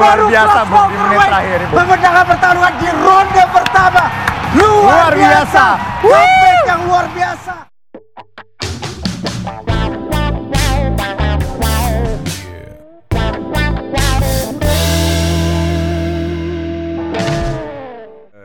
Luar 0.00 0.16
biasa, 0.32 0.60
Bung, 0.64 0.88
di 0.88 0.96
menit 0.96 1.20
terakhir, 1.28 1.60
Bung. 1.68 1.76
memenangkan 1.76 2.24
pertarungan 2.24 2.72
di 2.80 2.88
ronde 2.88 3.44
pertama. 3.52 4.02
Luar, 4.56 4.80
Luar 4.80 5.12
biasa. 5.12 5.64
Comeback 6.00 6.60
yang 6.64 6.80
luar 6.88 7.06
biasa. 7.12 7.54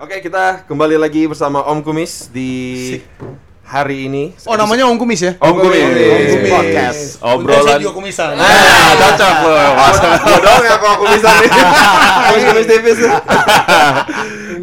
Oke, 0.03 0.15
kita 0.19 0.67
kembali 0.67 0.99
lagi 0.99 1.23
bersama 1.23 1.63
Om 1.71 1.79
Kumis 1.87 2.27
di 2.35 2.51
hari 3.65 4.05
ini. 4.05 4.23
Oh 4.45 4.53
namanya 4.53 4.85
Om 4.85 4.95
Kumis 4.95 5.19
ya? 5.19 5.33
Om 5.41 5.57
Kumis. 5.57 5.81
Om 5.81 5.91
Kumis. 5.91 6.51
Podcast. 6.53 6.99
Obrolan. 7.19 7.77
juga 7.81 7.93
kumisan. 7.93 8.37
Ah, 8.37 8.93
cocok 8.93 9.35
loh. 9.41 9.69
Gua 10.21 10.37
doang 10.37 10.63
ya 10.63 10.75
kok 10.77 10.95
kumisan 11.01 11.33
nih. 11.41 11.49
Kumis 12.29 12.43
kumis 12.45 12.65
tipis. 12.69 12.97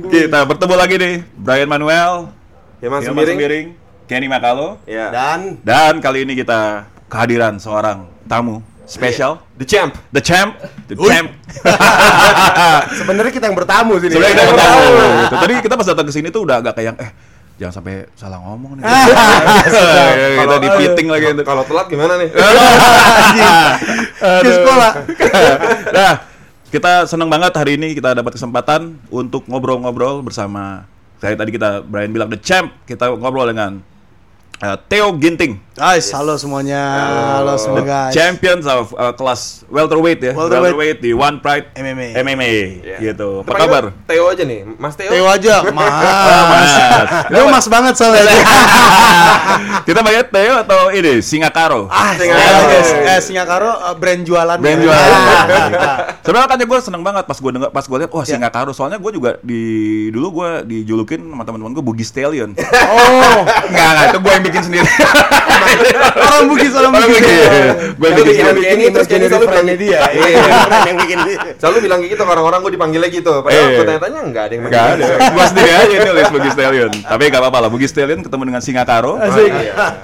Kita 0.09 0.39
bertemu 0.45 0.75
lagi 0.77 0.95
nih, 0.97 1.15
Brian 1.35 1.67
Manuel, 1.67 2.31
Hilman 2.79 3.01
Hilman 3.01 3.01
Sembiring. 3.03 3.37
Sembiring, 3.37 3.67
Kenny 4.07 4.27
Makalo, 4.29 4.79
Ya. 4.85 5.11
Dan 5.11 5.59
dan 5.65 5.99
kali 5.99 6.23
ini 6.23 6.39
kita 6.39 6.87
kehadiran 7.09 7.59
seorang 7.59 8.07
tamu 8.25 8.63
spesial, 8.85 9.41
The 9.57 9.65
Champ. 9.65 9.93
the 10.13 10.21
champ, 10.21 10.53
the 10.87 10.95
Uy. 10.95 11.09
champ. 11.09 11.29
sebenarnya 12.99 13.33
kita 13.33 13.49
yang 13.49 13.57
bertamu 13.57 13.97
sini. 13.99 14.13
Sebenarnya 14.13 14.35
kita 14.37 14.47
bertamu. 14.53 14.81
gitu. 15.23 15.35
Tadi 15.39 15.53
kita 15.65 15.75
pas 15.75 15.87
datang 15.89 16.07
ke 16.07 16.13
sini 16.13 16.29
tuh 16.29 16.43
udah 16.45 16.57
agak 16.61 16.75
kayak 16.77 16.95
eh 17.01 17.11
jangan 17.61 17.75
sampai 17.81 18.09
salah 18.17 18.39
ngomong 18.41 18.81
nih. 18.81 18.85
kita 18.87 20.45
Kalau- 20.45 20.63
di 20.63 20.69
piting 20.81 21.09
lagi 21.13 21.27
itu. 21.33 21.43
Kalau 21.45 21.63
telat 21.67 21.87
gimana 21.89 22.15
nih? 22.21 22.29
Ke 24.45 24.51
sekolah. 24.51 24.93
Nah, 25.93 26.13
kita 26.73 27.05
senang 27.05 27.29
banget 27.29 27.53
hari 27.53 27.77
ini 27.77 27.93
kita 27.93 28.17
dapat 28.17 28.33
kesempatan 28.33 28.97
untuk 29.13 29.45
ngobrol-ngobrol 29.45 30.25
bersama 30.25 30.89
kayak 31.21 31.37
tadi 31.37 31.51
kita 31.53 31.85
Brian 31.85 32.11
bilang 32.11 32.33
the 32.33 32.41
champ, 32.41 32.73
kita 32.89 33.13
ngobrol 33.13 33.47
dengan 33.47 33.85
uh, 34.63 34.77
Theo 34.89 35.13
Ginting. 35.15 35.59
Guys, 35.73 36.13
halo 36.13 36.37
semuanya. 36.37 36.77
Halo 37.41 37.57
semua 37.57 37.81
guys. 37.81 38.13
champions 38.13 38.69
of 38.69 38.93
uh, 38.93 39.09
kelas 39.11 39.65
welterweight 39.73 40.21
ya, 40.21 40.37
Welterweight. 40.37 41.01
di 41.01 41.17
One 41.17 41.41
Pride 41.41 41.73
MMA. 41.73 42.13
MMA 42.13 42.51
Ya. 42.85 42.97
gitu. 43.03 43.41
Apa 43.41 43.57
panggil 43.57 43.65
kabar? 43.73 43.85
Theo 44.05 44.25
aja 44.29 44.45
nih, 44.45 44.69
Mas 44.77 44.95
Theo. 44.95 45.09
Theo 45.09 45.25
aja, 45.25 45.65
mas. 45.73 45.89
Mas. 46.53 46.73
Lu 47.33 47.49
mas 47.49 47.67
banget 47.67 47.95
soalnya. 47.97 48.21
Kita 49.89 50.05
bayar 50.05 50.29
Theo 50.29 50.61
atau 50.61 50.93
ini 50.93 51.25
Singakaro? 51.25 51.89
ah, 51.89 52.13
Singakaro. 52.13 52.61
guys. 52.69 52.91
Eh, 52.93 53.21
Singakaro 53.25 53.71
eh, 53.73 53.95
brand 53.97 54.23
jualan. 54.23 54.59
Brand 54.61 54.77
ya. 54.79 54.85
jualan. 54.85 55.09
Ah, 55.73 55.97
Sebenarnya 56.29 56.49
kan 56.49 56.59
gue 56.61 56.79
seneng 56.81 57.03
banget 57.03 57.25
pas 57.25 57.35
gue 57.35 57.51
denger 57.51 57.71
pas 57.73 57.83
gue 57.83 57.97
lihat 57.97 58.13
wah 58.13 58.23
Ya. 58.23 58.37
Singakaro 58.37 58.71
soalnya 58.71 59.01
gue 59.01 59.11
juga 59.11 59.41
di 59.41 59.63
dulu 60.13 60.29
gue 60.39 60.51
dijulukin 60.69 61.25
sama 61.25 61.43
teman-teman 61.43 61.73
gue 61.73 61.83
Bugis 61.83 62.13
Stallion. 62.13 62.53
Oh, 62.61 63.41
Enggak, 63.67 63.89
enggak, 63.89 64.05
itu 64.07 64.19
gue 64.21 64.33
yang 64.33 64.45
bikin 64.53 64.63
sendiri. 64.63 64.85
orang 66.29 66.47
Bugis, 66.47 66.73
orang 66.77 66.93
Orang 66.93 67.09
Bugis. 67.09 67.25
Bugis. 67.25 67.33
ya. 67.33 67.49
Gue 67.97 68.05
Lu 68.05 68.13
bikin 68.13 68.25
bikin 68.29 68.45
sendiri. 68.45 68.63
Kenny, 68.69 68.85
terus 68.93 69.07
Kenny 69.09 69.27
selalu 69.27 69.47
bilang 69.49 69.67
dia. 69.73 70.01
Iya. 70.13 70.39
yang 70.85 70.97
bikin. 71.01 71.19
Selalu 71.57 71.77
bilang 71.81 71.99
gitu 72.05 72.23
orang-orang 72.23 72.59
gue 72.61 72.73
dipanggilnya 72.77 73.09
gitu. 73.09 73.33
Padahal 73.41 73.69
gue 73.73 73.85
tanya-tanya 73.89 74.21
enggak 74.21 74.45
ada 74.45 74.53
yang 74.53 74.65
Enggak 74.69 74.85
ada. 74.95 75.05
Gue 75.33 75.45
sendiri 75.49 75.71
aja 75.73 75.85
ini 75.89 76.07
nulis 76.07 76.29
Bugis 76.29 76.53
Stallion. 76.53 76.93
Tapi 76.93 77.23
enggak 77.25 77.41
apa-apa 77.41 77.59
lah. 77.65 77.71
Bugis 77.73 77.91
Stallion 77.91 78.21
ketemu 78.21 78.43
dengan 78.47 78.61
Singakaro. 78.61 79.13
Asik. 79.17 79.51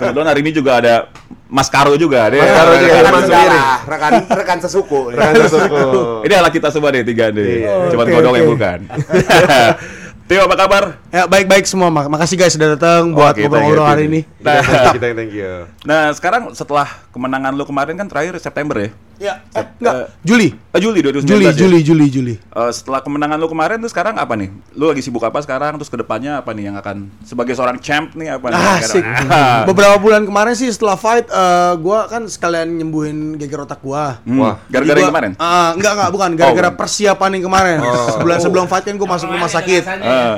Kebetulan 0.01 0.27
hari 0.27 0.41
ini 0.41 0.51
juga 0.51 0.73
ada 0.81 0.95
Mas 1.49 1.69
Karo 1.69 1.97
juga. 1.97 2.29
Dia 2.29 2.41
Mas 2.41 2.53
Karo 2.53 2.73
juga, 2.77 2.93
rekan- 2.99 3.25
Sembiring. 3.25 3.65
rekan 3.89 4.13
rekan 4.37 4.59
sesuku. 4.61 5.01
Rekan 5.13 5.35
sesuku. 5.45 5.81
Ini 6.29 6.33
adalah 6.37 6.53
kita 6.53 6.69
semua 6.69 6.93
deh 6.93 7.01
tiga. 7.03 7.33
Iya. 7.33 7.89
Cuma 7.89 8.05
kodok 8.05 8.37
yang 8.37 8.49
bukan. 8.49 8.79
Theo 10.29 10.45
apa 10.45 10.61
kabar? 10.61 11.01
Ya 11.09 11.25
baik-baik 11.25 11.65
semua, 11.65 11.89
Mak- 11.89 12.13
makasih 12.13 12.37
guys 12.37 12.53
sudah 12.53 12.77
datang 12.77 13.17
buat 13.17 13.33
Oke, 13.33 13.49
ngobrol-ngobrol 13.49 13.89
hari 13.89 14.13
ini. 14.13 14.21
Nah, 14.45 14.61
thank 14.93 15.33
you. 15.33 15.65
Nah 15.89 16.13
sekarang 16.13 16.53
setelah 16.53 16.85
kemenangan 17.19 17.51
lu 17.51 17.67
kemarin 17.67 17.99
kan 17.99 18.07
terakhir 18.07 18.39
September 18.39 18.79
ya? 18.79 18.91
Ya, 19.19 19.35
eh, 19.51 19.67
enggak, 19.83 20.15
Juli. 20.23 20.55
Eh, 20.55 20.79
Juli 20.79 21.03
2019 21.03 21.27
Juli, 21.27 21.43
ya? 21.43 21.53
Juli, 21.53 21.79
Juli, 21.83 22.07
Juli. 22.07 22.35
Eh, 22.39 22.71
setelah 22.71 23.03
kemenangan 23.03 23.35
lu 23.35 23.51
kemarin 23.51 23.83
tuh 23.83 23.91
sekarang 23.91 24.15
apa 24.15 24.39
nih? 24.39 24.47
Lu 24.73 24.87
lagi 24.87 25.03
sibuk 25.03 25.19
apa 25.21 25.43
sekarang? 25.43 25.75
Terus 25.75 25.91
ke 25.91 25.99
depannya 25.99 26.39
apa 26.39 26.55
nih 26.55 26.71
yang 26.71 26.79
akan 26.79 27.11
sebagai 27.27 27.51
seorang 27.53 27.83
champ 27.83 28.15
nih 28.15 28.31
apa 28.31 28.47
nih? 28.49 28.57
Ah, 28.57 28.79
asik. 28.79 29.03
Ah. 29.29 29.67
Beberapa 29.67 29.99
bulan 29.99 30.23
kemarin 30.23 30.55
sih 30.55 30.71
setelah 30.71 30.95
fight, 30.95 31.27
eh, 31.27 31.73
gua 31.77 32.07
kan 32.07 32.25
sekalian 32.25 32.71
nyembuhin 32.71 33.35
geger 33.35 33.67
otak 33.67 33.83
gua. 33.83 34.23
Hmm, 34.23 34.39
Wah, 34.39 34.55
gara-gara 34.71 34.95
yang 34.97 35.11
kemarin? 35.11 35.33
Ah, 35.35 35.75
enggak 35.75 35.93
enggak 35.99 36.11
bukan 36.15 36.31
gara-gara 36.39 36.71
Oh. 36.71 36.77
persiapan 36.79 37.31
yang 37.35 37.45
kemarin. 37.45 37.79
Sebulan 38.15 38.39
sebelum 38.39 38.67
fight 38.67 38.87
kan 38.87 38.95
gua 38.95 39.09
masuk 39.11 39.27
rumah 39.29 39.51
sakit. 39.51 39.83
Eh, 39.83 40.35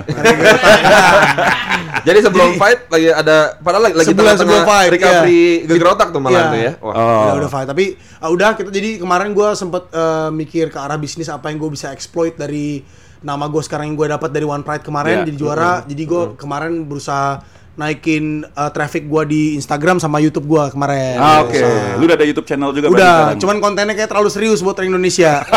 Jadi 2.01 2.19
sebelum 2.23 2.57
fight 2.57 2.89
lagi 2.89 3.09
ada 3.13 3.37
padahal 3.61 3.83
lagi 3.85 3.95
lagi 3.95 4.09
Sebulan 4.09 4.35
sebelum 4.35 4.63
fight, 4.65 4.89
recovery 4.89 5.69
geger 5.69 5.89
otak 5.91 6.09
tuh 6.11 6.21
malah 6.23 6.33
Iya. 6.33 6.49
tuh 6.49 6.59
ya. 6.59 6.70
Wah. 6.79 6.93
Oh. 6.93 7.25
Ya 7.27 7.33
udah 7.39 7.51
fight, 7.51 7.67
tapi 7.67 7.85
ah, 8.17 8.29
udah 8.29 8.55
kita 8.55 8.71
jadi 8.71 8.99
kemarin 8.99 9.33
gua 9.33 9.53
sempet 9.53 9.91
eh, 9.91 10.31
mikir 10.31 10.69
ke 10.69 10.79
arah 10.79 10.95
bisnis 10.95 11.27
apa 11.27 11.49
yang 11.49 11.59
gue 11.59 11.71
bisa 11.71 11.91
exploit 11.91 12.35
dari 12.35 12.87
nama 13.21 13.45
gue 13.47 13.61
sekarang 13.61 13.91
yang 13.91 13.97
gue 13.97 14.09
dapat 14.09 14.31
dari 14.31 14.45
One 14.45 14.63
Pride 14.63 14.81
kemarin 14.81 15.23
Iya. 15.23 15.27
jadi 15.29 15.37
juara. 15.37 15.73
Jadi 15.85 16.03
gue 16.05 16.23
kemarin 16.35 16.85
berusaha 16.85 17.41
naikin 17.71 18.45
eh, 18.45 18.71
traffic 18.71 19.07
gua 19.07 19.25
di 19.25 19.55
Instagram 19.55 19.97
sama 19.97 20.19
YouTube 20.19 20.45
gua 20.45 20.69
kemarin. 20.69 21.17
Ah, 21.17 21.41
oke. 21.41 21.57
Lu 21.97 22.05
udah 22.05 22.15
ada 22.15 22.27
YouTube 22.27 22.45
channel 22.45 22.71
juga 22.71 22.87
Udah, 22.89 22.99
sekarang? 23.33 23.41
cuman 23.41 23.57
kontennya 23.59 23.95
kayak 23.95 24.11
terlalu 24.11 24.29
serius 24.29 24.61
buat 24.61 24.77
orang 24.77 24.93
Indonesia. 24.93 25.41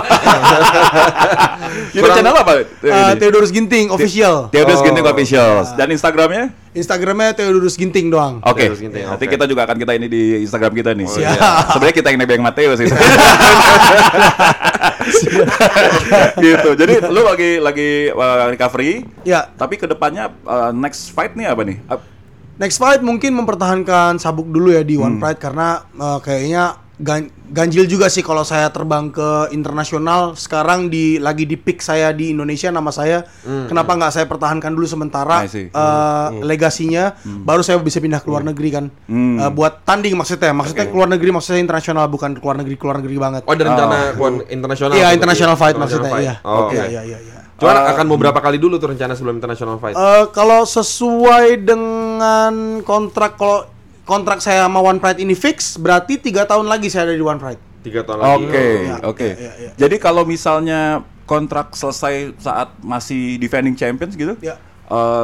YouTube 1.96 2.14
channel 2.14 2.36
apa? 2.36 2.52
Eh, 2.80 3.14
Theodorus 3.18 3.52
Ginting 3.52 3.92
official. 3.92 4.48
Theodorus 4.50 4.80
Oh. 4.80 4.86
Ginting 4.86 5.06
Official. 5.06 5.52
Dan 5.76 5.88
Instagramnya? 5.92 6.63
Instagramnya 6.74 7.38
Theodorus 7.38 7.78
Ginting 7.78 8.10
doang. 8.10 8.42
Oke. 8.42 8.74
Ginting, 8.74 9.06
Nanti 9.06 9.26
oke. 9.26 9.34
kita 9.38 9.46
juga 9.46 9.64
akan 9.64 9.78
kita 9.78 9.94
ini 9.94 10.10
di 10.10 10.42
Instagram 10.42 10.74
kita 10.74 10.92
nih. 10.94 11.06
Siap. 11.06 11.22
Iya. 11.22 11.50
Sebenarnya 11.70 11.96
kita 11.96 12.08
yang 12.10 12.20
nebeng 12.20 12.42
Mateo 12.42 12.74
sih. 12.74 12.90
gitu. 16.40 16.70
Jadi 16.76 16.94
lu 17.08 17.22
lagi 17.24 17.52
lagi 17.62 17.90
uh, 18.10 18.50
recovery. 18.50 19.06
Ya, 19.24 19.48
Tapi 19.50 19.78
ke 19.78 19.86
depannya 19.86 20.34
uh, 20.44 20.74
next 20.74 21.14
fight 21.14 21.38
nih 21.38 21.48
apa 21.50 21.62
nih? 21.62 21.78
Uh, 21.86 22.02
next 22.58 22.78
fight 22.78 23.02
mungkin 23.02 23.34
mempertahankan 23.34 24.18
sabuk 24.18 24.50
dulu 24.50 24.74
ya 24.74 24.82
di 24.82 24.96
Hmm. 24.98 25.06
One 25.06 25.18
Pride 25.18 25.42
karena 25.42 25.82
eh, 25.90 26.20
kayaknya 26.22 26.64
gan- 26.96 27.26
ganjil 27.48 27.86
juga 27.86 28.06
sih 28.06 28.22
kalau 28.22 28.42
saya 28.42 28.70
terbang 28.70 29.10
ke 29.10 29.30
internasional 29.50 30.34
sekarang 30.34 30.88
di 30.88 31.18
lagi 31.18 31.44
di 31.44 31.56
pick 31.56 31.80
saya 31.80 32.10
di 32.10 32.30
Indonesia 32.30 32.70
nama 32.70 32.90
saya 32.90 33.26
kenapa 33.44 33.94
nggak 33.94 34.12
saya 34.12 34.26
pertahankan 34.26 34.70
dulu 34.70 34.86
sementara 34.86 35.42
Hmm. 35.42 35.50
See. 35.50 35.68
eh, 35.68 36.28
legasinya 36.42 37.14
baru 37.24 37.60
saya 37.60 37.78
bisa 37.78 37.98
pindah 37.98 38.18
ke 38.18 38.28
luar 38.28 38.44
negeri 38.44 38.70
kan 38.72 38.86
Hmm. 39.04 39.38
Eh, 39.40 39.50
buat 39.50 39.82
tanding 39.82 40.14
maksudnya 40.14 40.50
maksudnya 40.52 40.86
ke 40.86 40.94
luar 40.94 41.10
negeri 41.10 41.30
maksudnya 41.32 41.60
internasional 41.60 42.06
bukan 42.06 42.32
ke 42.32 42.42
luar 42.42 42.58
negeri 42.58 42.76
ke 42.76 42.84
luar 42.84 42.98
negeri 43.00 43.18
banget 43.18 43.42
Oh, 43.44 43.52
ada 43.52 43.64
rencana 43.64 43.98
kuan 44.14 44.34
internasional. 44.48 44.94
iya 44.94 45.08
tuh 45.08 45.16
international 45.16 45.50
berarti? 45.52 45.64
fight 45.64 45.76
International 45.76 46.06
maksudnya 46.06 46.24
iya 46.24 46.36
Oh, 46.44 46.58
Oke. 46.64 46.76
iya 46.76 46.86
iya 46.88 47.02
iya, 47.04 47.20
iya. 47.20 47.40
Cuman 47.54 47.76
akan 47.88 48.06
beberapa 48.08 48.40
kali 48.40 48.58
dulu 48.58 48.76
tuh 48.76 48.92
rencana 48.92 49.14
sebelum 49.14 49.38
international 49.38 49.78
fight. 49.78 49.94
Eh, 49.94 50.26
kalau 50.30 50.62
sesuai 50.64 51.64
dengan 51.64 52.54
kontrak 52.82 53.34
kalau 53.34 53.66
kontrak 54.04 54.40
saya 54.40 54.68
sama 54.68 54.80
One 54.80 55.00
Pride 55.00 55.20
ini 55.20 55.34
fix, 55.34 55.76
berarti 55.76 56.20
tiga 56.20 56.44
tahun 56.44 56.68
lagi 56.68 56.92
saya 56.92 57.12
ada 57.12 57.16
di 57.16 57.24
One 57.24 57.40
Pride. 57.40 57.62
Tiga 57.84 58.04
tahun 58.04 58.20
lagi. 58.20 58.44
Oke, 58.48 58.68
Iya, 58.84 58.96
oke. 59.04 59.30
iya, 59.36 59.52
iya. 59.60 59.72
Jadi 59.76 59.96
kalau 60.00 60.24
misalnya 60.24 61.04
kontrak 61.24 61.72
selesai 61.72 62.36
saat 62.40 62.72
masih 62.80 63.40
defending 63.40 63.76
champions 63.76 64.16
gitu, 64.16 64.36
eh, 64.40 64.56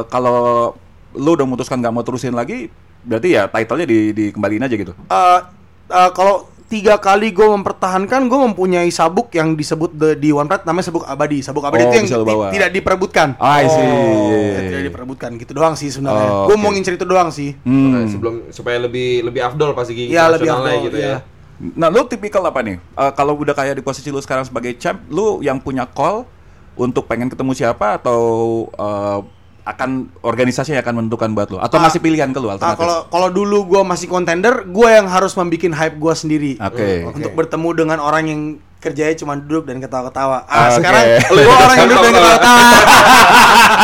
kalau 0.08 0.72
lu 1.12 1.30
udah 1.34 1.44
memutuskan 1.44 1.80
nggak 1.80 1.92
mau 1.92 2.04
terusin 2.04 2.32
lagi, 2.32 2.68
berarti 3.04 3.28
ya 3.32 3.48
title-nya 3.48 3.86
di 3.88 3.98
dikembaliin 4.12 4.64
aja 4.64 4.76
gitu. 4.76 4.92
Eh, 4.92 5.40
eh, 5.88 6.10
kalau 6.12 6.48
tiga 6.70 6.94
kali 6.96 7.34
gue 7.34 7.42
mempertahankan, 7.42 8.24
gue 8.24 8.38
mempunyai 8.40 8.86
sabuk 8.88 9.28
yang 9.30 9.52
disebut 9.52 9.90
the- 9.90 10.14
di 10.14 10.30
One 10.30 10.46
Pride 10.46 10.62
namanya 10.62 10.86
sabuk 10.86 11.02
abadi. 11.02 11.42
Sabuk 11.42 11.60
abadi 11.60 11.82
Oh, 11.82 11.90
itu 11.90 11.96
yang 12.06 12.22
bawa. 12.22 12.46
tidak 12.48 12.70
diperebutkan. 12.70 13.34
Ah, 13.36 13.58
I 13.58 13.66
see. 13.66 13.82
Ya, 13.82 14.60
tidak 14.70 14.82
diperebutkan 14.86 15.30
gitu 15.34 15.50
doang 15.50 15.74
sih 15.74 15.90
sebenarnya. 15.90 16.30
Oh, 16.30 16.46
gue 16.46 16.54
oke. 16.54 16.62
mau 16.62 16.70
ngincer 16.70 16.94
itu 16.94 17.02
doang 17.02 17.28
sih. 17.28 17.58
Hmm. 17.60 18.06
Sebelum 18.06 18.34
supaya 18.48 18.78
lebih 18.78 19.26
lebih 19.26 19.42
afdol 19.42 19.74
pasti 19.74 19.92
gigi 19.92 20.14
Iya, 20.14 20.30
lebih 20.30 20.46
afdol, 20.46 20.86
gitu 20.86 20.96
iya. 20.96 21.18
ya. 21.58 21.74
Nah, 21.74 21.90
lu 21.90 22.06
tipikal 22.06 22.40
apa 22.40 22.62
nih? 22.62 22.78
Eh, 22.78 23.12
kalau 23.12 23.34
udah 23.34 23.52
kayak 23.52 23.74
di 23.74 23.82
posisi 23.82 24.08
lu 24.08 24.16
sekarang 24.16 24.46
sebagai 24.46 24.72
champ, 24.76 25.02
lu 25.06 25.42
yang 25.42 25.58
punya 25.58 25.84
call 25.84 26.24
untuk 26.72 27.04
pengen 27.04 27.26
ketemu 27.26 27.52
siapa 27.52 27.98
atau 27.98 28.22
eh, 28.70 29.18
akan 29.62 29.90
organisasi 30.20 30.72
yang 30.72 30.80
akan 30.80 30.94
menentukan 30.98 31.30
buat 31.30 31.48
lu 31.48 31.58
atau 31.58 31.76
Ah, 31.76 31.82
ngasih 31.84 31.98
pilihan 31.98 32.28
ke 32.28 32.38
lu 32.38 32.46
Ah, 32.46 32.54
alternatif? 32.54 32.80
kalau 32.80 32.98
kalau 33.06 33.28
dulu 33.28 33.58
gue 33.66 33.82
masih 33.82 34.06
contender, 34.06 34.64
gue 34.64 34.88
yang 34.88 35.06
harus 35.06 35.32
membuat 35.32 35.50
hype 35.74 35.96
gue 35.96 36.14
sendiri. 36.14 36.52
Oke. 36.56 37.04
Untuk 37.06 37.32
bertemu 37.32 37.68
dengan 37.74 37.98
orang 37.98 38.24
yang 38.24 38.40
kerjanya 38.80 39.12
cuma 39.14 39.36
duduk 39.36 39.66
dan 39.66 39.76
ketawa-ketawa. 39.76 40.44
Ah, 40.46 40.66
Oke. 40.66 40.80
sekarang 40.80 41.04
Lu 41.30 41.40
gua 41.42 41.56
orang 41.60 41.76
yang 41.76 41.88
duduk 41.90 42.00
dan 42.00 42.12
ketawa-ketawa. 42.14 42.64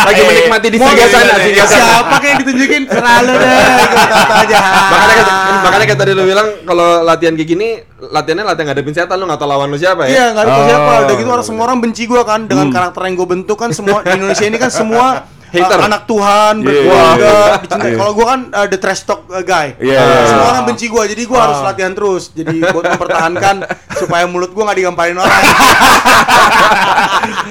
Lagi 0.06 0.23
menikmati 0.23 0.69
di 0.69 0.78
sana, 0.78 1.05
sana. 1.05 1.34
Siapa 1.67 2.14
kayak 2.17 2.31
yang 2.31 2.40
ditunjukin? 2.40 2.82
Selalu 2.88 3.32
deh, 3.34 3.50
ketawa 3.87 4.34
aja. 4.40 4.56
Makanya 4.87 5.14
kan, 5.14 5.26
makanya 5.61 5.84
kayak 5.84 6.00
tadi 6.00 6.11
lu 6.12 6.22
bilang 6.25 6.49
kalau 6.64 6.88
latihan 7.02 7.34
kayak 7.34 7.49
gini, 7.49 7.69
latihannya 7.99 8.44
latihan 8.46 8.67
ngadepin 8.70 8.94
setan 8.94 9.17
lu 9.17 9.25
nggak 9.26 9.37
tahu 9.37 9.49
lawan 9.50 9.69
lu 9.69 9.76
siapa 9.76 10.02
ya? 10.05 10.11
Iya, 10.11 10.25
nggak 10.32 10.43
ada 10.43 10.49
tahu 10.49 10.56
Oh, 10.56 10.67
siapa. 10.67 10.88
Udah 10.96 11.05
gitu 11.05 11.12
bener, 11.19 11.34
orang 11.34 11.44
semua 11.44 11.62
orang 11.67 11.79
benci 11.82 12.02
gua 12.06 12.22
kan 12.25 12.40
Hmm. 12.40 12.49
dengan 12.49 12.69
karakter 12.70 13.00
yang 13.05 13.14
gue 13.14 13.29
bentuk 13.29 13.56
kan 13.56 13.70
semua 13.72 13.99
di 14.00 14.11
Indonesia 14.14 14.44
ini 14.44 14.56
kan 14.56 14.70
semua 14.70 15.06
Hater. 15.48 15.78
uh, 15.78 15.87
anak 15.87 16.02
Tuhan, 16.04 16.54
Iya, 16.56 16.64
berkeluarga, 16.64 17.26
iya. 17.28 17.56
dicintai. 17.58 17.87
Iya. 17.87 17.96
Kalau 17.96 18.12
gua 18.12 18.26
kan 18.26 18.40
uh, 18.50 18.66
the 18.66 18.78
trash 18.78 19.02
talk 19.02 19.20
uh, 19.26 19.40
guy. 19.40 19.75
Iya, 19.76 19.96
Uh, 19.96 20.06
iya, 20.06 20.20
semua 20.26 20.40
iya. 20.40 20.50
orang 20.50 20.64
benci 20.64 20.87
gua, 20.87 21.02
jadi 21.04 21.22
gua 21.25 21.38
harus 21.40 21.58
latihan 21.60 21.93
terus. 21.93 22.22
Jadi 22.31 22.56
buat 22.64 22.84
mempertahankan 22.87 23.56
supaya 24.00 24.25
mulut 24.25 24.50
gua 24.50 24.62
nggak 24.66 24.78
digamparin 24.78 25.16
orang. 25.16 25.40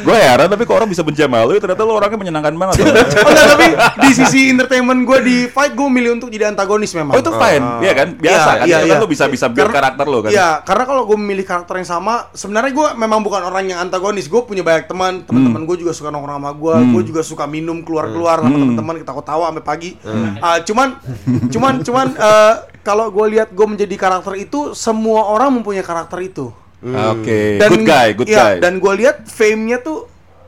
Gue 0.06 0.16
heran 0.16 0.46
tapi 0.46 0.64
kok 0.64 0.76
orang 0.76 0.86
bisa 0.88 1.02
benci 1.02 1.20
sama 1.20 1.42
lu, 1.44 1.58
ternyata 1.58 1.82
lu 1.82 1.92
orangnya 1.92 2.20
menyenangkan 2.20 2.54
banget. 2.54 2.76
oh 2.86 2.90
enggak, 3.26 3.48
tapi 3.50 3.68
di 4.00 4.12
sisi 4.14 4.40
entertainment 4.48 5.02
gua 5.04 5.18
di 5.20 5.48
fight 5.48 5.74
gua 5.74 5.90
milih 5.90 6.16
untuk 6.16 6.30
jadi 6.30 6.48
antagonis 6.48 6.94
memang. 6.94 7.18
Oh 7.18 7.20
itu 7.20 7.32
fine, 7.32 7.66
iya 7.82 7.94
kan? 7.94 8.08
Biasa 8.16 8.38
Iya, 8.46 8.54
kan? 8.56 8.66
iya, 8.66 8.78
iya. 8.86 8.96
lu 8.98 9.08
bisa 9.08 9.26
bisa 9.26 9.50
build 9.50 9.66
Karena- 9.66 9.78
karakter 9.82 10.06
lu 10.06 10.20
kan? 10.22 10.32
Iya, 10.32 10.50
karena 10.62 10.84
kalau 10.86 11.04
gue 11.06 11.18
memilih 11.18 11.44
karakter 11.44 11.76
yang 11.76 11.90
sama, 11.90 12.30
sebenarnya 12.32 12.72
gue 12.72 12.88
memang 12.96 13.20
bukan 13.20 13.42
orang 13.42 13.66
yang 13.66 13.80
antagonis. 13.80 14.28
Gue 14.28 14.44
punya 14.44 14.62
banyak 14.62 14.86
teman, 14.86 15.24
teman-teman 15.24 15.62
gue 15.64 15.78
juga 15.78 15.92
suka 15.92 16.10
nongkrong 16.10 16.38
sama 16.38 16.52
gue. 16.54 16.76
Gue 16.92 17.02
juga 17.04 17.22
suka 17.22 17.46
minum 17.46 17.82
keluar-keluar 17.86 18.42
sama 18.42 18.58
teman-teman, 18.58 18.96
kita 19.06 19.14
ketawa 19.14 19.54
sampai 19.54 19.66
pagi. 19.66 19.92
Ah, 20.42 20.58
cuman, 20.66 20.98
cuman, 21.54 21.74
cuman 21.86 22.08
eh, 22.28 22.54
kalau 22.82 23.14
gue 23.14 23.38
lihat 23.38 23.54
gue 23.54 23.68
menjadi 23.70 23.96
karakter 23.96 24.34
itu, 24.42 24.74
semua 24.74 25.30
orang 25.30 25.62
mempunyai 25.62 25.86
karakter 25.86 26.20
itu. 26.26 26.50
Oke, 26.86 27.62
good 27.62 27.86
guy, 27.86 28.08
good 28.14 28.30
iya, 28.30 28.38
guy. 28.38 28.56
Dan 28.62 28.78
gue 28.78 28.94
lihat 29.06 29.26
fame-nya 29.26 29.82
tuh 29.82 30.06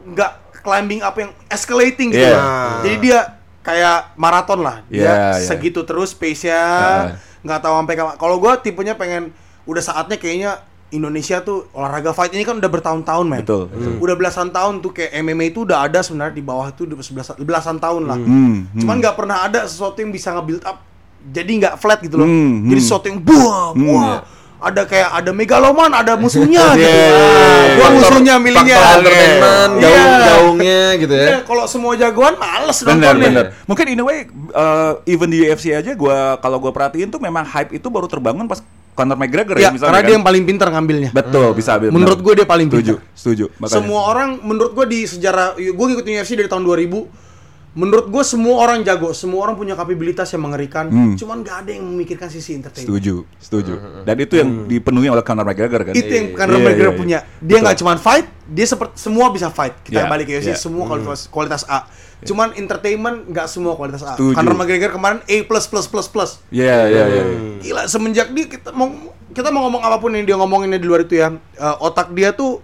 nggak 0.08 0.62
climbing 0.62 1.02
up 1.02 1.16
yang 1.16 1.32
escalating 1.48 2.12
gitu. 2.12 2.28
Iya. 2.28 2.36
loh. 2.36 2.80
Jadi 2.84 2.96
dia 3.00 3.20
kayak 3.64 4.00
maraton 4.20 4.60
lah. 4.64 4.84
Dia 4.92 5.02
Iya, 5.02 5.16
iya. 5.40 5.48
segitu 5.48 5.82
terus 5.88 6.12
pace-nya. 6.12 6.60
Ah. 6.60 7.04
Nggak 7.42 7.60
tahu 7.64 7.74
sampai 7.80 7.96
kapan. 7.96 8.16
Kalau 8.20 8.36
gue 8.40 8.54
tipenya 8.64 8.94
pengen 9.00 9.32
udah 9.68 9.84
saatnya 9.84 10.16
kayaknya 10.20 10.64
Indonesia 10.90 11.40
tuh 11.40 11.68
olahraga 11.72 12.12
fight 12.12 12.32
ini 12.32 12.42
kan 12.42 12.56
udah 12.56 12.70
bertahun-tahun 12.70 13.26
men. 13.26 13.44
Betul, 13.44 13.68
betul. 13.68 13.94
Udah 14.00 14.16
belasan 14.16 14.48
tahun 14.50 14.80
tuh 14.80 14.92
kayak 14.92 15.12
MMA 15.18 15.52
itu 15.52 15.62
udah 15.62 15.84
ada 15.84 16.00
sebenarnya 16.00 16.32
di 16.32 16.42
bawah 16.42 16.68
itu 16.68 16.84
udah 16.84 16.96
belasan, 16.96 17.36
belasan 17.38 17.76
tahun 17.78 18.04
lah. 18.06 18.16
Hmm, 18.16 18.32
hmm. 18.66 18.80
Cuman 18.80 18.96
nggak 18.98 19.16
pernah 19.16 19.44
ada 19.44 19.64
sesuatu 19.64 19.98
yang 19.98 20.10
bisa 20.10 20.32
nge-build 20.32 20.64
up 20.64 20.80
jadi 21.28 21.52
nggak 21.60 21.76
flat 21.76 22.00
gitu 22.00 22.16
loh. 22.16 22.24
Hmm, 22.24 22.66
Jadi 22.66 22.74
hmm. 22.74 22.86
sesuatu 22.86 23.06
yang 23.06 23.20
buah, 23.20 23.66
buah. 23.74 24.20
Ada 24.58 24.82
kayak 24.84 25.10
ada 25.14 25.32
megaloman, 25.32 25.92
ada 25.92 26.16
musuhnya 26.16 26.64
gitu. 26.74 26.82
Iya, 26.82 26.98
iya, 26.98 27.14
Ah, 27.14 27.22
iya. 27.62 27.76
gua 27.76 27.84
Faktor- 27.84 27.94
musuhnya 27.94 28.34
milihnya. 28.38 28.78
entertainment, 28.96 29.72
Iya. 29.76 29.86
gaung-gaungnya 29.86 30.82
gitu 30.98 31.14
ya. 31.14 31.28
Iya, 31.28 31.40
kalau 31.44 31.64
semua 31.66 31.94
jagoan 31.94 32.36
males 32.36 32.78
Bener 32.80 32.96
nontonnya. 33.12 33.28
bener. 33.28 33.46
Mungkin 33.66 33.86
in 33.88 34.00
a 34.00 34.06
way 34.06 34.18
uh, 34.52 34.98
even 35.04 35.28
di 35.28 35.44
UFC 35.44 35.70
aja 35.70 35.92
gua 35.94 36.18
kalau 36.38 36.58
gua 36.58 36.72
perhatiin 36.72 37.06
tuh 37.08 37.20
memang 37.20 37.44
hype 37.44 37.70
itu 37.72 37.86
baru 37.86 38.08
terbangun 38.08 38.46
pas 38.46 38.58
Conor 38.98 39.14
McGregor 39.16 39.56
Ya, 39.56 39.62
ya 39.62 39.70
misalnya 39.70 39.88
karena 39.88 40.02
kan. 40.02 40.10
dia 40.10 40.16
yang 40.18 40.26
paling 40.26 40.44
pintar 40.44 40.68
ngambilnya. 40.68 41.10
betul 41.14 41.54
bisa 41.54 41.78
ambil. 41.78 41.90
Menurut 41.94 42.20
gue 42.20 42.34
dia 42.34 42.44
paling 42.44 42.68
setuju, 42.68 42.94
pintar. 42.98 43.14
setuju. 43.14 43.46
Makanya. 43.56 43.76
Semua 43.78 44.02
orang 44.08 44.30
menurut 44.42 44.72
gue 44.74 44.86
di 44.88 45.00
sejarah 45.06 45.48
gue 45.54 45.86
ngikutin 45.88 46.14
UFC 46.18 46.34
dari 46.34 46.48
tahun 46.48 46.66
2000 46.66 47.30
menurut 47.78 48.10
gue 48.10 48.24
semua 48.26 48.58
orang 48.60 48.82
jago 48.82 49.14
semua 49.14 49.46
orang 49.46 49.54
punya 49.54 49.78
kapabilitas 49.78 50.34
yang 50.34 50.42
mengerikan 50.42 50.90
cuman 51.14 51.46
gak 51.46 51.62
ada 51.62 51.72
yang 51.72 51.86
memikirkan 51.86 52.26
sisi 52.26 52.58
entertainment 52.58 52.90
setuju, 52.90 53.16
setuju. 53.38 53.74
Dan 54.02 54.18
itu 54.18 54.34
yang 54.34 54.66
dipenuhi 54.66 55.06
oleh 55.06 55.22
Conor 55.22 55.46
McGregor 55.46 55.86
kan. 55.86 55.94
itu 55.94 56.10
yang 56.10 56.34
Iya, 56.34 56.58
McGregor 56.58 56.74
iya, 56.74 56.90
iya. 56.90 56.98
punya 56.98 57.18
dia 57.38 57.58
nggak 57.62 57.78
cuma 57.78 57.94
fight 57.96 58.26
dia 58.48 58.66
seperti 58.66 58.98
semua 58.98 59.30
bisa 59.30 59.54
fight 59.54 59.78
kita 59.80 60.10
balik 60.10 60.26
ke. 60.26 60.42
UFC 60.42 60.58
semua 60.58 60.90
kualitas 60.90 61.30
kualitas 61.30 61.62
A 61.70 61.86
cuman 62.20 62.50
entertainment 62.54 63.26
nggak 63.26 63.46
semua 63.46 63.74
kualitas 63.74 64.02
A 64.02 64.14
Setuju. 64.14 64.34
karena 64.34 64.52
McGregor 64.52 64.92
kemarin 64.92 65.20
A 65.22 65.38
plus 65.44 65.66
plus 65.66 65.86
plus 65.86 66.08
plus 66.08 66.32
Iya, 66.50 66.88
iya, 66.88 67.04
iya. 67.06 67.24
Gila 67.60 67.82
semenjak 67.86 68.32
dia 68.32 68.46
kita 68.48 68.72
mau 68.72 68.90
kita 69.30 69.48
mau 69.48 69.66
ngomong 69.66 69.82
apa 69.82 69.98
pun 69.98 70.10
yang 70.12 70.24
dia 70.24 70.34
ngomonginnya 70.34 70.76
di 70.76 70.86
luar 70.86 71.02
itu 71.02 71.14
ya 71.16 71.30
eh, 71.36 71.76
otak 71.80 72.10
dia 72.12 72.32
tuh 72.32 72.58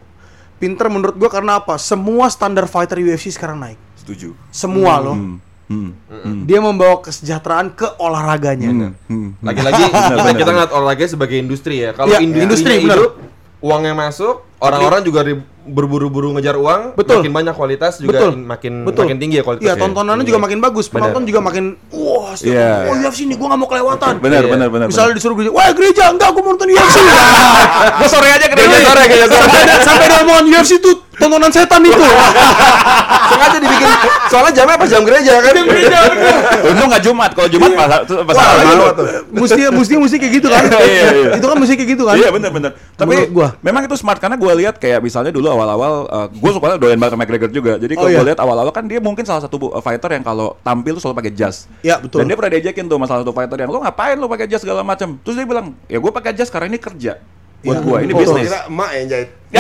pinter 0.56 0.88
menurut 0.88 1.14
gua 1.14 1.30
karena 1.30 1.58
apa 1.58 1.76
semua 1.76 2.26
standar 2.28 2.66
fighter 2.66 2.98
UFC 2.98 3.30
sekarang 3.30 3.60
naik 3.60 3.78
Setuju. 3.96 4.34
semua 4.50 4.98
loh 5.00 5.18
Hmm. 5.66 5.96
Hmm. 6.06 6.44
dia 6.44 6.60
membawa 6.60 7.00
kesejahteraan 7.00 7.72
ke 7.72 7.88
olahraganya 7.98 8.70
Hmm. 8.70 8.94
Hmm. 9.08 9.30
Lagi-lagi 9.40 9.82
kita 9.82 10.18
benar. 10.20 10.46
ngeliat 10.46 10.72
olahraga 10.72 11.06
sebagai 11.08 11.34
industri 11.36 11.80
ya. 11.80 11.94
Kalau 11.94 12.10
Iya, 12.10 12.20
industrinya 12.20 12.46
industri, 12.46 12.74
benar. 12.80 12.98
hidup, 13.00 13.12
uangnya 13.60 13.94
masuk, 13.96 14.36
orang-orang 14.60 15.02
juga 15.02 15.20
berburu-buru 15.66 16.36
ngejar 16.36 16.54
uang, 16.54 16.94
Betul. 16.94 17.20
makin 17.20 17.32
banyak 17.34 17.54
kualitas 17.54 17.94
juga 17.98 18.20
Betul. 18.20 18.32
in- 18.34 18.44
makin 18.46 18.74
Betul. 18.84 19.04
makin 19.06 19.18
tinggi 19.18 19.36
ya 19.38 19.44
kualitasnya. 19.44 19.70
Iya, 19.70 19.82
tontonannya 19.82 20.24
juga 20.24 20.40
makin 20.40 20.60
bagus. 20.60 20.86
Penonton 20.88 21.24
juga 21.24 21.40
makin 21.40 21.64
wah, 21.90 22.32
setiap 22.34 22.52
Iya. 22.54 22.72
oh 22.86 22.96
UFC 23.00 23.20
nih 23.24 23.36
gua 23.36 23.48
nggak 23.50 23.60
mau 23.60 23.70
kelewatan. 23.70 24.14
Benar, 24.20 24.42
Iya. 24.42 24.52
benar, 24.52 24.68
benar. 24.70 24.88
Misalnya 24.88 25.14
disuruh 25.16 25.36
gereja, 25.36 25.52
wah 25.52 25.72
gereja 25.72 26.04
enggak 26.10 26.30
gua 26.30 26.42
mau 26.42 26.52
nonton 26.52 26.68
UFC. 26.70 26.98
Gue 28.00 28.10
sore 28.10 28.28
aja 28.28 28.46
ke 28.46 28.54
Gereja 28.54 28.78
sore, 28.82 29.04
gereja 29.06 29.28
sore. 29.28 29.44
sampai 29.46 29.62
sampai 29.80 30.08
omongan 30.22 30.46
UFC 30.50 30.72
tuh 30.78 30.96
tontonan 31.16 31.52
setan 31.52 31.82
itu. 31.84 32.00
Sengaja 33.34 33.58
dibikin, 33.58 33.90
soalnya 34.30 34.52
jamnya 34.54 34.76
pas 34.78 34.90
jam 34.90 35.02
gereja 35.02 35.34
kan. 35.42 35.54
gereja 35.58 35.98
bener. 36.12 36.36
Untung 36.70 36.88
nggak 36.92 37.04
Jumat, 37.04 37.32
kalau 37.34 37.50
Jumat 37.50 37.72
pas 37.74 37.90
pas 38.06 38.36
Wah, 38.36 38.46
malam. 38.62 38.88
itu 38.94 39.04
mesti 39.34 39.62
mesti 39.74 39.94
mesti 39.98 40.16
kayak 40.22 40.34
gitu 40.38 40.48
kan. 40.54 40.64
Iya, 40.70 40.82
iya. 40.86 41.30
Itu 41.40 41.46
kan 41.50 41.58
mesti 41.58 41.74
kayak 41.74 41.90
gitu 41.98 42.04
kan. 42.06 42.16
Iya 42.16 42.30
benar 42.30 42.50
benar. 42.54 42.72
Tapi 42.94 43.14
gua. 43.34 43.58
memang 43.60 43.82
itu 43.86 43.96
smart 43.98 44.20
karena 44.22 44.38
gue 44.38 44.54
lihat 44.64 44.76
kayak 44.78 45.02
misalnya 45.02 45.34
dulu 45.34 45.50
awal-awal 45.50 45.94
uh, 46.08 46.28
gue 46.30 46.52
suka 46.54 46.78
doyan 46.78 47.00
banget 47.02 47.16
McGregor 47.18 47.50
juga. 47.50 47.74
Jadi 47.82 47.94
kalau 47.96 48.02
Oh, 48.04 48.12
iya. 48.12 48.20
gue 48.20 48.28
lihat 48.36 48.40
awal-awal 48.44 48.72
kan 48.76 48.84
dia 48.86 49.00
mungkin 49.00 49.24
salah 49.24 49.42
satu 49.42 49.72
uh, 49.72 49.80
fighter 49.80 50.12
yang 50.12 50.22
kalau 50.22 50.60
tampil 50.62 51.00
tuh 51.00 51.02
selalu 51.08 51.16
pakai 51.24 51.34
jas. 51.34 51.66
Iya, 51.82 51.98
betul. 52.04 52.22
Dan 52.22 52.30
dia 52.30 52.36
pernah 52.38 52.52
diajakin 52.54 52.84
tuh 52.86 52.96
sama 53.00 53.08
salah 53.08 53.22
satu 53.24 53.34
fighter 53.34 53.58
yang 53.58 53.72
lo 53.72 53.80
ngapain 53.82 54.18
lo 54.20 54.28
pakai 54.28 54.46
jas 54.46 54.62
segala 54.62 54.84
macam. 54.84 55.16
Terus 55.24 55.36
dia 55.40 55.48
bilang, 55.48 55.74
"Ya 55.88 55.98
gue 55.98 56.12
pakai 56.12 56.36
jas 56.36 56.52
karena 56.52 56.68
ini 56.70 56.78
kerja." 56.78 57.18
Buat 57.64 57.74
Iya. 57.74 57.82
gue 57.82 57.98
ini 57.98 58.12
Oh, 58.12 58.20
bisnis. 58.20 58.46
Kira 58.46 58.60
emak 58.68 58.90
yang 58.94 59.08
jahit. 59.08 59.30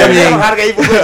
Anjing. 0.00 0.34
Harga 0.34 0.62
ibu 0.64 0.80
gue. 0.80 1.00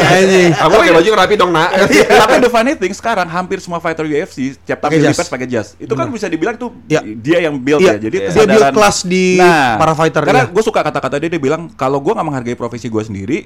Aku 0.54 0.72
pakai 0.72 0.92
baju 0.94 1.08
rapi 1.12 1.34
dong, 1.34 1.50
Nak. 1.50 1.70
Tapi 2.22 2.34
the 2.38 2.48
funny 2.48 2.72
thing 2.72 2.92
sekarang 2.92 3.26
hampir 3.26 3.58
semua 3.58 3.78
fighter 3.78 4.04
UFC 4.04 4.56
tiap 4.58 4.80
Pakai 4.80 4.96
tampil 4.96 5.00
di 5.02 5.12
jas. 5.12 5.28
pakai 5.28 5.46
jas. 5.46 5.68
Itu 5.76 5.92
kan 5.92 6.08
bisa 6.08 6.26
dibilang 6.26 6.56
tuh 6.56 6.72
Iya. 6.86 7.04
dia 7.04 7.38
yang 7.42 7.58
build 7.58 7.80
Iya, 7.80 7.94
ya. 7.94 8.00
Jadi 8.00 8.16
dia 8.22 8.44
build 8.46 8.72
kelas 8.72 9.04
di 9.04 9.36
para 9.76 9.92
fighter, 9.92 10.22
Karena 10.22 10.42
iya. 10.42 10.50
gue 10.50 10.62
suka 10.64 10.80
kata-kata 10.80 11.16
dia 11.18 11.28
dia 11.28 11.38
bilang 11.38 11.68
kalau 11.70 11.98
gue 11.98 12.10
nggak 12.10 12.26
menghargai 12.26 12.56
profesi 12.56 12.86
gue 12.86 13.02
sendiri, 13.02 13.38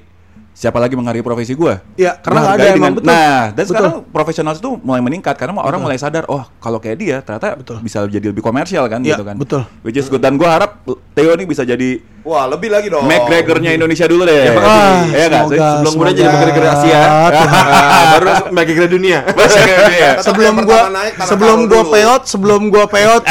siapa 0.53 0.77
lagi 0.77 0.93
menghargai 0.93 1.21
profesi 1.21 1.51
gue? 1.51 1.73
Iya, 1.95 2.15
karena 2.17 2.39
nggak 2.39 2.49
ada 2.49 2.59
Menghargai 2.59 2.77
emang, 2.77 2.93
betul. 2.93 3.07
Nah, 3.07 3.17
dan 3.47 3.55
Betul. 3.55 3.65
sekarang 3.67 3.93
profesional 4.05 4.53
itu 4.53 4.71
mulai 4.79 4.99
meningkat 4.99 5.33
karena 5.33 5.57
orang 5.57 5.79
mulai 5.79 5.95
sadar, 5.95 6.27
oh 6.27 6.43
kalau 6.57 6.77
kayak 6.77 6.97
dia 6.97 7.17
ternyata 7.19 7.55
Betul. 7.55 7.79
bisa 7.79 8.03
jadi 8.05 8.29
lebih 8.29 8.39
komersial 8.39 8.85
kan 8.85 8.99
Iya, 8.99 9.15
gitu 9.15 9.23
kan. 9.23 9.35
betul. 9.35 9.61
Which 9.81 9.95
is 9.95 10.05
good 10.05 10.19
dan 10.19 10.35
gue 10.35 10.45
harap 10.45 10.83
Theo 11.11 11.33
ini 11.33 11.43
bisa 11.43 11.61
jadi 11.61 11.99
Wah, 12.21 12.45
lebih 12.45 12.69
lagi 12.69 12.85
dong. 12.85 13.01
McGregor-nya 13.03 13.73
Indonesia 13.73 14.05
dulu 14.05 14.21
deh. 14.23 14.45
Ya, 14.45 14.53
Iya 15.09 15.25
nggak 15.25 15.43
sih? 15.49 15.57
semoga- 15.57 15.73
Sebelum 15.73 15.91
kemudian 15.91 16.13
jadi 16.13 16.29
McGregor 16.29 16.65
Asia, 16.69 17.01
ah, 17.01 18.03
baru 18.13 18.27
McGregor 18.55 18.87
dunia. 18.87 19.19
Iya. 19.89 20.11
Sebelum 20.21 20.53
gua 20.61 20.79
tanah 20.85 21.03
sebelum 21.25 21.59
gua 21.65 21.81
dulu. 21.81 21.91
peot 21.91 22.21
sebelum 22.23 22.61
gua 22.69 22.85
peot 22.85 23.23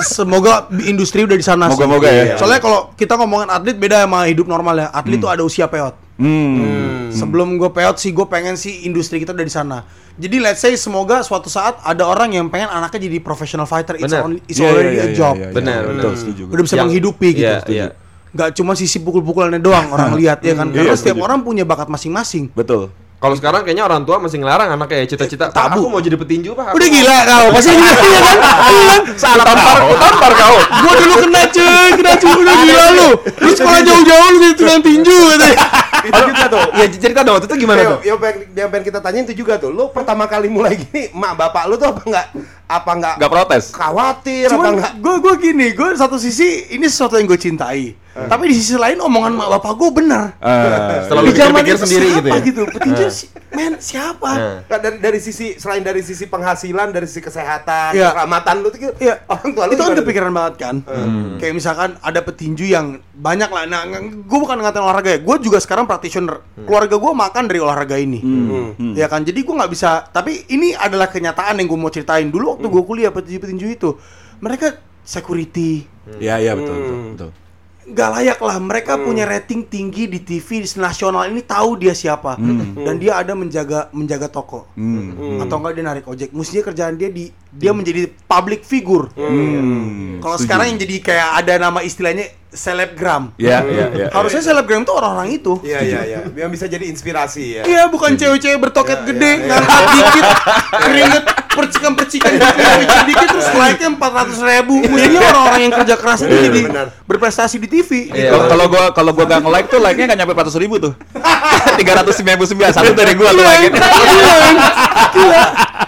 semoga 0.00 0.52
industri 0.82 1.22
udah 1.22 1.34
di 1.34 1.44
sana 1.44 1.68
sih. 1.68 1.76
Moga-moga 1.76 2.08
ya. 2.08 2.34
soalnya 2.34 2.58
kalau 2.58 2.90
kita 2.94 3.14
ngomongin 3.14 3.48
atlet 3.48 3.76
beda 3.76 4.02
sama 4.02 4.24
hidup 4.24 4.46
normal 4.46 4.74
ya 4.76 4.86
atlet 4.90 5.18
tuh 5.18 5.28
ada 5.28 5.42
usia 5.42 5.66
peot 5.66 5.92
Hmm. 6.22 7.10
sebelum 7.10 7.56
gua 7.56 7.68
peot 7.68 7.98
sih 7.98 8.10
gue 8.10 8.22
pengen 8.24 8.54
sih 8.54 8.82
industri 8.82 9.18
kita 9.18 9.30
udah 9.30 9.42
di 9.42 9.50
sana 9.50 9.78
jadi 10.14 10.38
let's 10.38 10.60
say 10.60 10.72
semoga 10.72 11.20
suatu 11.20 11.48
saat 11.48 11.80
ada 11.80 12.04
orang 12.04 12.30
yang 12.30 12.46
pengen 12.46 12.68
anaknya 12.68 13.02
jadi 13.02 13.18
professional 13.18 13.64
fighter 13.64 13.96
it's, 13.96 14.12
only, 14.12 14.38
it's 14.44 14.56
Iya, 14.56 14.68
already 14.68 14.88
iya, 14.92 15.02
a 15.02 15.04
iya, 15.04 15.12
job 15.12 15.34
iya, 15.34 15.42
iya. 15.42 15.52
Benar, 15.52 15.80
betul 15.84 15.98
benar. 16.04 16.14
setuju. 16.16 16.42
udah 16.46 16.62
bisa 16.62 16.74
Yang- 16.74 16.84
menghidupi 16.86 17.28
gitu 17.32 17.42
iya, 17.42 17.58
setuju. 17.58 17.74
iya. 17.74 17.88
nggak 18.30 18.48
cuma 18.54 18.72
sisi 18.72 18.96
pukul-pukulannya 18.98 19.58
doang 19.58 19.86
orang 19.90 20.14
lihat 20.14 20.40
ya 20.40 20.54
kan 20.54 20.68
Iya, 20.68 20.76
karena 20.80 20.94
setiap 20.94 21.16
setuju. 21.16 21.26
orang 21.26 21.38
punya 21.42 21.64
bakat 21.64 21.88
masing-masing 21.88 22.48
Betul. 22.52 22.88
Kalau 23.18 23.38
sekarang 23.38 23.62
kayaknya 23.62 23.84
orang 23.84 24.02
tua 24.02 24.18
masih 24.18 24.34
ngelarang 24.36 24.66
anaknya 24.68 25.06
ya 25.06 25.14
cita-cita. 25.14 25.46
Pak, 25.46 25.54
Tabu. 25.54 25.78
aku 25.78 25.94
mau 25.94 26.02
jadi 26.02 26.18
petinju, 26.18 26.58
Pak. 26.58 26.74
Aku 26.74 26.76
udah 26.76 26.90
gila 26.90 27.18
kau 27.22 27.46
pasti 27.54 27.70
gitu 27.70 27.86
ya 28.04 28.18
kan 28.20 28.36
Iya 28.66 28.82
kan? 28.82 29.00
Salah 29.22 29.44
tampar, 29.46 29.78
tampar 29.94 30.32
kau. 30.34 30.56
Gua 30.58 30.92
dulu 30.98 31.14
kena 31.22 31.42
cuy, 31.46 31.86
kena 31.94 32.12
cuy 32.18 32.34
udah 32.34 32.54
gila 32.58 32.86
lu. 32.90 33.08
Lu 33.22 33.50
sekolah 33.54 33.80
jauh-jauh 33.80 34.26
lu 34.26 34.38
jadi 34.40 34.54
tukang 34.58 34.82
tinju 34.82 35.18
katanya. 35.28 35.54
Itu 36.02 36.20
juga 36.26 36.44
tuh. 36.46 36.64
Ya 36.74 36.84
cerita 36.88 37.20
dong, 37.22 37.34
waktu 37.36 37.46
itu 37.46 37.56
gimana 37.58 37.80
Yo, 37.80 37.88
tuh? 37.88 37.98
yo 38.02 38.14
pengen, 38.16 38.38
yang 38.52 38.68
pengen 38.68 38.84
kita 38.84 38.98
tanyain 38.98 39.24
itu 39.24 39.34
juga 39.36 39.54
tuh. 39.56 39.70
Lu 39.70 39.88
pertama 39.88 40.26
kali 40.26 40.46
mulai 40.46 40.74
gini, 40.76 41.08
mak 41.12 41.34
bapak 41.34 41.64
lu 41.66 41.74
tuh 41.76 41.88
apa 41.88 42.02
enggak 42.02 42.26
apa 42.66 42.90
enggak 42.92 43.14
Nggak 43.16 43.30
protes. 43.30 43.64
khawatir 43.70 44.46
apa 44.46 44.52
Cuman 44.52 44.72
enggak? 44.74 44.92
gue 44.98 45.14
gue 45.18 45.34
gini, 45.40 45.66
gue 45.72 45.88
satu 45.94 46.16
sisi 46.16 46.70
ini 46.70 46.86
sesuatu 46.86 47.14
yang 47.14 47.26
gue 47.26 47.38
cintai. 47.38 47.94
Tapi 48.12 48.44
di 48.44 48.54
sisi 48.54 48.76
lain 48.76 48.98
omongan 48.98 49.32
mak 49.32 49.48
bapak 49.50 49.72
gue 49.72 49.90
benar. 49.94 50.36
Eh, 50.36 51.00
Setelah 51.02 51.22
lu 51.22 51.28
Di 51.28 51.34
zaman 51.34 51.60
itu 51.62 51.76
sendiri 51.78 52.06
gitu 52.10 52.20
siapa 52.20 52.28
ya? 52.28 52.40
gitu? 52.44 52.62
Petinju 52.68 53.04
si- 53.08 53.28
men 53.50 53.72
siapa? 53.78 54.30
Nah, 54.62 54.78
dari 54.78 54.96
dari 54.98 55.16
sisi 55.16 55.56
selain 55.56 55.80
dari 55.80 56.00
sisi 56.00 56.24
penghasilan, 56.24 56.88
dari 56.88 57.08
sisi 57.08 57.20
kesehatan, 57.20 57.92
Iya. 57.92 58.12
keselamatan 58.12 58.54
lu 58.58 58.68
tuh 58.68 58.78
gitu, 58.78 58.92
Iya, 58.98 59.14
orang 59.24 59.48
tua 59.50 59.64
lu 59.64 59.72
itu 59.72 59.82
kan 59.82 59.94
kepikiran 59.96 60.30
banget 60.30 60.54
kan. 60.58 60.76
Kayak 61.36 61.54
misalkan 61.54 61.90
ada 61.98 62.20
petinju 62.20 62.64
yang 62.64 62.86
banyak 63.12 63.48
lah. 63.48 63.64
Nah, 63.64 63.80
gue 64.02 64.38
bukan 64.38 64.56
ngatain 64.56 64.82
olahraga 64.82 65.10
ya. 65.10 65.18
Gue 65.18 65.36
juga 65.40 65.56
sekarang 65.56 65.84
practitioner. 65.84 66.44
Keluarga 66.58 66.94
gue 66.94 67.12
makan 67.14 67.42
dari 67.46 67.58
olahraga 67.58 67.96
ini. 67.96 68.20
Ya 68.92 69.06
kan. 69.06 69.22
Jadi 69.22 69.40
gue 69.40 69.54
nggak 69.54 69.72
bisa. 69.72 70.04
Tapi 70.06 70.48
ini 70.48 70.72
adalah 70.72 71.08
kenyataan 71.08 71.56
yang 71.56 71.66
gue 71.66 71.78
mau 71.78 71.88
ceritain. 71.88 72.28
Dulu 72.28 72.56
waktu 72.56 72.66
gue 72.66 72.82
kuliah 72.82 73.08
petinju-petinju 73.08 73.66
itu, 73.70 73.96
mereka 74.38 74.76
security 75.02 75.88
Iya, 76.14 76.34
iya 76.40 76.52
betul, 76.52 76.74
betul, 76.74 76.96
betul. 77.08 77.30
Nggak 77.82 78.08
layak 78.18 78.38
lah. 78.38 78.56
Mereka 78.58 78.92
punya 79.02 79.24
rating 79.26 79.66
tinggi 79.66 80.06
di 80.06 80.22
TV 80.22 80.62
nasional 80.78 81.26
ini 81.26 81.42
tahu 81.42 81.78
dia 81.80 81.92
siapa 81.92 82.38
dan 82.76 82.94
dia 82.98 83.18
ada 83.18 83.34
menjaga 83.34 83.90
menjaga 83.90 84.28
toko 84.28 84.68
atau 85.42 85.56
enggak 85.58 85.72
dia 85.74 85.84
narik 85.84 86.04
ojek. 86.06 86.30
Mestinya 86.30 86.62
kerjaan 86.68 86.94
dia 86.94 87.10
di 87.10 87.28
dia 87.52 87.76
menjadi 87.76 88.08
public 88.24 88.64
figure. 88.64 89.12
Hmm, 89.12 90.24
Kalau 90.24 90.40
setuju. 90.40 90.44
sekarang 90.48 90.66
yang 90.72 90.78
jadi 90.80 90.96
kayak 91.04 91.28
ada 91.44 91.54
nama 91.60 91.84
istilahnya 91.84 92.32
selebgram. 92.48 93.32
Iya, 93.36 93.58
iya, 93.68 93.86
iya. 93.92 94.06
Harusnya 94.08 94.40
selebgram 94.40 94.84
itu 94.84 94.92
orang-orang 94.92 95.28
itu. 95.36 95.60
Iya 95.60 95.80
iya 95.84 96.00
iya, 96.04 96.18
yang 96.32 96.48
bisa 96.52 96.64
jadi 96.64 96.84
inspirasi 96.88 97.60
ya. 97.60 97.62
Iya, 97.64 97.82
bukan 97.92 98.16
cewek-cewek 98.16 98.60
bertoket 98.60 99.04
Iya, 99.04 99.08
gede, 99.08 99.32
iya, 99.32 99.36
iya. 99.36 99.48
ngangkat 99.48 99.84
dikit, 99.92 100.24
keringet, 100.84 101.24
percikan-percikan 101.52 102.30
dikit, 102.32 103.02
dikit, 103.06 103.28
terus 103.30 103.48
like-nya 103.52 103.88
400 103.90 104.40
ribu. 104.42 104.74
Mestinya 104.84 105.20
orang-orang 105.28 105.60
yang 105.62 105.74
kerja 105.74 105.94
keras 105.96 106.18
itu 106.20 106.32
Iya, 106.32 106.42
jadi 106.48 106.60
berprestasi 107.04 107.56
di 107.56 107.68
TV. 107.68 107.90
Iya. 108.08 108.30
Kalau 108.30 108.46
kalau 108.48 108.66
gua 108.66 108.84
kalau 108.90 109.10
gua 109.12 109.24
gak 109.24 109.40
nge-like 109.40 109.68
tuh 109.68 109.78
like-nya 109.78 110.06
gak 110.08 110.18
nyampe 110.18 110.32
400 110.32 110.62
ribu 110.62 110.74
tuh. 110.78 110.92
399 111.78 112.48
satu 112.72 112.92
dari 112.92 113.12
gua 113.14 113.30
tuh 113.30 113.38
Iya, 113.38 113.48
like-nya. 113.48 113.80
iya. 115.14 115.42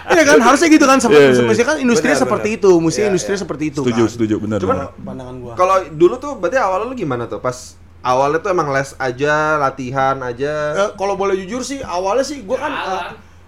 Iya 0.05 0.23
kan, 0.25 0.39
harusnya 0.39 0.69
gitu 0.69 0.85
kan. 0.85 0.99
Seperti, 1.01 1.19
Iya, 1.19 1.31
iya. 1.35 1.43
Mestinya 1.45 1.69
kan 1.69 1.79
industri 1.81 2.09
Benar, 2.09 2.21
seperti 2.21 2.49
benar. 2.51 2.59
itu. 2.61 2.71
Mestinya 2.79 3.03
Iya, 3.03 3.11
industri 3.11 3.33
iya. 3.35 3.41
seperti 3.41 3.65
itu 3.67 3.81
Setuju, 3.83 4.03
kan. 4.05 4.13
setuju, 4.13 4.35
benar. 4.39 4.59
Cuman 4.63 4.77
benar. 4.77 4.89
Pandangan 5.01 5.35
gua. 5.41 5.53
Kalau 5.55 5.75
dulu 5.91 6.15
tuh 6.17 6.33
berarti 6.37 6.57
awalnya 6.57 6.87
lu 6.87 6.95
gimana 6.95 7.25
tuh? 7.25 7.41
Pas 7.41 7.57
awalnya 8.01 8.39
tuh 8.39 8.51
emang 8.51 8.69
les 8.71 8.93
aja, 8.95 9.35
latihan 9.59 10.17
aja. 10.21 10.55
Eh, 10.77 10.91
kalau 10.95 11.15
boleh 11.15 11.35
jujur 11.37 11.65
sih 11.65 11.81
awalnya 11.81 12.23
sih 12.23 12.45
gue 12.45 12.53
kan 12.55 12.71
eh, 12.71 13.03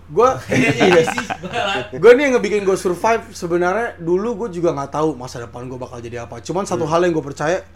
gue 0.06 0.28
iya 0.86 1.02
gue 2.02 2.10
nih 2.14 2.22
yang 2.30 2.34
ngebikin 2.38 2.62
gue 2.62 2.78
survive 2.78 3.34
sebenarnya 3.34 3.98
dulu 3.98 4.46
gue 4.46 4.58
juga 4.62 4.70
nggak 4.70 4.90
tahu 4.94 5.18
masa 5.18 5.42
depan 5.42 5.66
gue 5.66 5.78
bakal 5.78 5.98
jadi 5.98 6.26
apa. 6.26 6.38
Cuman 6.42 6.62
satu 6.62 6.86
hal 6.86 7.02
yang 7.02 7.14
gue 7.14 7.24
percaya 7.24 7.66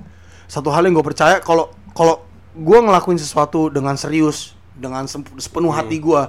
satu 0.47 0.71
hal 0.71 0.87
yang 0.87 0.95
gue 0.95 1.07
percaya 1.07 1.43
kalau 1.43 1.75
kalau 1.91 2.23
gue 2.55 2.79
ngelakuin 2.79 3.19
sesuatu 3.19 3.71
dengan 3.71 3.95
serius 3.99 4.55
dengan 4.81 5.05
sepenuh 5.37 5.69
hati 5.69 6.01
gue 6.01 6.23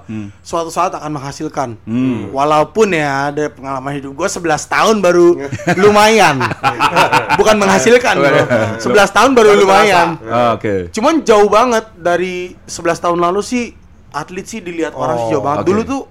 suatu 0.43 0.67
saat 0.67 0.91
akan 0.91 1.15
menghasilkan. 1.15 1.69
Walaupun 2.35 2.91
ya 2.91 3.31
ada 3.31 3.47
pengalaman 3.47 3.95
hidup 3.95 4.11
gue 4.11 4.27
11 4.27 4.43
tahun 4.67 4.95
baru 4.99 5.39
lumayan. 5.85 6.41
Bukan 7.39 7.55
menghasilkan 7.55 8.19
bro. 8.19 8.43
11 8.75 9.15
tahun 9.15 9.31
baru 9.37 9.55
lumayan. 9.55 10.19
Ah, 10.27 10.59
Oke. 10.59 10.91
Cuman 10.91 11.23
jauh 11.23 11.47
banget 11.47 11.87
dari 11.95 12.57
11 12.67 12.99
tahun 12.99 13.19
lalu 13.23 13.39
sih 13.39 13.71
atlet 14.11 14.45
sih 14.45 14.59
dilihat 14.59 14.93
orang 14.93 15.17
sih 15.25 15.27
jauh 15.33 15.43
banget. 15.43 15.63
oke. 15.63 15.67
Dulu 15.71 15.81
tuh 15.87 16.01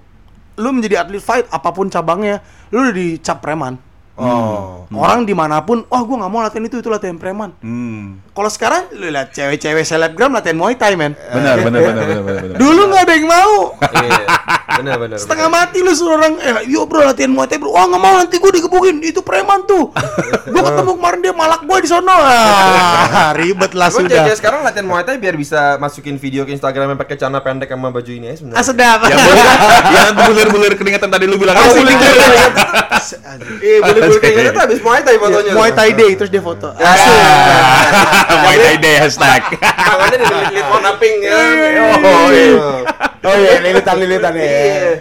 lu 0.59 0.69
menjadi 0.75 0.95
atlet 1.01 1.23
fight 1.23 1.45
apa 1.49 1.69
pun 1.71 1.87
cabangnya, 1.87 2.43
lu 2.69 2.83
udah 2.85 2.93
dicap 2.93 3.39
preman. 3.39 3.79
Oh. 4.21 4.85
Orang 4.93 5.25
di 5.25 5.33
mana 5.33 5.63
pun, 5.65 5.81
wah 5.87 6.03
gua 6.05 6.21
nggak 6.21 6.31
mau 6.31 6.43
latihan 6.45 6.67
itu, 6.67 6.77
itu 6.77 6.89
latihan 6.91 7.17
preman. 7.17 7.55
Hmm. 7.63 8.21
Kalau 8.35 8.49
sekarang 8.51 8.91
lu 8.93 9.09
lihat 9.09 9.33
cewek-cewek 9.33 9.81
selebgram 9.81 10.35
latihan 10.35 10.59
Muay 10.59 10.77
Thai 10.77 10.93
men. 10.93 11.17
Benar, 11.17 11.57
benar, 11.65 11.79
benar, 11.81 12.03
benar, 12.05 12.21
benar. 12.21 12.41
benar. 12.45 12.57
Dulu 12.59 12.81
nggak 12.91 13.01
ada 13.01 13.13
yang 13.17 13.27
mau. 13.31 13.55
Iya. 14.71 14.79
Benar 14.79 14.95
benar. 14.97 15.17
Setengah 15.19 15.47
mati 15.51 15.83
lu 15.83 15.91
suruh 15.91 16.15
orang, 16.15 16.39
eh 16.39 16.71
yo 16.71 16.87
bro 16.87 17.03
latihan 17.03 17.27
Muay 17.27 17.47
Thai 17.47 17.59
bro. 17.59 17.75
Wah 17.75 17.85
nggak 17.91 18.01
mau 18.01 18.15
nanti 18.15 18.39
gua 18.39 18.51
digebukin, 18.55 19.03
itu 19.03 19.19
preman 19.19 19.67
tuh. 19.67 19.91
gua 20.47 20.61
ketemu 20.63 20.91
kemarin 20.95 21.19
dia 21.19 21.33
malak 21.35 21.61
gua 21.67 21.77
di 21.83 21.89
sono. 21.91 22.15
Ah, 22.15 23.35
ribet 23.35 23.71
lah 23.75 23.91
sudah. 23.91 24.07
cewek 24.23 24.37
sekarang 24.39 24.63
latihan 24.63 24.87
Muay 24.87 25.03
Thai 25.03 25.19
biar 25.19 25.35
bisa 25.35 25.75
masukin 25.77 26.15
video 26.15 26.47
ke 26.47 26.55
Instagram 26.55 26.95
yang 26.95 26.99
pakai 26.99 27.19
celana 27.19 27.43
pendek 27.43 27.67
sama 27.67 27.91
baju 27.91 28.11
ini 28.11 28.31
ya 28.31 28.33
Ah 28.33 28.37
sebenarnya. 28.39 28.63
sedap. 28.63 28.99
Yang 29.03 29.19
boleh 29.19 29.43
kan? 29.43 29.57
Yang 29.91 30.15
bulir-bulir 30.15 30.73
keringetan 30.79 31.09
tadi 31.11 31.25
lu 31.27 31.35
bilang 31.35 31.55
Oh, 31.59 31.63
apa 31.67 31.73
sih? 31.75 31.83
bulir-bulir. 31.83 32.49
Iya, 33.61 33.77
gitu 33.83 34.49
tuh 34.55 34.61
habis 34.61 34.79
Muay 34.79 35.01
Thai 35.03 35.17
fotonya. 35.19 35.51
Muay 35.51 35.71
Thai 35.75 35.91
Day 35.91 36.11
terus 36.15 36.31
dia 36.31 36.39
foto. 36.39 36.69
Ya. 36.79 36.91
Muay 38.41 38.57
Thai 38.57 38.75
Day 38.79 38.95
hashtag. 39.01 39.41
Tangannya 39.59 40.17
dililit 40.21 40.65
warna 40.69 40.91
pink 40.95 41.17
ya. 41.25 41.31
Oh, 41.33 42.27
iya. 42.31 42.55
Oh 43.21 43.35
iya, 43.37 43.61
lilitan-lilitan 43.61 44.33
ya. 44.33 44.45
Iya. 44.61 44.91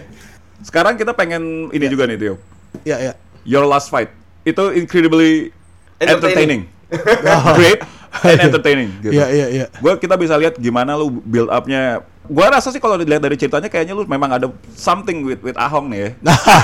Sekarang 0.60 0.94
kita 0.94 1.12
pengen 1.12 1.68
ini 1.70 1.86
juga 1.86 2.04
nih, 2.04 2.16
Tio. 2.16 2.34
Iya, 2.82 2.96
iya. 3.00 3.12
Your 3.42 3.64
last 3.64 3.88
fight 3.88 4.12
itu 4.42 4.60
incredibly 4.72 5.52
Entertaining. 5.96 6.64
entertaining, 6.88 7.54
great 7.60 7.80
and 8.22 8.38
entertaining. 8.42 8.88
Gitu. 9.00 9.12
Iya, 9.12 9.26
iya, 9.28 9.46
iya. 9.48 9.66
Gua 9.78 9.96
kita 9.96 10.16
bisa 10.16 10.36
lihat 10.36 10.56
gimana 10.56 10.96
lu 10.96 11.20
build 11.20 11.48
up-nya. 11.48 12.00
Gua 12.24 12.46
rasa 12.48 12.70
sih 12.70 12.78
kalau 12.78 12.94
dilihat 12.94 13.20
dari 13.20 13.34
ceritanya 13.34 13.66
kayaknya 13.66 13.92
lu 13.92 14.06
memang 14.06 14.30
ada 14.30 14.46
something 14.72 15.20
with 15.22 15.40
with 15.40 15.56
Ahong 15.56 15.88
nih 15.88 16.00
ya. 16.00 16.10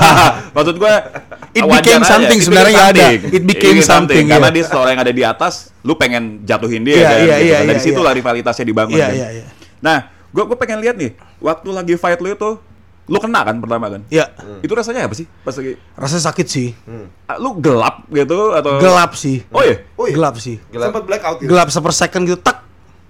Maksud 0.57 0.77
gua 0.77 1.05
It 1.53 1.65
wajar 1.65 1.81
became 1.81 2.01
aja. 2.01 2.11
something, 2.13 2.39
It 2.39 2.45
sebenarnya 2.45 2.77
became 2.77 2.93
ada. 2.93 3.07
It 3.33 3.45
became 3.45 3.79
something, 3.81 4.25
karena 4.25 4.49
iya. 4.49 4.57
dia 4.57 4.65
seorang 4.65 4.93
yang 4.97 5.03
ada 5.05 5.13
di 5.13 5.25
atas, 5.25 5.55
lu 5.81 5.97
pengen 5.97 6.45
jatuhin 6.45 6.81
dia 6.81 6.97
Iya, 6.97 7.05
kan. 7.05 7.17
iya, 7.17 7.25
gitu. 7.37 7.45
iya, 7.45 7.59
Dari 7.65 7.81
iya, 7.81 7.85
situlah 7.85 8.13
iya. 8.13 8.19
rivalitasnya 8.21 8.65
dibangun. 8.65 8.97
Iya, 8.97 9.07
kan. 9.09 9.17
iya, 9.17 9.29
iya. 9.41 9.45
Nah, 9.81 9.99
gua 10.31 10.45
gua 10.45 10.57
pengen 10.57 10.81
lihat 10.81 10.97
nih, 10.97 11.13
waktu 11.41 11.69
lagi 11.73 11.95
fight 11.97 12.21
lu 12.21 12.31
itu 12.31 12.51
lu 13.07 13.19
kena 13.19 13.43
kan 13.43 13.57
pertama 13.59 13.87
kan? 13.87 14.03
Iya. 14.09 14.35
Itu 14.61 14.75
rasanya 14.75 15.07
apa 15.07 15.15
sih? 15.15 15.27
Pas 15.41 15.55
lagi 15.55 15.79
Rasanya 15.95 16.25
sakit 16.27 16.47
sih. 16.47 16.69
ah, 17.25 17.39
lu 17.39 17.55
gelap 17.57 18.03
gitu 18.09 18.51
atau 18.53 18.79
Gelap 18.79 19.15
sih. 19.15 19.47
Oh 19.51 19.63
iya. 19.63 19.87
Oh 19.95 20.05
iya. 20.05 20.15
Gelap 20.15 20.35
sih. 20.37 20.59
Gelap. 20.69 20.91
Sempat 20.91 21.05
blackout 21.05 21.37
gitu. 21.39 21.49
Gelap 21.49 21.69
seper 21.71 21.93
second 21.93 22.23
gitu 22.25 22.39
tak. 22.39 22.67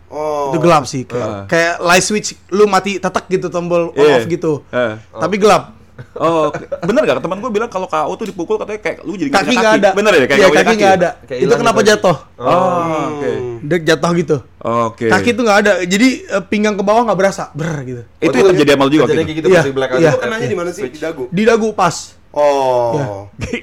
Oh. 0.07 0.53
Itu 0.53 0.61
gelap 0.61 0.85
sih. 0.85 1.03
Kayak, 1.03 1.27
Ah. 1.27 1.45
kayak 1.47 1.75
light 1.81 2.01
switch 2.01 2.37
lu 2.49 2.65
mati 2.65 2.97
tetek 2.97 3.25
gitu 3.29 3.49
tombol 3.49 3.91
on 3.91 3.99
Iya. 3.99 4.17
off 4.17 4.25
gitu. 4.27 4.53
Eh. 4.69 4.95
Tapi 5.13 5.37
gelap. 5.37 5.76
Oh, 6.17 6.49
oke. 6.49 6.65
bener 6.83 7.03
gak? 7.03 7.19
Teman 7.19 7.39
gue 7.39 7.51
bilang 7.51 7.69
kalau 7.69 7.85
KO 7.85 8.13
tuh 8.15 8.27
dipukul 8.27 8.57
katanya 8.57 8.81
kayak 8.81 8.99
lu 9.03 9.15
jadi 9.15 9.31
Kaki 9.31 9.53
nggak 9.53 9.75
ada. 9.77 9.91
Bener 9.93 10.13
ya? 10.13 10.25
Kayak 10.25 10.39
Iya, 10.39 10.49
kaki 10.51 10.75
nggak 10.75 10.95
ada. 10.95 11.11
Kayak 11.23 11.41
Itu 11.41 11.55
kenapa 11.55 11.79
gitu. 11.79 11.89
jatuh? 11.91 12.17
Oh, 12.37 12.81
oke. 13.11 13.31
Dia 13.63 13.79
jatuh 13.85 14.11
gitu. 14.15 14.37
Oke. 14.59 15.07
Kaki 15.07 15.31
tuh 15.33 15.43
nggak 15.45 15.59
ada. 15.61 15.73
Jadi 15.83 16.09
eh, 16.23 16.43
pinggang 16.45 16.75
ke 16.75 16.83
bawah 16.83 17.03
nggak 17.05 17.19
berasa. 17.19 17.45
Ber 17.53 17.73
gitu. 17.83 18.03
itu 18.19 18.35
yang 18.35 18.49
terjadi 18.51 18.71
sama 18.73 18.83
lu 18.83 18.91
juga 18.91 19.05
Terjadi 19.05 19.07
waktu 19.07 19.15
kayak 19.15 19.29
itu. 19.29 19.37
gitu 19.37 19.49
Iya, 19.49 19.61
iya. 19.97 20.11
Itu 20.11 20.19
kenanya 20.19 20.47
di 20.47 20.57
mana 20.57 20.71
sih? 20.71 20.83
Di 20.87 20.99
dagu. 20.99 21.25
Di 21.29 21.43
dagu 21.43 21.69
pas. 21.73 21.97
Oh. 22.31 22.93
Iya. 22.95 23.07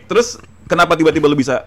Terus 0.09 0.27
kenapa 0.65 0.93
tiba-tiba 0.93 1.25
lu 1.25 1.35
bisa 1.35 1.65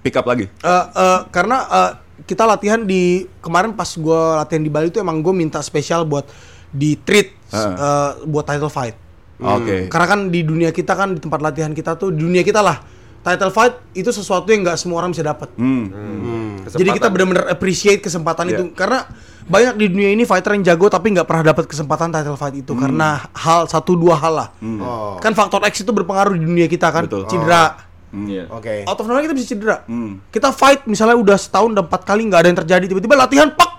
pick 0.00 0.14
up 0.14 0.24
lagi? 0.24 0.46
Eh, 0.46 0.84
eh, 0.86 1.20
karena 1.28 1.56
eh, 1.62 1.92
kita 2.22 2.42
latihan 2.42 2.80
di 2.80 3.24
kemarin 3.38 3.72
pas 3.72 3.92
gua 3.94 4.40
latihan 4.40 4.58
di 4.58 4.68
Bali 4.68 4.88
itu 4.88 4.96
emang 4.96 5.20
gue 5.20 5.30
minta 5.30 5.60
spesial 5.60 6.02
buat 6.02 6.24
di 6.68 6.96
treat 6.98 7.32
Ah. 7.46 7.72
eh, 8.18 8.26
buat 8.26 8.42
title 8.42 8.66
fight. 8.66 8.96
Oke. 9.36 9.92
Karena 9.92 10.06
kan 10.08 10.20
di 10.32 10.40
dunia 10.42 10.70
kita 10.72 10.96
kan 10.96 11.12
di 11.12 11.20
tempat 11.20 11.40
latihan 11.44 11.72
kita 11.72 11.96
tuh 11.96 12.12
di 12.12 12.24
dunia 12.24 12.40
kita 12.40 12.64
lah 12.64 12.80
title 13.26 13.50
fight 13.50 13.74
itu 13.92 14.06
sesuatu 14.14 14.46
yang 14.54 14.62
nggak 14.62 14.78
semua 14.78 15.02
orang 15.02 15.10
bisa 15.10 15.26
dapat. 15.26 15.50
Hmm. 15.58 16.62
Jadi 16.66 16.94
kita 16.94 17.10
benar-benar 17.10 17.50
appreciate 17.50 17.98
kesempatan 17.98 18.46
Iya. 18.46 18.54
itu 18.58 18.62
karena 18.72 19.02
banyak 19.46 19.74
di 19.78 19.86
dunia 19.90 20.10
ini 20.14 20.22
fighter 20.26 20.54
yang 20.58 20.62
jago 20.62 20.86
tapi 20.86 21.10
nggak 21.14 21.26
pernah 21.26 21.50
dapat 21.50 21.66
kesempatan 21.66 22.10
title 22.10 22.38
fight 22.38 22.54
itu 22.54 22.74
karena 22.74 23.26
hal 23.34 23.66
satu 23.66 23.98
dua 23.98 24.14
hal 24.18 24.34
lah. 24.34 24.48
Oh. 24.78 25.18
Kan 25.18 25.34
faktor 25.34 25.62
X 25.66 25.82
itu 25.82 25.90
berpengaruh 25.90 26.38
di 26.38 26.46
dunia 26.46 26.66
kita 26.70 26.90
kan. 26.94 27.10
Betul. 27.10 27.26
Cedera. 27.26 27.82
Iya. 28.14 28.46
Oke. 28.48 28.86
Out 28.86 28.98
of 29.02 29.06
nowhere 29.10 29.26
kita 29.26 29.34
bisa 29.34 29.46
cedera. 29.52 29.82
Hmm. 29.90 30.22
Kita 30.30 30.54
fight 30.54 30.86
misalnya 30.86 31.18
udah 31.18 31.34
setahun 31.34 31.74
dan 31.74 31.82
empat 31.82 32.02
kali 32.06 32.30
nggak 32.30 32.40
ada 32.46 32.48
yang 32.48 32.58
terjadi 32.62 32.84
tiba-tiba 32.94 33.14
latihan 33.18 33.50
pak 33.50 33.70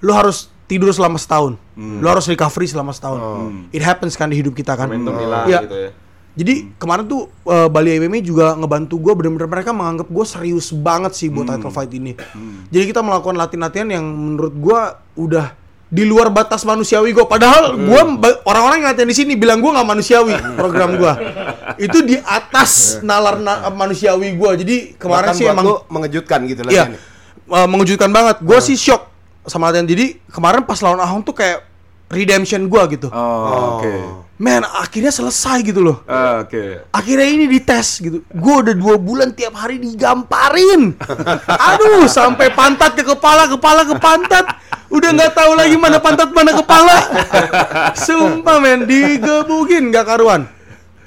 lu 0.00 0.16
harus 0.16 0.48
tidur 0.68 0.92
selama 0.92 1.16
setahun. 1.16 1.56
Lu 1.74 2.04
harus 2.04 2.24
recovery 2.24 2.68
selama 2.68 2.92
setahun. 2.92 3.18
It 3.70 3.80
happens 3.80 4.14
kan 4.14 4.28
di 4.28 4.36
hidup 4.36 4.52
kita 4.52 4.76
kan. 4.76 4.86
Momentum 4.86 5.16
hilang 5.16 5.48
Iya. 5.48 5.60
gitu 5.64 5.78
ya. 5.78 5.90
Jadi 6.38 6.54
kemarin 6.76 7.02
tuh 7.02 7.26
eh, 7.44 7.66
Bali 7.66 7.98
MMA 7.98 8.22
juga 8.22 8.54
ngebantu 8.54 8.94
gue 8.96 9.12
bener-bener 9.12 9.50
mereka 9.50 9.74
menganggap 9.74 10.06
gue 10.06 10.22
serius 10.22 10.70
banget 10.70 11.10
sih 11.10 11.26
buat 11.26 11.48
title 11.48 11.66
fight 11.68 11.90
ini. 11.90 12.14
Jadi 12.68 12.84
kita 12.86 13.02
melakukan 13.02 13.34
latihan-latihan 13.34 13.88
yang 13.90 14.04
menurut 14.06 14.54
gue 14.54 14.80
udah 15.18 15.46
di 15.88 16.04
luar 16.04 16.28
batas 16.28 16.62
manusiawi 16.62 17.10
gue. 17.10 17.26
Padahal 17.26 17.74
gue 17.74 18.00
orang-orang 18.44 18.76
yang 18.78 18.88
latihan 18.88 19.08
di 19.08 19.16
sini 19.16 19.34
bilang 19.34 19.58
gue 19.58 19.66
nggak 19.66 19.88
manusiawi 19.88 20.36
program 20.54 20.94
gue. 20.94 21.12
Itu 21.88 22.06
di 22.06 22.14
atas 22.20 23.02
nalar 23.02 23.40
na- 23.40 23.66
manusiawi 23.68 24.36
gue. 24.36 24.50
Jadi 24.62 24.76
kemarin 24.94 25.32
Bahkan 25.32 25.38
sih 25.42 25.48
emang 25.48 25.82
mengejutkan 25.88 26.46
gitu 26.46 26.62
lah. 26.62 26.70
Iya, 26.70 26.84
eh, 27.50 27.66
mengejutkan 27.66 28.14
banget. 28.14 28.46
Gue 28.46 28.60
sih 28.60 28.78
shock 28.78 29.10
sama 29.48 29.72
latihan. 29.72 29.88
Jadi 29.88 30.20
kemarin 30.30 30.62
pas 30.62 30.78
lawan 30.80 31.00
Ahong 31.02 31.24
tuh 31.24 31.34
kayak 31.34 31.64
redemption 32.08 32.68
gua 32.68 32.88
gitu. 32.88 33.08
Oh, 33.12 33.80
oke. 33.80 33.94
Man, 34.38 34.62
akhirnya 34.62 35.10
selesai 35.10 35.66
gitu 35.66 35.82
loh. 35.82 36.06
Ah, 36.06 36.46
Oke. 36.46 36.86
Akhirnya 36.94 37.26
ini 37.26 37.50
dites 37.50 37.98
gitu. 37.98 38.22
Gue 38.30 38.54
udah 38.62 38.70
dua 38.70 38.94
bulan 38.94 39.34
tiap 39.34 39.58
hari 39.58 39.82
digamparin. 39.82 40.94
Aduh, 41.74 42.06
sampai 42.06 42.54
pantat 42.54 42.94
ke 42.94 43.02
kepala, 43.02 43.50
kepala 43.50 43.82
ke 43.82 43.98
pantat. 43.98 44.46
Udah 44.94 45.10
nggak 45.10 45.34
tahu 45.34 45.58
lagi 45.58 45.74
mana 45.74 45.98
pantat 45.98 46.30
mana 46.30 46.54
kepala. 46.54 46.96
Sumpah 48.06 48.62
men, 48.62 48.86
digebukin 48.86 49.90
nggak 49.90 50.06
karuan. 50.06 50.46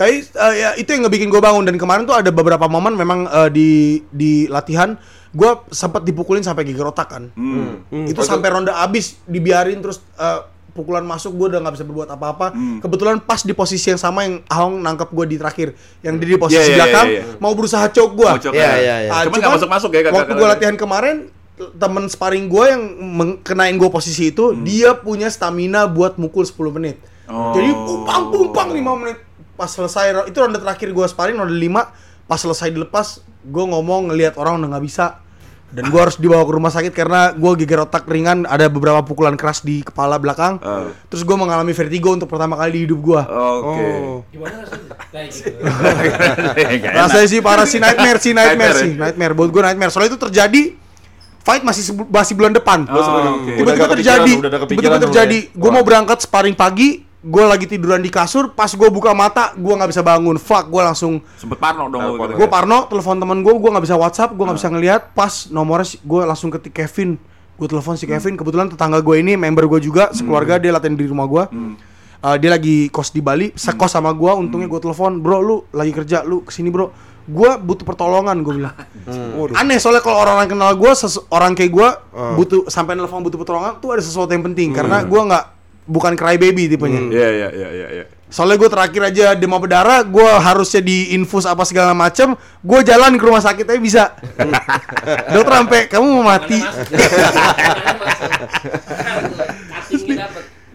Tapi 0.01 0.17
eh, 0.25 0.53
ya, 0.58 0.70
itu 0.81 0.89
yang 0.89 1.05
ngebikin 1.05 1.29
gue 1.29 1.38
bangun 1.38 1.62
dan 1.62 1.77
kemarin 1.77 2.10
tuh 2.10 2.17
ada 2.17 2.34
beberapa 2.34 2.65
momen 2.65 2.98
memang 2.98 3.29
eh, 3.29 3.50
di 3.53 3.70
di 4.10 4.50
latihan 4.50 4.98
gue 5.29 5.51
sempat 5.70 6.01
dipukulin 6.01 6.41
sampai 6.41 6.65
geger 6.65 6.89
otak 6.89 7.08
kan. 7.13 7.24
Itu 8.10 8.25
sampai 8.25 8.50
ronde 8.50 8.74
abis 8.74 9.22
dibiarin 9.29 9.77
terus 9.77 10.01
eh, 10.17 10.41
pukulan 10.74 11.05
masuk 11.05 11.38
gue 11.38 11.48
udah 11.53 11.60
nggak 11.62 11.75
bisa 11.77 11.86
berbuat 11.86 12.10
apa-apa. 12.17 12.50
Kebetulan 12.81 13.22
pas 13.22 13.46
di 13.46 13.53
posisi 13.53 13.93
yang 13.93 14.01
sama 14.01 14.25
yang 14.25 14.41
Ahong 14.50 14.81
nangkep 14.81 15.13
gue 15.13 15.25
di 15.29 15.38
terakhir, 15.38 15.77
yang 16.01 16.17
di 16.17 16.34
posisi 16.34 16.58
Iya, 16.58 16.65
iya, 16.65 16.75
belakang 16.81 17.08
iya, 17.08 17.22
iya. 17.22 17.38
mau 17.38 17.53
berusaha 17.53 17.86
choke 17.93 18.13
gue. 18.17 18.29
Mau 18.34 18.41
coba. 18.41 18.58
Iya, 18.58 18.74
iya, 18.81 18.96
iya. 19.05 19.12
Cuman 19.29 19.38
nggak 19.38 19.53
masuk-masuk 19.62 19.89
ya 19.93 20.01
kakak 20.01 20.17
Waktu 20.17 20.34
gue 20.34 20.48
latihan 20.50 20.75
kemarin 20.81 21.17
temen 21.77 22.10
sparring 22.10 22.50
gue 22.50 22.65
yang 22.74 22.84
mengkenain 22.98 23.77
gue 23.77 23.89
posisi 23.93 24.34
itu 24.34 24.58
dia 24.65 24.98
punya 24.98 25.29
stamina 25.29 25.86
buat 25.86 26.17
mukul 26.17 26.41
10 26.41 26.58
menit. 26.74 26.98
Oh. 27.29 27.53
Jadi 27.53 27.70
pumpang 27.70 28.34
pumpang 28.34 28.70
5 28.74 29.01
menit 29.05 29.17
pas 29.53 29.67
selesai 29.67 30.25
itu 30.25 30.38
ronde 30.38 30.58
terakhir 30.58 30.89
gue 30.89 31.05
sparring 31.05 31.38
ronde 31.38 31.53
5 31.53 31.72
pas 32.25 32.38
selesai 32.38 32.70
dilepas 32.70 33.08
gue 33.41 33.65
ngomong 33.67 34.10
ngelihat 34.10 34.36
orang 34.36 34.58
udah 34.58 34.70
nggak 34.72 34.86
bisa 34.86 35.20
dan 35.72 35.88
gue 35.88 35.96
harus 35.98 36.15
dibawa 36.15 36.43
ke 36.43 36.51
rumah 36.51 36.67
sakit 36.67 36.91
karena 36.91 37.31
gue 37.31 37.51
geger 37.58 37.79
otak 37.81 38.03
ringan 38.03 38.43
ada 38.43 38.67
beberapa 38.67 39.00
pukulan 39.01 39.36
keras 39.36 39.62
di 39.62 39.79
kepala 39.79 40.15
belakang 40.17 40.60
Oh. 40.60 40.91
terus 41.08 41.24
gue 41.24 41.31
mengalami 41.34 41.72
vertigo 41.72 42.12
untuk 42.12 42.27
pertama 42.27 42.55
kali 42.55 42.72
di 42.74 42.79
hidup 42.84 43.00
gue 43.00 43.22
Oke. 43.24 43.86
Oh. 43.98 44.15
Gimana 44.27 44.55
rasanya? 44.60 44.91
Kayak 45.08 45.27
gitu. 45.31 46.88
Rasanya 47.00 47.27
sih 47.27 47.39
parah 47.39 47.63
sih 47.65 47.79
nightmare 47.79 48.20
sih 48.20 48.31
nightmare, 48.31 48.55
Nightmare, 48.67 48.77
sih 48.77 48.89
ya? 48.89 49.01
nightmare 49.01 49.34
buat 49.34 49.50
gue 49.50 49.62
nightmare. 49.62 49.91
Soalnya 49.91 50.10
itu 50.10 50.20
terjadi 50.22 50.62
fight 51.41 51.63
masih 51.63 51.84
masih 52.08 52.34
bulan 52.36 52.51
depan. 52.51 52.79
Oh, 52.88 53.00
Tiba-tiba 53.41 53.72
agak 53.81 53.89
terjadi, 53.98 54.34
tiba-tiba 54.67 54.98
terjadi. 55.01 55.39
ya? 55.41 55.51
Gue 55.51 55.70
mau 55.70 55.81
berangkat 55.81 56.22
sparring 56.22 56.53
pagi, 56.53 57.01
gue 57.22 57.44
lagi 57.46 57.70
tiduran 57.70 58.01
di 58.01 58.10
kasur, 58.10 58.50
pas 58.58 58.74
gue 58.74 58.90
buka 58.90 59.13
mata, 59.13 59.54
gue 59.54 59.74
nggak 59.78 59.90
bisa 59.94 60.01
bangun. 60.01 60.42
Fuck, 60.42 60.74
gue 60.74 60.82
langsung 60.82 61.22
Sempet 61.38 61.62
parno 61.62 61.86
dong. 61.86 62.18
Gitu. 62.18 62.34
gue 62.34 62.48
parno, 62.50 62.90
telepon 62.90 63.22
temen 63.22 63.46
gue, 63.46 63.54
gue 63.54 63.70
nggak 63.70 63.86
bisa 63.86 63.96
WhatsApp, 63.98 64.34
gue 64.34 64.42
nggak 64.42 64.58
bisa 64.58 64.70
ngelihat. 64.74 65.01
Pas 65.13 65.46
nomornya 65.54 66.01
gue 66.01 66.22
langsung 66.25 66.50
ketik 66.50 66.74
Kevin, 66.74 67.22
gue 67.62 67.68
telepon 67.70 67.94
si 67.94 68.10
Kevin. 68.10 68.34
Kebetulan 68.34 68.74
tetangga 68.74 69.06
gue 69.06 69.22
ini 69.22 69.38
member 69.38 69.70
gue 69.70 69.86
juga, 69.86 70.10
sekeluarga 70.10 70.58
dia 70.58 70.74
latihan 70.74 70.98
di 70.98 71.06
rumah 71.06 71.30
gue. 71.30 71.44
Uh, 72.22 72.38
dia 72.38 72.54
lagi 72.54 72.90
kos 72.90 73.13
di 73.13 73.22
Bali, 73.22 73.54
sekos 73.54 73.94
sama 73.94 74.10
gue. 74.18 74.32
Untungnya 74.34 74.66
gue 74.66 74.82
telepon, 74.82 75.22
bro, 75.22 75.38
lu 75.46 75.58
lagi 75.78 75.94
kerja, 75.94 76.25
lu 76.25 76.42
ke 76.42 76.50
sini 76.50 76.74
bro. 76.74 76.90
Gue 77.30 77.54
butuh 77.62 77.86
pertolongan, 77.86 78.42
gue 78.42 78.66
bilang. 78.66 78.74
Aneh 79.54 79.78
soalnya 79.78 80.01
kalau 80.01 80.25
orang-orang 80.25 80.50
kenal 80.50 80.74
gue, 80.74 80.92
orang 81.30 81.54
kayak 81.54 81.70
gue 81.70 81.90
butuh 82.42 82.66
sampai 82.66 82.98
nelfon 82.98 83.22
butuh 83.22 83.38
pertolongan 83.38 83.78
tuh 83.78 83.94
ada 83.94 84.01
sesuatu 84.01 84.34
yang 84.34 84.42
penting 84.42 84.74
karena 84.74 85.06
gue 85.06 85.22
nggak 85.22 85.61
bukan 85.85 86.17
crybaby 86.17 86.69
tipenya. 86.69 87.01
Iya 87.09 87.29
iya 87.29 87.50
iya 87.51 87.69
iya. 87.69 87.88
iya. 88.01 88.05
Soalnya 88.31 88.63
gue 88.63 88.69
terakhir 88.71 89.01
aja 89.11 89.35
demam 89.35 89.59
berdarah, 89.59 90.07
gue 90.07 90.23
harusnya 90.23 90.79
diinfus 90.79 91.43
apa 91.43 91.67
segala 91.67 91.91
macem, 91.91 92.31
gue 92.63 92.79
jalan 92.88 93.19
ke 93.19 93.23
rumah 93.27 93.43
sakit 93.43 93.67
aja 93.67 93.81
bisa. 93.83 94.15
Dokter 95.35 95.53
sampai 95.59 95.91
kamu 95.91 96.07
mau 96.07 96.23
mati. 96.23 96.63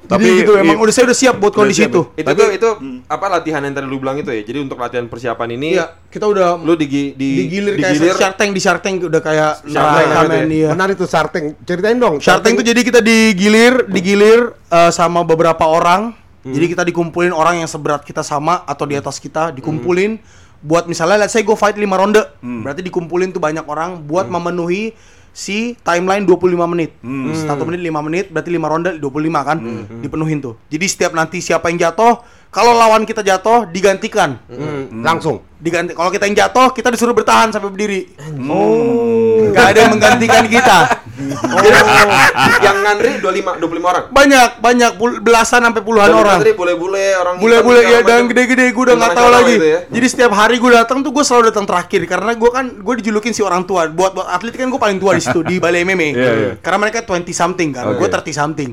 Tapi 0.07 0.23
Tapi- 0.23 0.39
gitu, 0.47 0.53
emang 0.55 0.79
udah 0.79 0.95
saya 0.95 1.05
udah 1.11 1.19
siap 1.19 1.37
buat 1.43 1.51
Udah 1.51 1.59
kondisi 1.67 1.83
siap, 1.83 1.91
itu. 1.91 2.03
Itu 2.15 2.31
tuh 2.33 2.49
itu 2.55 2.69
apa 3.11 3.27
latihan 3.27 3.61
yang 3.67 3.75
tadi 3.75 3.87
lu 3.91 3.99
bilang 3.99 4.17
itu 4.17 4.31
ya? 4.31 4.43
Jadi 4.47 4.59
untuk 4.63 4.79
latihan 4.79 5.11
persiapan 5.11 5.49
ini 5.59 5.77
Iya, 5.77 5.87
kita 6.09 6.25
udah 6.31 6.57
lu 6.57 6.79
di 6.79 6.87
di 7.13 7.29
digilir 7.45 7.75
kayak 7.77 8.17
Shark 8.17 8.37
Tank 8.39 8.51
di 8.55 8.61
Shark 8.63 8.81
Tank 8.81 8.97
udah 9.03 9.21
kayak 9.21 9.53
Shark 9.67 9.89
Tank 9.93 10.07
gitu 10.07 10.15
ya? 10.15 10.31
men. 10.31 10.47
Menarik 10.79 10.95
tuh 10.95 11.09
Shark 11.11 11.31
Tank. 11.35 11.47
Ceritain 11.67 11.99
dong. 11.99 12.23
Shark 12.23 12.41
Tank 12.47 12.55
tuh 12.57 12.67
jadi 12.67 12.81
kita 12.81 13.03
digilir, 13.03 13.91
digilir 13.91 14.55
eh, 14.71 14.91
sama 14.95 15.27
beberapa 15.27 15.67
orang. 15.67 16.15
Jadi 16.47 16.67
kita 16.71 16.87
dikumpulin 16.87 17.35
orang 17.35 17.59
yang 17.59 17.67
seberat 17.67 18.07
kita 18.07 18.23
sama 18.23 18.63
atau 18.71 18.87
di 18.87 18.95
atas 18.95 19.19
kita, 19.19 19.51
dikumpulin 19.51 20.15
buat 20.63 20.87
misalnya 20.87 21.27
let's 21.27 21.35
say 21.35 21.43
gue 21.43 21.59
fight 21.59 21.75
5 21.75 21.83
ronde. 21.91 22.23
Berarti 22.39 22.87
dikumpulin 22.87 23.35
tuh 23.35 23.43
banyak 23.43 23.67
orang 23.67 23.99
buat 24.07 24.31
memenuhi 24.31 24.95
si 25.37 25.77
timeline 25.85 26.25
25 26.25 26.57
menit. 26.73 26.97
Satu 27.45 27.69
menit 27.69 27.85
5 27.85 28.09
menit, 28.09 28.25
berarti 28.33 28.57
5 28.57 28.73
ronde 28.73 28.91
25 28.97 29.45
kan? 29.45 29.59
Dipenuhin 30.01 30.41
tuh. 30.41 30.57
Jadi 30.73 30.87
setiap 30.89 31.13
nanti 31.13 31.45
siapa 31.45 31.69
yang 31.69 31.77
jatuh, 31.77 32.25
kalau 32.57 32.73
lawan 32.73 33.05
kita 33.05 33.21
jatuh 33.21 33.69
digantikan. 33.69 34.41
Hmm, 34.49 35.05
langsung. 35.05 35.45
Diganti 35.61 35.93
kalau 35.93 36.09
kita 36.09 36.25
yang 36.25 36.37
jatuh, 36.41 36.73
kita 36.73 36.89
disuruh 36.89 37.13
bertahan 37.13 37.53
sampai 37.53 37.69
berdiri. 37.69 38.09
Oh. 38.49 39.53
Gak 39.53 39.77
ada 39.77 39.79
yang 39.85 39.93
menggantikan 39.93 40.49
kita. 40.49 41.05
yang 42.67 42.77
ngantri 42.81 43.21
25 43.21 43.61
25 43.61 43.93
orang. 43.93 44.05
Banyak, 44.09 44.49
banyak 44.61 44.91
belasan 45.21 45.69
sampai 45.69 45.81
puluhan 45.85 46.13
Dan 46.13 46.17
orang. 46.17 46.41
ngantri 46.41 46.53
bule-bule 46.53 47.07
orang 47.17 47.35
Bule-bule 47.41 47.81
ya 47.85 48.01
dan 48.05 48.29
gede-gede 48.29 48.73
gue 48.73 48.83
udah 48.89 48.97
nggak 49.01 49.13
tahu 49.17 49.29
lagi. 49.29 49.55
ya. 49.57 49.81
Jadi 49.93 50.07
setiap 50.09 50.33
hari 50.33 50.57
gue 50.57 50.71
datang 50.73 51.05
tuh 51.05 51.13
gue 51.13 51.25
selalu 51.25 51.53
datang 51.53 51.65
terakhir 51.69 52.09
karena 52.09 52.33
gue 52.37 52.51
kan 52.53 52.65
gue 52.73 52.95
dijulukin 53.05 53.33
si 53.37 53.45
orang 53.45 53.69
tua. 53.69 53.89
Buat 53.89 54.17
buat 54.17 54.29
atlet 54.33 54.57
kan 54.57 54.73
gue 54.73 54.81
paling 54.81 54.97
tua 54.97 55.13
di 55.17 55.21
situ 55.21 55.45
di 55.45 55.61
Bali 55.61 55.85
MMA. 55.85 56.09
Iya, 56.17 56.33
iya. 56.33 56.53
Karena 56.61 56.89
mereka 56.89 57.05
20 57.05 57.29
something 57.37 57.69
kan, 57.77 57.85
Oke. 57.93 58.01
gue 58.01 58.09
30 58.09 58.33
something. 58.33 58.71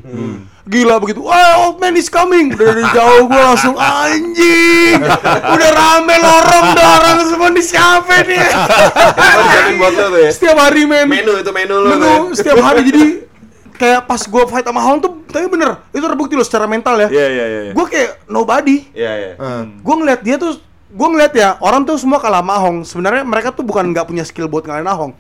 Gila 0.64 0.96
begitu. 1.04 1.20
Wah, 1.20 1.68
old 1.68 1.84
man 1.84 1.92
is 2.00 2.08
coming. 2.08 2.56
Dari 2.56 2.88
jauh 2.96 3.28
gue 3.28 3.42
langsung 3.44 3.76
anjing. 3.76 4.96
Udah 5.52 5.70
rame 5.76 6.16
lorong 6.16 6.68
dah 6.72 6.88
orang 7.04 7.20
semua 7.28 7.50
di 7.52 7.64
siapa 7.64 8.24
nih. 8.24 8.40
Ya. 8.40 10.32
setiap 10.32 10.56
hari 10.56 10.88
men. 10.88 11.12
Menu 11.12 11.36
itu 11.36 11.52
menu 11.52 11.76
tuh. 11.76 11.92
Menu 12.00 12.12
ya. 12.32 12.36
setiap 12.40 12.58
hari 12.64 12.88
jadi 12.88 13.28
kayak 13.76 14.08
pas 14.08 14.22
gue 14.24 14.44
fight 14.48 14.64
sama 14.64 14.80
Hound 14.80 15.02
tuh 15.04 15.12
tapi 15.28 15.50
bener 15.50 15.82
itu 15.92 16.06
terbukti 16.06 16.38
loh 16.38 16.46
secara 16.46 16.70
mental 16.70 16.94
ya 17.04 17.08
Iya 17.10 17.28
iya 17.28 17.46
iya. 17.46 17.62
iya. 17.68 17.72
gue 17.74 17.86
kayak 17.90 18.12
nobody 18.30 18.86
Iya 18.94 19.12
iya. 19.18 19.32
gue 19.66 19.96
ngeliat 19.98 20.22
dia 20.22 20.38
tuh 20.38 20.62
gue 20.94 21.08
ngeliat 21.10 21.34
ya 21.34 21.58
orang 21.60 21.84
tuh 21.84 21.98
semua 21.98 22.22
kalah 22.22 22.46
sama 22.46 22.54
Ahong 22.54 22.86
sebenarnya 22.86 23.26
mereka 23.26 23.50
tuh 23.50 23.66
bukan 23.66 23.90
nggak 23.92 24.06
punya 24.06 24.24
skill 24.24 24.46
buat 24.46 24.64
ngalahin 24.64 24.88
Ahong 24.88 25.12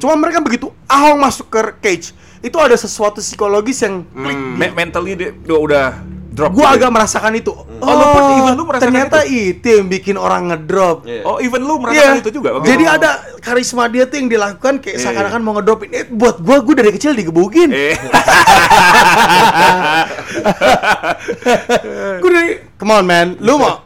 cuma 0.00 0.16
mereka 0.16 0.40
begitu 0.40 0.72
Ahong 0.88 1.20
masuk 1.20 1.52
ke 1.52 1.60
cage 1.84 2.16
itu 2.40 2.56
ada 2.56 2.74
sesuatu 2.74 3.18
psikologis 3.18 3.78
yang 3.80 4.02
klik 4.06 4.36
Me- 4.36 4.72
mentally 4.72 5.12
dia 5.12 5.30
dia 5.32 5.56
udah 5.56 5.86
drop. 6.28 6.50
gue 6.50 6.60
gitu 6.60 6.70
ya? 6.70 6.76
agak 6.76 6.90
merasakan 6.92 7.32
itu 7.34 7.50
oh, 7.50 7.66
Oh, 7.78 7.92
lu 7.92 8.04
pun- 8.06 8.30
even 8.36 8.52
lu 8.52 8.64
merasakan 8.64 8.84
ternyata 8.84 9.18
itu. 9.22 9.66
yang 9.72 9.86
bikin 9.86 10.14
orang 10.14 10.42
ngedrop 10.46 11.02
Iya. 11.02 11.22
Oh, 11.22 11.38
even 11.38 11.60
lu 11.60 11.74
Iya. 11.74 11.82
merasakan 11.82 12.16
itu 12.16 12.30
juga. 12.32 12.48
Oke. 12.54 12.66
Jadi 12.68 12.84
ada 12.84 13.10
karisma 13.38 13.86
dia 13.86 14.04
tuh 14.04 14.16
yang 14.16 14.28
dilakukan 14.28 14.78
kayak 14.78 14.96
Iya, 14.96 15.02
seakan-akan 15.04 15.40
mau 15.40 15.52
ngedropin. 15.52 15.88
Eh, 15.90 16.06
buat 16.06 16.38
gua 16.38 16.58
gua 16.60 16.74
dari 16.76 16.90
kecil 16.90 17.12
digebukin. 17.12 17.70
Eh. 17.76 17.94
Gue 22.18 22.30
dari 22.30 22.50
come 22.76 22.92
on 22.92 23.04
man, 23.04 23.28
lu 23.38 23.56
mau 23.56 23.82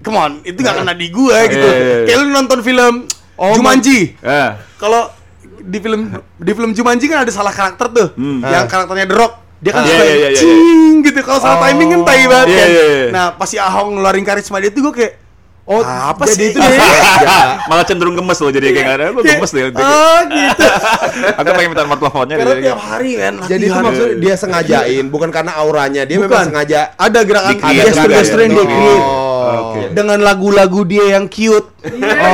come 0.00 0.16
on, 0.16 0.32
itu 0.42 0.56
gak 0.56 0.76
kena 0.76 0.92
di 0.92 1.08
gua 1.08 1.44
gitu. 1.46 1.58
Iya, 1.62 1.74
iya, 1.74 1.94
iya. 1.94 2.04
Kayak 2.06 2.18
lu 2.18 2.28
nonton 2.30 2.58
film 2.60 2.94
Jumanji. 3.36 4.16
Eh. 4.16 4.50
Kalau 4.76 5.12
di 5.66 5.78
film 5.78 6.00
di 6.36 6.52
film 6.52 6.70
Jumanji 6.70 7.06
kan 7.06 7.18
ada 7.20 7.30
salah 7.30 7.50
karakter 7.50 7.86
tuh. 7.88 8.08
Yang 8.40 8.64
karakternya 8.66 9.06
The 9.06 9.16
Rock. 9.16 9.34
Dia 9.56 9.72
kan 9.72 9.82
Hmm. 9.82 9.88
Iya, 9.88 9.96
suka 9.96 10.04
iya, 10.04 10.14
iya, 10.14 10.28
iya. 10.28 10.38
cing 10.38 10.94
gitu. 11.02 11.18
Kalau 11.20 11.38
salah 11.38 11.58
timing 11.62 11.88
kan 11.90 12.00
tai 12.04 12.24
banget 12.24 12.46
Iya, 12.46 12.60
kan. 12.60 13.08
Nah, 13.10 13.26
pas 13.32 13.46
si 13.46 13.56
Ahong 13.56 13.88
ngeluarin 13.94 14.20
karisma 14.22 14.56
dia 14.58 14.68
tuh 14.68 14.82
gua 14.82 14.94
kayak 14.94 15.14
Oh, 15.66 15.82
apa 15.82 16.22
jadi 16.24 16.46
sih 16.46 16.48
itu 16.52 16.58
ya? 16.78 17.58
Malah 17.66 17.82
cenderung 17.82 18.14
gemes 18.14 18.38
loh 18.38 18.54
jadi 18.54 18.70
kayak 18.70 18.86
ada 18.88 19.04
lu 19.10 19.18
Kayak, 19.18 19.42
gemes 19.42 19.50
deh. 19.50 19.62
Oh, 19.74 20.18
gitu. 20.28 20.62
Aku 21.42 21.48
pengen 21.50 21.68
minta 21.68 21.82
nomor 21.82 21.98
teleponnya 21.98 22.36
Karena 22.38 22.54
dia. 22.54 22.62
tiap 22.62 22.80
hari 22.80 23.12
kan 23.16 23.32
Jadi 23.42 23.64
itu 23.64 23.74
maksudnya 23.76 24.14
dia 24.14 24.34
sengajain, 24.36 25.04
bukan 25.08 25.28
karena 25.28 25.52
auranya. 25.56 26.02
Dia 26.04 26.16
memang 26.16 26.30
Bukan. 26.30 26.46
sengaja 26.46 26.94
ada 26.94 27.20
gerakan 27.20 27.50
Di-create 27.50 27.82
gestur-gestur 27.88 28.38
yang 28.38 28.52
dia 28.52 28.62
Oh. 28.62 28.68
create 28.68 29.06
Oke. 29.58 29.82
dengan 29.90 30.18
lagu-lagu 30.20 30.80
dia 30.84 31.04
yang 31.12 31.26
cute. 31.26 31.66
Ya. 31.82 32.30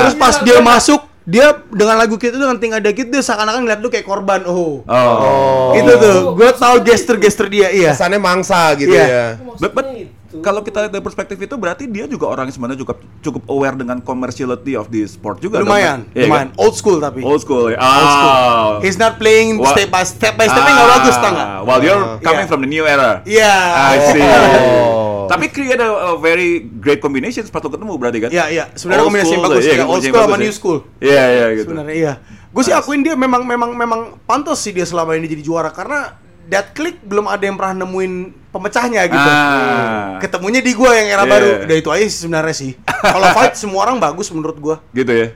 Terus 0.00 0.14
pas 0.14 0.34
dia 0.40 0.58
masuk, 0.60 1.00
dia 1.24 1.56
dengan 1.72 1.96
lagu 1.96 2.20
itu 2.20 2.36
dengan 2.36 2.60
tinggal 2.60 2.84
dikit 2.84 3.08
dia 3.08 3.24
seakan-akan 3.24 3.64
ngeliat 3.64 3.80
lu 3.80 3.88
kayak 3.88 4.04
korban. 4.04 4.44
Oh. 4.44 4.84
Oh. 4.84 5.72
Itu 5.72 5.96
tuh, 5.96 6.36
gue 6.36 6.50
tahu 6.52 6.84
gestur-gestur 6.84 7.48
dia 7.48 7.72
iya. 7.72 7.96
kesannya 7.96 8.20
mangsa 8.20 8.76
gitu 8.76 8.92
Iya. 8.92 9.08
ya. 9.08 9.24
But, 9.56 9.72
but 9.72 9.86
itu. 10.34 10.42
kalau 10.42 10.60
kita 10.60 10.82
lihat 10.82 10.92
dari 10.92 11.00
perspektif 11.00 11.38
itu 11.38 11.54
berarti 11.54 11.86
dia 11.86 12.04
juga 12.04 12.26
orang 12.26 12.50
yang 12.50 12.54
sebenarnya 12.54 12.80
juga 12.80 12.94
cukup 13.22 13.46
aware 13.46 13.78
dengan 13.78 14.02
commerciality 14.02 14.74
of 14.74 14.90
the 14.90 15.06
sport 15.06 15.38
juga. 15.38 15.62
dong, 15.62 15.70
Lumayan? 15.70 16.02
Iya 16.10 16.26
lumayan. 16.26 16.48
kan? 16.50 16.58
Old 16.58 16.74
school 16.74 16.98
tapi. 16.98 17.22
Old 17.22 17.40
school. 17.40 17.70
ya. 17.70 17.78
Ah. 17.78 18.82
He's 18.82 18.98
not 18.98 19.16
playing 19.16 19.62
Wha- 19.62 19.70
step 19.70 19.88
by 19.88 20.02
step 20.02 20.34
by 20.34 20.50
stepnya 20.50 20.72
nggak 20.74 20.90
bagus 20.98 21.14
tau 21.16 21.30
nggak? 21.30 21.48
While 21.62 21.82
you're 21.82 22.04
coming 22.20 22.46
Iya. 22.46 22.50
from 22.50 22.60
the 22.60 22.70
new 22.70 22.84
era. 22.84 23.22
Iya. 23.22 23.54
I 23.72 23.96
see. 24.10 24.22
Oh. 24.22 25.24
Tapi 25.24 25.48
create 25.48 25.80
a, 25.80 25.88
a 25.88 26.20
very 26.20 26.60
great 26.60 27.00
combination 27.00 27.40
sepatu 27.40 27.72
ketemu 27.72 27.96
berarti 27.96 28.18
kan? 28.20 28.28
Iya, 28.28 28.44
iya. 28.52 28.64
Sebenarnya 28.76 29.00
Old 29.00 29.08
kombinasi 29.08 29.30
yang 29.30 29.40
school 29.40 29.48
bagus 29.48 29.64
iya, 29.64 29.72
ya. 29.72 29.84
Old 29.86 30.02
school 30.02 30.20
sama 30.20 30.36
new 30.36 30.44
ya. 30.44 30.52
school. 30.52 30.78
Iya, 31.00 31.24
iya 31.24 31.46
gitu. 31.54 31.68
Sebenarnya 31.70 31.94
iya. 31.94 32.12
Gue 32.54 32.62
sih 32.62 32.70
akuin 32.70 33.02
dia 33.02 33.16
memang 33.16 33.42
memang 33.42 33.70
memang 33.74 34.00
pantas 34.28 34.62
sih 34.62 34.70
dia 34.70 34.84
selama 34.84 35.16
ini 35.16 35.26
jadi 35.26 35.42
juara 35.42 35.74
karena 35.74 36.14
that 36.46 36.72
click 36.72 37.00
belum 37.00 37.24
ada 37.24 37.40
yang 37.40 37.54
pernah 37.54 37.82
nemuin 37.82 38.12
pemecahnya 38.48 39.02
gitu. 39.04 39.28
Ah. 39.28 40.16
Ketemunya 40.18 40.58
di 40.58 40.72
gua 40.72 40.92
yang 40.92 41.08
era 41.10 41.22
Iya. 41.22 41.30
baru. 41.30 41.48
Udah 41.64 41.76
itu 41.76 41.90
aja 41.90 42.04
sih 42.04 42.20
sebenarnya 42.20 42.54
sih. 42.54 42.70
Kalau 42.84 43.26
fight 43.36 43.54
semua 43.54 43.82
orang 43.82 43.96
bagus 43.96 44.28
menurut 44.28 44.56
gua. 44.56 44.76
Gitu 44.90 45.10
ya. 45.10 45.26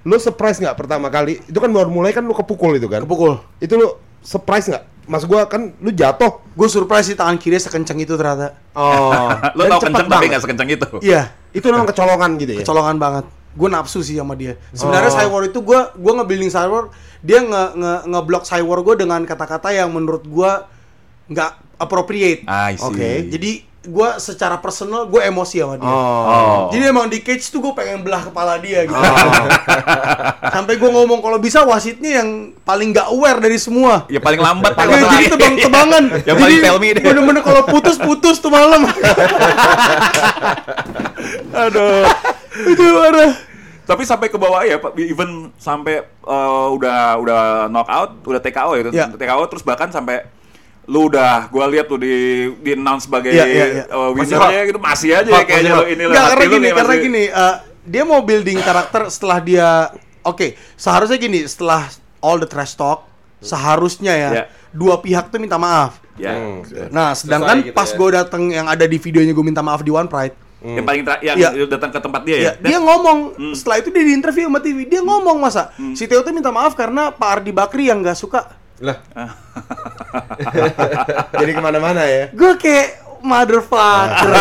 Lu 0.00 0.16
surprise 0.16 0.58
nggak 0.58 0.74
pertama 0.74 1.08
kali? 1.08 1.38
Itu 1.42 1.56
kan 1.56 1.68
baru 1.68 1.86
mulai 1.86 2.10
kan 2.10 2.20
lu 2.20 2.32
kepukul 2.32 2.74
itu 2.74 2.86
kan? 2.86 3.02
Kepukul. 3.02 3.38
Itu 3.56 3.74
lu 3.74 3.88
surprise 4.18 4.66
nggak? 4.66 4.84
Mas 5.02 5.22
gua 5.22 5.44
kan 5.44 5.74
lu 5.76 5.90
jatuh. 5.90 6.38
Gue 6.52 6.66
surprise 6.66 7.04
sih 7.04 7.14
tangan 7.14 7.34
kiri 7.34 7.56
sekencang 7.56 7.98
itu 7.98 8.14
ternyata. 8.14 8.54
Oh. 8.72 9.10
Lo 9.56 9.62
Dan 9.62 9.70
tau 9.70 9.80
cepet 9.80 9.88
kenceng 9.88 10.06
tapi 10.06 10.10
banget. 10.12 10.28
nggak 10.28 10.42
sekenceng 10.42 10.68
itu. 10.70 10.86
Iya, 11.02 11.22
Itu 11.50 11.66
memang 11.68 11.86
kecolongan 11.86 12.30
gitu 12.36 12.52
ya. 12.52 12.60
kecolongan 12.60 12.96
banget. 12.96 13.24
Gue 13.52 13.68
nafsu 13.68 13.98
sih 13.98 14.14
sama 14.14 14.32
dia. 14.32 14.54
Sebenarnya 14.70 15.10
Oh. 15.10 15.16
Cywar 15.18 15.42
itu 15.44 15.58
gue 15.60 15.80
gue 15.92 16.12
nge-building 16.14 16.48
Cywar, 16.48 16.84
dia 17.22 17.38
nge 17.40 17.64
nge 17.78 17.94
ngeblok 18.10 18.44
Cywar 18.44 18.78
gue 18.82 18.94
dengan 19.06 19.22
kata-kata 19.22 19.70
yang 19.70 19.94
menurut 19.94 20.26
gue 20.26 20.52
nggak 21.30 21.52
appropriate. 21.78 22.42
See. 22.44 22.82
Oke. 22.82 23.10
Jadi 23.30 23.52
gue 23.82 24.08
secara 24.22 24.62
personal 24.62 25.10
gue 25.10 25.18
emosi 25.18 25.58
sama 25.58 25.74
dia. 25.74 25.90
Oh. 25.90 26.70
Jadi 26.70 26.84
emang 26.86 27.10
di 27.10 27.18
cage 27.18 27.42
tuh 27.50 27.58
gue 27.58 27.74
pengen 27.74 28.06
belah 28.06 28.30
kepala 28.30 28.54
dia 28.62 28.86
gitu. 28.86 28.94
Sampai 30.54 30.78
gue 30.78 30.86
ngomong 30.86 31.18
kalau 31.18 31.42
bisa 31.42 31.66
wasitnya 31.66 32.22
yang 32.22 32.54
paling 32.62 32.94
nggak 32.94 33.10
aware 33.10 33.42
dari 33.42 33.58
semua. 33.58 34.06
Ya 34.06 34.22
paling 34.22 34.38
lambat 34.38 34.74
Ya, 34.74 34.78
paling 34.78 35.02
jadi 35.02 35.26
tebang-tebangan. 35.34 36.04
Yang 36.28 36.36
paling 36.38 36.58
Jadi 36.58 36.66
tell 36.66 36.78
me 36.78 36.88
deh. 36.94 37.02
Bener-bener 37.02 37.42
kalau 37.42 37.62
putus-putus 37.66 38.38
tuh 38.38 38.54
malam. 38.54 38.86
Aduh. 41.66 42.06
itu 42.52 42.82
parah. 42.82 43.51
Tapi 43.82 44.02
sampai 44.02 44.26
ke 44.26 44.36
bawah 44.36 44.62
ya, 44.62 44.76
Pak. 44.76 44.94
even 44.96 45.50
sampai 45.56 46.00
eh, 46.04 46.66
udah 46.70 47.18
udah 47.18 47.40
knockout, 47.66 48.10
udah 48.22 48.40
TKO 48.40 48.70
ya, 48.72 48.82
Ya. 48.88 49.06
TKO 49.08 49.42
terus 49.46 49.60
bahkan 49.60 49.88
sampai 49.88 50.22
lu 50.84 51.06
udah 51.06 51.46
gua 51.46 51.66
lihat 51.66 51.86
tuh 51.86 51.96
di 51.96 52.10
di 52.58 52.70
announce 52.72 53.06
sebagai 53.06 53.30
Ya, 53.30 53.42
ya, 53.42 53.66
ya. 53.72 53.84
eh, 53.84 54.10
Masih 54.12 54.34
winnernya 54.34 54.62
gitu 54.64 54.78
masih 54.80 55.10
aja 55.12 55.30
Hot, 55.32 55.44
kayaknya 55.44 55.72
hot. 55.72 55.86
ini 55.86 56.02
Nggak, 56.04 56.26
karena 56.28 56.44
gini, 56.44 56.58
nih 56.60 56.72
karena 56.72 56.82
masih- 56.88 57.04
gini, 57.04 57.22
eh, 57.24 57.54
dia 57.84 58.02
mau 58.04 58.20
building 58.20 58.58
karakter 58.60 59.02
setelah 59.08 59.38
dia 59.38 59.68
oke, 60.22 60.46
seharusnya 60.74 61.18
gini, 61.18 61.42
setelah 61.44 61.86
all 62.18 62.36
the 62.36 62.46
trash 62.46 62.74
talk, 62.74 63.06
seharusnya 63.40 64.12
ya, 64.12 64.30
Ya. 64.32 64.44
dua 64.70 64.98
pihak 64.98 65.28
tuh 65.28 65.38
minta 65.38 65.54
maaf. 65.56 65.98
Ya. 66.14 66.34
Nah, 66.88 67.10
sedangkan 67.12 67.62
gitu 67.64 67.72
pas 67.72 67.86
ya. 67.86 67.96
gue 67.96 68.08
dateng 68.12 68.42
yang 68.48 68.66
ada 68.66 68.84
di 68.84 68.96
videonya 68.96 69.32
gue 69.32 69.42
minta 69.42 69.58
maaf 69.60 69.80
di 69.80 69.90
One 69.90 70.06
Pride, 70.06 70.34
Yang 70.62 70.84
paling 70.84 71.02
yang 71.20 71.36
Ya. 71.36 71.50
datang 71.66 71.90
ke 71.90 71.98
tempat 71.98 72.22
dia 72.22 72.36
ya. 72.36 72.42
ya, 72.44 72.52
dia 72.56 72.78
ngomong 72.78 73.18
setelah 73.50 73.82
itu 73.82 73.90
dia 73.90 74.04
di 74.04 74.14
interview 74.14 74.46
sama 74.46 74.58
TV, 74.58 74.86
dia 74.86 75.00
ngomong 75.00 75.36
masa 75.36 75.62
si 75.92 76.06
Theo 76.06 76.22
tuh 76.22 76.30
minta 76.30 76.48
maaf 76.48 76.72
karena 76.72 77.10
Pak 77.10 77.28
Ardi 77.36 77.50
Bakri 77.50 77.90
yang 77.90 77.98
nggak 77.98 78.14
suka. 78.14 78.46
Lah, 78.78 78.98
Jadi 81.32 81.50
ke 81.50 81.60
mana-mana 81.60 82.02
ya. 82.02 82.30
Gue 82.30 82.54
kayak 82.56 82.88
motherfucker. 83.20 84.30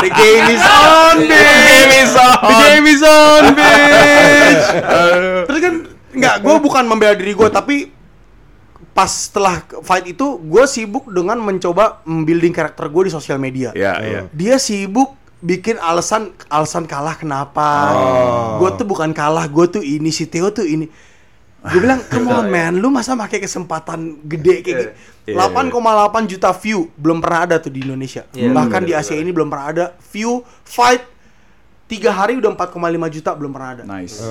The 0.00 0.10
game 0.10 0.46
is 0.50 0.62
on, 0.62 1.16
bitch. 1.20 1.64
game 1.66 1.92
is 1.98 2.14
on. 2.14 2.38
The 2.40 2.54
game 2.58 2.86
is 2.86 3.02
on, 3.02 3.42
bitch. 3.52 4.64
Terus 5.44 5.60
kan 5.60 5.74
nggak, 6.10 6.34
gue 6.40 6.54
bukan 6.58 6.84
membela 6.84 7.14
diri 7.14 7.32
gue, 7.32 7.48
tapi 7.50 7.76
pas 8.90 9.08
setelah 9.08 9.62
fight 9.86 10.10
itu, 10.10 10.38
gue 10.40 10.64
sibuk 10.66 11.08
dengan 11.08 11.38
mencoba 11.38 12.02
membuilding 12.04 12.52
karakter 12.52 12.90
gue 12.90 13.08
di 13.08 13.12
sosial 13.12 13.38
media. 13.38 13.70
Ya, 13.72 13.96
ya. 14.02 14.20
Dia 14.34 14.56
sibuk 14.58 15.16
bikin 15.40 15.80
alasan 15.80 16.36
alasan 16.52 16.84
kalah 16.84 17.16
kenapa. 17.16 17.68
Oh. 17.96 18.64
Gue 18.64 18.70
tuh 18.76 18.86
bukan 18.86 19.10
kalah, 19.16 19.48
gue 19.48 19.66
tuh 19.80 19.82
ini 19.82 20.12
si 20.12 20.28
Theo 20.28 20.52
tuh 20.52 20.68
ini. 20.68 20.86
Gue 21.60 21.80
bilang, 21.84 22.00
come 22.08 22.32
on 22.32 22.48
man, 22.48 22.80
lu 22.80 22.88
masa 22.88 23.12
pakai 23.12 23.36
kesempatan 23.36 24.24
gede 24.24 24.64
kayak 24.64 24.76
gitu. 24.80 24.92
Iya, 25.36 25.44
8,8 25.44 26.24
juta 26.24 26.50
view 26.56 26.88
belum 26.96 27.20
pernah 27.20 27.40
ada 27.44 27.56
tuh 27.60 27.68
di 27.68 27.84
Indonesia. 27.84 28.24
Iya, 28.32 28.48
Bahkan 28.56 28.80
di 28.88 28.92
Asia 28.96 29.20
ini 29.20 29.28
belum 29.28 29.52
pernah 29.52 29.66
ada 29.68 29.84
view 30.08 30.40
fight 30.64 31.04
tiga 31.90 32.14
hari 32.14 32.38
udah 32.38 32.54
4,5 32.54 33.14
juta 33.18 33.30
belum 33.34 33.50
pernah 33.50 33.70
ada. 33.74 33.82
Nice. 33.82 34.22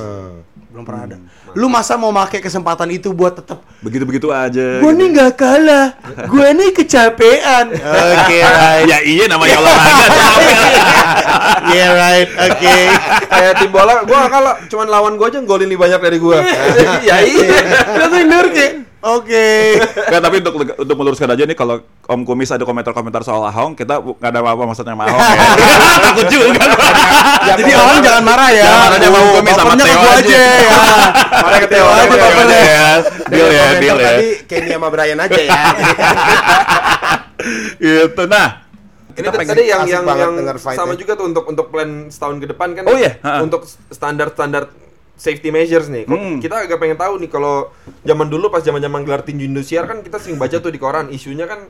Belum 0.72 0.88
pernah 0.88 1.02
ada. 1.12 1.18
Lu 1.60 1.68
masa 1.68 2.00
mau 2.00 2.16
pakai 2.16 2.40
kesempatan 2.40 2.88
itu 2.96 3.12
buat 3.12 3.36
tetap 3.36 3.60
Begitu-begitu 3.84 4.32
aja. 4.32 4.80
Gue 4.80 4.92
gitu. 4.92 5.00
nih 5.04 5.08
nggak 5.12 5.34
kalah, 5.36 5.88
gue 6.28 6.48
nih 6.56 6.70
kecapean. 6.72 7.66
Oke, 7.76 8.38
right. 8.40 8.88
ya 8.88 8.98
iya 9.04 9.26
namanya 9.28 9.60
olahraga. 9.60 10.08
Yeah, 11.70 11.94
right. 11.94 12.30
Oke. 12.50 12.78
kayak 13.30 13.54
tim 13.62 13.70
bola, 13.70 14.02
gua 14.04 14.26
nggak 14.26 14.32
kalah, 14.34 14.56
cuman 14.68 14.88
lawan 14.90 15.14
gua 15.22 15.30
aja 15.30 15.40
golin 15.46 15.70
lebih 15.70 15.82
banyak 15.86 16.02
dari 16.02 16.18
gua. 16.18 16.42
ya 17.08 17.22
iya. 17.22 17.62
Terus 17.94 18.10
bener 18.10 18.46
oke. 19.02 19.48
Nggak, 20.10 20.22
tapi 20.22 20.36
untuk 20.44 20.54
untuk 20.76 20.96
meluruskan 20.96 21.30
aja 21.32 21.44
nih 21.48 21.58
kalau 21.58 21.84
Om 22.10 22.22
Kumis 22.26 22.50
ada 22.50 22.66
komentar-komentar 22.66 23.22
soal 23.22 23.46
Ahong, 23.46 23.78
kita 23.78 24.02
nggak 24.02 24.32
ada 24.34 24.40
apa-apa 24.42 24.64
maksudnya 24.66 24.98
sama 24.98 25.06
Ahong 25.06 25.22
ya. 25.22 25.48
Takut 26.10 26.26
juga. 26.28 26.64
Jadi 27.54 27.72
orang 27.78 28.00
jangan 28.02 28.24
marah 28.26 28.50
ya. 28.50 28.64
Jangan 28.66 28.80
marah 28.82 28.98
sama 29.00 29.18
Om 29.20 29.30
Kumis, 29.38 29.54
sama 29.54 29.74
gua 29.78 29.86
aja. 29.86 30.18
aja 30.20 30.40
ya. 30.42 30.80
Marah 31.46 31.60
ke 31.64 31.68
Theo 31.70 31.86
aja, 31.88 32.16
aja, 32.18 32.58
ya. 32.60 32.90
Deal 33.30 33.50
ya, 33.54 33.66
deal 33.80 33.98
ya. 33.98 34.10
Tadi 34.12 34.30
Kenny 34.50 34.70
sama 34.74 34.88
Brian 34.90 35.20
aja 35.22 35.40
ya. 35.40 35.62
Gitu. 37.80 38.24
Nah, 38.28 38.48
Ini 39.20 39.28
Kita 39.28 39.36
tadi 39.36 39.64
yang 39.68 39.84
yang 39.84 40.04
yang 40.08 40.34
sama 40.60 40.96
juga 40.96 41.20
tuh 41.20 41.28
untuk 41.28 41.44
untuk 41.52 41.68
plan 41.68 42.08
setahun 42.08 42.40
ke 42.40 42.48
depan 42.56 42.72
kan. 42.72 42.84
Oh 42.88 42.96
iya. 42.96 43.20
Untuk 43.44 43.68
standar-standar 43.92 44.89
safety 45.20 45.52
measures 45.52 45.92
nih. 45.92 46.08
Kok 46.08 46.16
Hmm. 46.16 46.38
Kita 46.40 46.64
agak 46.64 46.80
pengen 46.80 46.96
tahu 46.96 47.20
nih 47.20 47.28
kalau 47.28 47.70
zaman 48.02 48.32
dulu 48.32 48.48
pas 48.48 48.64
zaman-zaman 48.64 49.04
gelar 49.04 49.22
tinju 49.22 49.44
Indosiar 49.44 49.84
kan 49.84 50.00
kita 50.00 50.16
sering 50.16 50.40
baca 50.40 50.56
tuh 50.58 50.72
di 50.72 50.80
koran 50.80 51.12
isunya 51.12 51.44
kan 51.44 51.68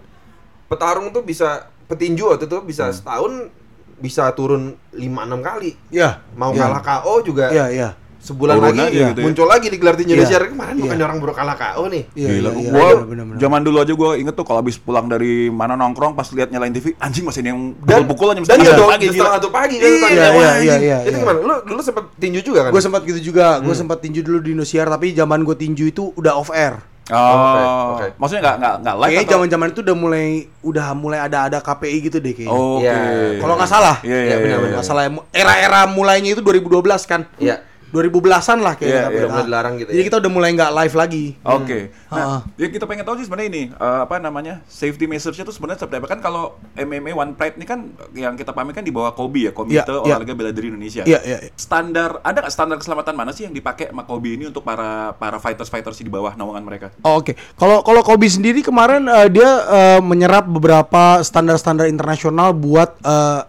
petarung 0.69 1.09
tuh 1.09 1.25
bisa 1.25 1.65
petinju 1.89 2.29
waktu 2.29 2.45
itu 2.45 2.61
bisa 2.61 2.93
setahun 2.93 3.49
bisa 3.97 4.31
turun 4.31 4.77
5 4.93 5.01
6 5.01 5.41
kali. 5.41 5.73
Iya. 5.89 6.21
Mau 6.37 6.53
Iya. 6.53 6.69
kalah 6.69 6.81
KO 6.85 7.13
juga 7.19 7.49
Iya, 7.49 7.65
iya. 7.67 7.89
Sebulan 8.19 8.55
Turun 8.55 8.67
lagi 8.69 8.79
aja 8.85 9.07
gitu 9.09 9.19
ya. 9.19 9.25
muncul 9.25 9.47
lagi 9.47 9.67
di 9.67 9.77
gelar 9.79 9.95
tinju 9.95 10.11
Iya. 10.11 10.17
Indosiar 10.19 10.41
kemarin 10.45 10.73
Iya. 10.73 10.83
bukannya 10.83 11.05
orang 11.05 11.17
baru 11.19 11.33
kalah 11.33 11.55
KO 11.55 11.83
nih. 11.87 12.03
Iya, 12.11 12.27
Gila, 12.29 12.49
iya, 12.51 12.69
gua 12.69 12.87
iya, 13.07 13.23
zaman 13.39 13.59
dulu 13.63 13.77
aja 13.79 13.93
gua 13.93 14.09
inget 14.13 14.33
tuh 14.33 14.43
kalau 14.43 14.59
habis 14.59 14.75
pulang 14.75 15.05
dari 15.05 15.47
mana 15.47 15.73
nongkrong 15.73 16.13
pas 16.13 16.27
lihat 16.29 16.49
nyalain 16.49 16.69
TV, 16.69 16.93
anjing 16.97 17.23
masih 17.23 17.39
ada 17.39 17.49
yang 17.49 17.61
Dan 17.73 18.03
pukul-pukul 18.03 18.27
aja 18.27 18.33
dan 18.33 18.41
mesti 18.41 18.51
jam 18.51 18.59
jam 18.59 18.67
pagi 18.69 18.85
pagi 18.85 19.05
setengah 19.09 19.33
satu 19.35 19.49
pagi 19.49 19.75
kan 19.75 19.87
Iya, 19.87 19.95
iya, 19.95 20.27
"Wah, 20.29 20.35
iya, 20.35 20.51
anjing." 20.51 20.81
iya, 20.81 20.97
Itu 20.99 21.09
iya. 21.09 21.19
gimana? 21.19 21.37
Lu 21.39 21.55
dulu 21.63 21.81
sempet 21.81 22.05
tinju 22.15 22.39
juga 22.41 22.59
kan? 22.61 22.71
Gue 22.71 22.81
sempat 22.81 23.01
gitu 23.03 23.19
juga. 23.23 23.45
Gue 23.59 23.73
sempat 23.73 23.97
tinju 23.99 24.19
dulu 24.19 24.37
di 24.39 24.51
Indosiar, 24.51 24.85
tapi 24.85 25.11
zaman 25.11 25.39
gue 25.41 25.55
tinju 25.55 25.85
itu 25.85 26.11
udah 26.13 26.35
off 26.35 26.51
air. 26.51 26.75
Oh, 27.09 27.17
Oke, 27.17 28.05
oke. 28.05 28.07
maksudnya 28.21 28.41
nggak 28.43 28.55
nggak 28.61 28.75
nggak 28.85 28.95
live 28.95 29.09
Kayaknya 29.09 29.31
zaman-zaman 29.33 29.67
itu 29.67 29.79
udah 29.81 29.95
mulai 29.97 30.27
udah 30.61 30.85
mulai 30.93 31.19
ada 31.19 31.49
ada 31.49 31.57
KPI 31.57 31.97
gitu 32.05 32.17
deh 32.19 32.37
kayaknya. 32.37 32.53
Oh, 32.53 32.77
Oke. 32.77 32.85
Iya. 32.85 33.41
Kalau 33.41 33.53
nggak 33.57 33.71
salah. 33.71 33.95
Iya, 34.05 34.13
iya, 34.13 34.13
Iya, 34.13 34.29
iya. 34.29 34.37
benar-benar. 34.37 34.73
Nggak 34.77 34.85
salah 34.85 35.03
era-era 35.33 35.81
mulainya 35.89 36.29
itu 36.29 36.41
2012 36.43 37.01
kan. 37.05 37.25
Iya. 37.41 37.65
2010-an 37.93 38.59
lah 38.59 38.73
kayaknya. 38.75 38.89
Iya, 38.89 39.05
KPI. 39.05 39.13
iya, 39.13 39.19
udah 39.21 39.29
mulai 39.29 39.45
dilarang 39.45 39.73
gitu 39.77 39.89
Jadi 39.93 40.01
ya. 40.01 40.07
kita 40.09 40.17
udah 40.17 40.31
mulai 40.31 40.49
nggak 40.57 40.71
live 40.73 40.95
lagi. 40.97 41.25
Oke. 41.45 41.79
Hmm. 42.09 42.17
Nah, 42.17 42.39
yang 42.57 42.71
kita 42.73 42.85
pengen 42.89 43.03
tahu 43.05 43.15
sih 43.21 43.25
sebenarnya 43.29 43.49
ini 43.53 43.63
eh, 43.71 43.99
apa 44.01 44.15
namanya 44.17 44.65
safety 44.65 45.05
measures-nya 45.05 45.45
tuh 45.45 45.53
sebenarnya 45.53 45.79
seperti 45.85 45.95
apa 46.01 46.07
kan 46.09 46.19
kalau 46.19 46.57
MMA 46.73 47.11
One 47.13 47.37
Pride 47.37 47.55
ini 47.61 47.65
kan 47.69 47.79
yang 48.17 48.33
kita 48.33 48.51
pahami 48.51 48.73
kan 48.73 48.81
di 48.81 48.89
bawah 48.89 49.13
KOBI 49.13 49.41
ya, 49.49 49.51
Komite 49.53 49.85
Iya, 49.85 49.85
iya. 49.85 50.01
Olahraga 50.17 50.33
Bela 50.33 50.51
Diri 50.51 50.73
Indonesia. 50.73 51.05
Iya, 51.05 51.19
iya. 51.21 51.37
iya. 51.45 51.51
Standar 51.53 52.19
ada 52.25 52.37
nggak 52.41 52.53
standar 52.53 52.77
keselamatan 52.81 53.13
mana 53.13 53.31
sih 53.31 53.45
yang 53.45 53.53
dipakai 53.53 53.93
sama 53.93 54.03
KOBI 54.03 54.31
ini 54.41 54.45
untuk 54.49 54.65
para 54.65 55.13
para 55.13 55.37
fighters 55.37 55.69
fighters 55.69 56.01
di 56.01 56.09
bawah 56.09 56.33
naungan 56.33 56.65
mereka? 56.65 56.89
Oh, 57.05 57.19
Oke, 57.19 57.35
kalau 57.59 57.83
kalau 57.83 57.99
Kobe 57.99 58.31
sendiri 58.31 58.63
kemarin 58.63 59.03
eh, 59.11 59.27
dia 59.27 59.49
eh, 59.67 59.99
menyerap 59.99 60.47
beberapa 60.47 61.19
standar-standar 61.19 61.91
internasional 61.91 62.55
buat 62.55 62.95
eh, 63.03 63.41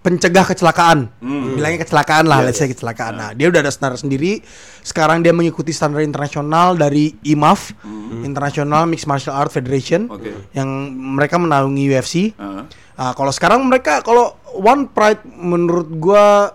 pencegah 0.00 0.48
kecelakaan. 0.48 1.12
Bilangnya 1.20 1.84
kecelakaan 1.84 2.24
lah, 2.24 2.40
let's 2.40 2.56
say 2.56 2.66
kecelakaan. 2.66 3.12
Nah, 3.14 3.30
dia 3.36 3.52
udah 3.52 3.60
ada 3.60 3.68
standar 3.68 4.00
sendiri. 4.00 4.40
Sekarang 4.80 5.20
dia 5.20 5.36
mengikuti 5.36 5.70
standar 5.70 6.00
internasional 6.00 6.74
dari 6.74 7.12
IMAF, 7.22 7.76
International 8.24 8.88
Mixed 8.88 9.04
Martial 9.04 9.36
Art 9.36 9.52
Federation, 9.52 10.08
Oke. 10.08 10.32
yang 10.56 10.68
mereka 10.96 11.36
menaungi 11.36 11.84
UFC. 11.92 12.32
Heeh. 12.32 12.64
Nah, 12.96 13.12
kalau 13.12 13.32
sekarang 13.32 13.60
mereka 13.66 14.00
kalau 14.00 14.36
One 14.52 14.88
Pride 14.88 15.24
menurut 15.24 15.88
gua 15.96 16.54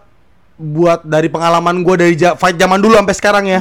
buat 0.58 1.06
dari 1.06 1.30
pengalaman 1.30 1.86
gua 1.86 2.02
dari 2.02 2.18
ja- 2.18 2.34
fight 2.34 2.58
zaman 2.58 2.82
dulu 2.82 2.98
sampai 2.98 3.16
sekarang 3.16 3.46
ya, 3.46 3.60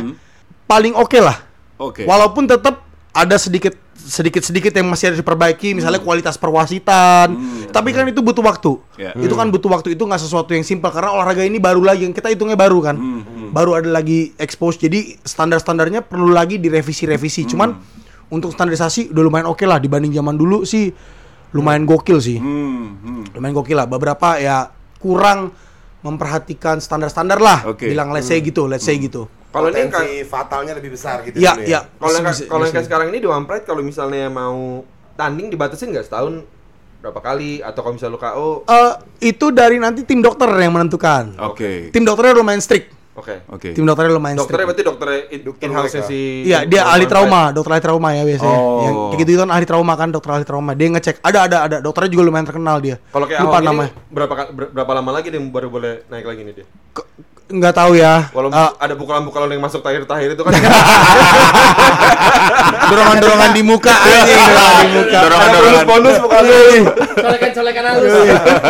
paling 0.65 0.97
oke 0.97 1.19
lah. 1.21 1.37
Oke. 1.77 2.09
Walaupun 2.09 2.49
tetap 2.49 2.85
ada 3.12 3.37
sedikit 3.37 3.77
sedikit 3.96 4.44
sedikit 4.44 4.72
yang 4.76 4.87
masih 4.87 5.12
harus 5.12 5.20
diperbaiki, 5.24 5.72
misalnya 5.72 5.98
kualitas 5.98 6.37
perwasitan. 6.37 7.32
Tapi 7.72 7.90
kan 7.96 8.04
itu 8.06 8.20
butuh 8.20 8.44
waktu. 8.44 8.72
Ya. 9.00 9.16
Itu 9.16 9.35
kan 9.35 9.48
butuh 9.48 9.72
waktu. 9.72 9.96
Itu 9.96 10.04
nggak 10.04 10.20
sesuatu 10.20 10.52
yang 10.52 10.62
simpel 10.62 10.92
karena 10.92 11.16
olahraga 11.16 11.42
ini 11.42 11.56
baru 11.56 11.82
lagi 11.82 12.04
yang 12.04 12.14
kita 12.14 12.30
hitungnya 12.32 12.56
baru 12.56 12.78
kan. 12.85 12.96
Baru 13.50 13.74
ada 13.74 13.88
lagi 13.88 14.37
expose. 14.37 14.76
Jadi 14.76 15.16
standar-standarnya 15.24 16.04
perlu 16.04 16.30
lagi 16.30 16.61
direvisi-revisi. 16.61 17.48
Cuman 17.48 17.72
untuk 18.28 18.52
standarisasi 18.52 19.14
udah 19.14 19.22
lumayan 19.22 19.46
oke 19.46 19.62
lah 19.62 19.78
dibanding 19.78 20.11
zaman 20.11 20.35
dulu 20.35 20.66
sih 20.66 20.90
lumayan 21.54 21.87
gokil 21.87 22.18
sih. 22.18 22.38
Hmm, 22.42 22.98
hmm. 23.00 23.22
Lumayan 23.38 23.54
gokil 23.54 23.76
lah. 23.78 23.87
Beberapa 23.87 24.37
ya 24.42 24.70
kurang 24.98 25.54
memperhatikan 26.02 26.78
standar-standar 26.78 27.38
lah. 27.38 27.66
Oke. 27.66 27.90
Bilang 27.90 28.11
let's 28.11 28.28
say 28.28 28.38
gitu, 28.42 28.66
let's 28.66 28.87
say 28.87 28.98
gitu. 28.98 29.30
Kalau 29.57 29.69
ini 29.69 29.81
potensi 29.83 30.09
fatalnya 30.23 30.73
lebih 30.73 30.90
besar 30.92 31.16
gitu. 31.23 31.37
Iya, 31.37 31.53
dulu 31.55 31.64
iya. 31.64 31.81
Kalau 31.88 32.12
yang 32.12 32.27
Bisa- 32.29 32.45
kalau 32.47 32.62
yang 32.62 32.75
kayak 32.75 32.87
sekarang 32.87 33.07
ini 33.09 33.19
di 33.19 33.27
One 33.27 33.45
Pride 33.45 33.64
kalau 33.64 33.81
misalnya 33.81 34.29
mau 34.29 34.85
tanding 35.14 35.49
dibatasin 35.49 35.88
nggak 35.88 36.05
setahun 36.05 36.45
berapa 36.99 37.16
kali 37.19 37.61
atau 37.61 37.81
kalau 37.81 37.95
misalnya 37.95 38.12
lu 38.12 38.21
KO 38.21 38.49
Eh, 38.66 38.92
itu 39.25 39.47
dari 39.49 39.77
nanti 39.77 40.03
tim 40.03 40.21
dokter 40.21 40.49
yang 40.53 40.73
menentukan. 40.73 41.40
Oke. 41.42 41.88
Tim 41.88 42.03
dokternya 42.03 42.35
lumayan 42.35 42.59
strict. 42.59 42.92
Oke. 43.14 43.40
Oke. 43.49 43.73
Tim 43.73 43.81
dokternya 43.83 44.12
lumayan 44.12 44.37
Dokternya 44.37 44.69
strict. 44.69 44.69
berarti 44.69 44.85
dokter 44.85 45.09
in, 45.31 45.40
Dokter 45.40 45.69
house 45.73 45.97
si 46.05 46.45
Iya, 46.45 46.69
dia 46.69 46.85
ahli 46.85 47.05
Pride. 47.05 47.16
trauma, 47.16 47.49
dokter 47.49 47.73
ahli 47.73 47.81
trauma 47.81 48.09
ya 48.11 48.23
biasanya. 48.23 48.59
Oh. 48.59 48.81
Yang 48.83 48.95
kayak 49.09 49.21
gitu 49.23 49.31
kan 49.38 49.49
ahli 49.49 49.64
trauma 49.64 49.92
kan, 49.95 50.09
dokter 50.11 50.31
ahli 50.33 50.45
trauma. 50.45 50.71
Dia 50.73 50.88
ngecek. 50.90 51.16
Ada 51.23 51.38
ada 51.42 51.57
ada. 51.62 51.77
Dokternya 51.81 52.11
juga 52.11 52.23
lumayan 52.25 52.45
terkenal 52.45 52.77
dia. 52.79 52.97
Kalau 53.07 53.25
kayak 53.25 53.40
lupa 53.40 53.59
namanya. 53.62 53.90
berapa 54.07 54.35
berapa 54.69 54.92
lama 54.92 55.11
lagi 55.12 55.29
dia 55.29 55.40
baru 55.40 55.69
boleh 55.71 56.05
naik 56.07 56.27
lagi 56.27 56.40
nih 56.42 56.55
dia? 56.55 56.66
Ke- 56.92 57.09
Nggak 57.46 57.78
tahu 57.78 57.94
ya. 57.94 58.26
Walaupun 58.35 58.59
Eh, 58.59 58.70
ada 58.82 58.94
pukulan-pukulan 58.98 59.46
yang 59.54 59.62
masuk 59.62 59.78
tahir-tahir 59.78 60.35
itu 60.35 60.42
kan 60.42 60.50
dorongan-dorongan 62.90 63.50
di 63.54 63.62
muka 63.62 63.94
anjing, 63.94 64.35
dorongan 64.35 64.82
di 64.82 64.90
muka. 64.98 65.18
Dorongan-dorongan. 65.22 65.85
bonus 65.87 66.16
pukulan 66.18 66.44
Colekan-colekan 67.14 67.85
halus. 67.87 68.11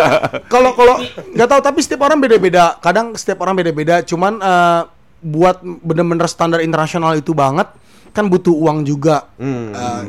Kalau 0.52 0.70
kalau 0.76 1.00
nggak 1.32 1.48
tahu 1.48 1.60
tapi 1.64 1.80
setiap 1.80 2.04
orang 2.04 2.20
beda-beda. 2.20 2.76
Kadang 2.84 3.16
setiap 3.16 3.40
orang 3.48 3.56
beda-beda. 3.56 4.04
Cuman 4.04 4.44
eh, 4.44 4.80
buat 5.24 5.64
bener-bener 5.64 6.28
standar 6.28 6.60
internasional 6.60 7.16
itu 7.16 7.32
banget 7.32 7.72
kan 8.16 8.26
butuh 8.26 8.52
uang 8.52 8.82
juga. 8.82 9.28
Eh, 9.36 10.00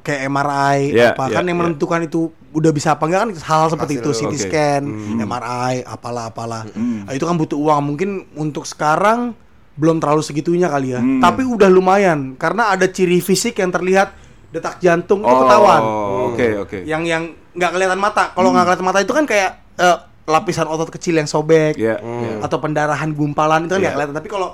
kayak 0.00 0.20
MRI 0.26 0.78
Iya, 0.90 1.12
apa 1.12 1.28
iya, 1.28 1.34
kan 1.36 1.44
yang 1.44 1.52
iya. 1.52 1.62
menentukan 1.62 2.00
itu 2.00 2.20
udah 2.50 2.72
bisa 2.72 2.88
apa 2.90 3.04
enggak 3.04 3.20
kan 3.20 3.30
hal 3.38 3.64
seperti 3.68 3.92
itu 3.94 4.10
Hasil, 4.10 4.26
CT 4.26 4.32
oke. 4.32 4.40
scan, 4.42 4.82
MRI, 5.20 5.74
apalah 5.84 6.24
apalah. 6.26 6.62
Nah, 6.72 7.12
itu 7.12 7.22
kan 7.22 7.36
butuh 7.36 7.54
uang. 7.54 7.80
Mungkin 7.86 8.10
untuk 8.34 8.64
sekarang 8.64 9.36
belum 9.72 9.96
terlalu 9.96 10.20
segitunya 10.20 10.66
kali 10.66 10.88
ya. 10.90 11.00
Tapi 11.00 11.42
udah 11.42 11.68
lumayan 11.68 12.34
karena 12.34 12.68
ada 12.70 12.84
ciri 12.86 13.20
fisik 13.20 13.56
yang 13.56 13.68
terlihat 13.68 14.16
detak 14.50 14.76
jantung 14.78 15.20
itu 15.20 15.30
ketahuan 15.36 15.78
Oh, 15.78 16.34
oke 16.34 16.46
oke. 16.60 16.78
yang 16.82 17.06
yang 17.06 17.22
nggak 17.52 17.70
kelihatan 17.70 17.96
mata. 17.96 18.32
Kalau 18.32 18.50
nggak 18.50 18.66
kelihatan 18.66 18.86
mata 18.86 18.98
itu 18.98 19.12
kan 19.12 19.24
kayak 19.24 19.50
eh, 19.76 19.96
lapisan 20.26 20.66
otot 20.66 20.88
kecil 20.88 21.14
yang 21.14 21.24
sobek 21.24 21.74
Iya, 21.74 21.96
Hmm. 21.96 22.20
iya. 22.20 22.34
atau 22.42 22.58
pendarahan 22.58 23.10
gumpalan 23.10 23.64
itu 23.64 23.72
kan 23.72 23.78
nggak 23.78 23.86
Iya. 23.86 23.96
kelihatan. 23.96 24.16
Tapi 24.16 24.28
kalau 24.28 24.48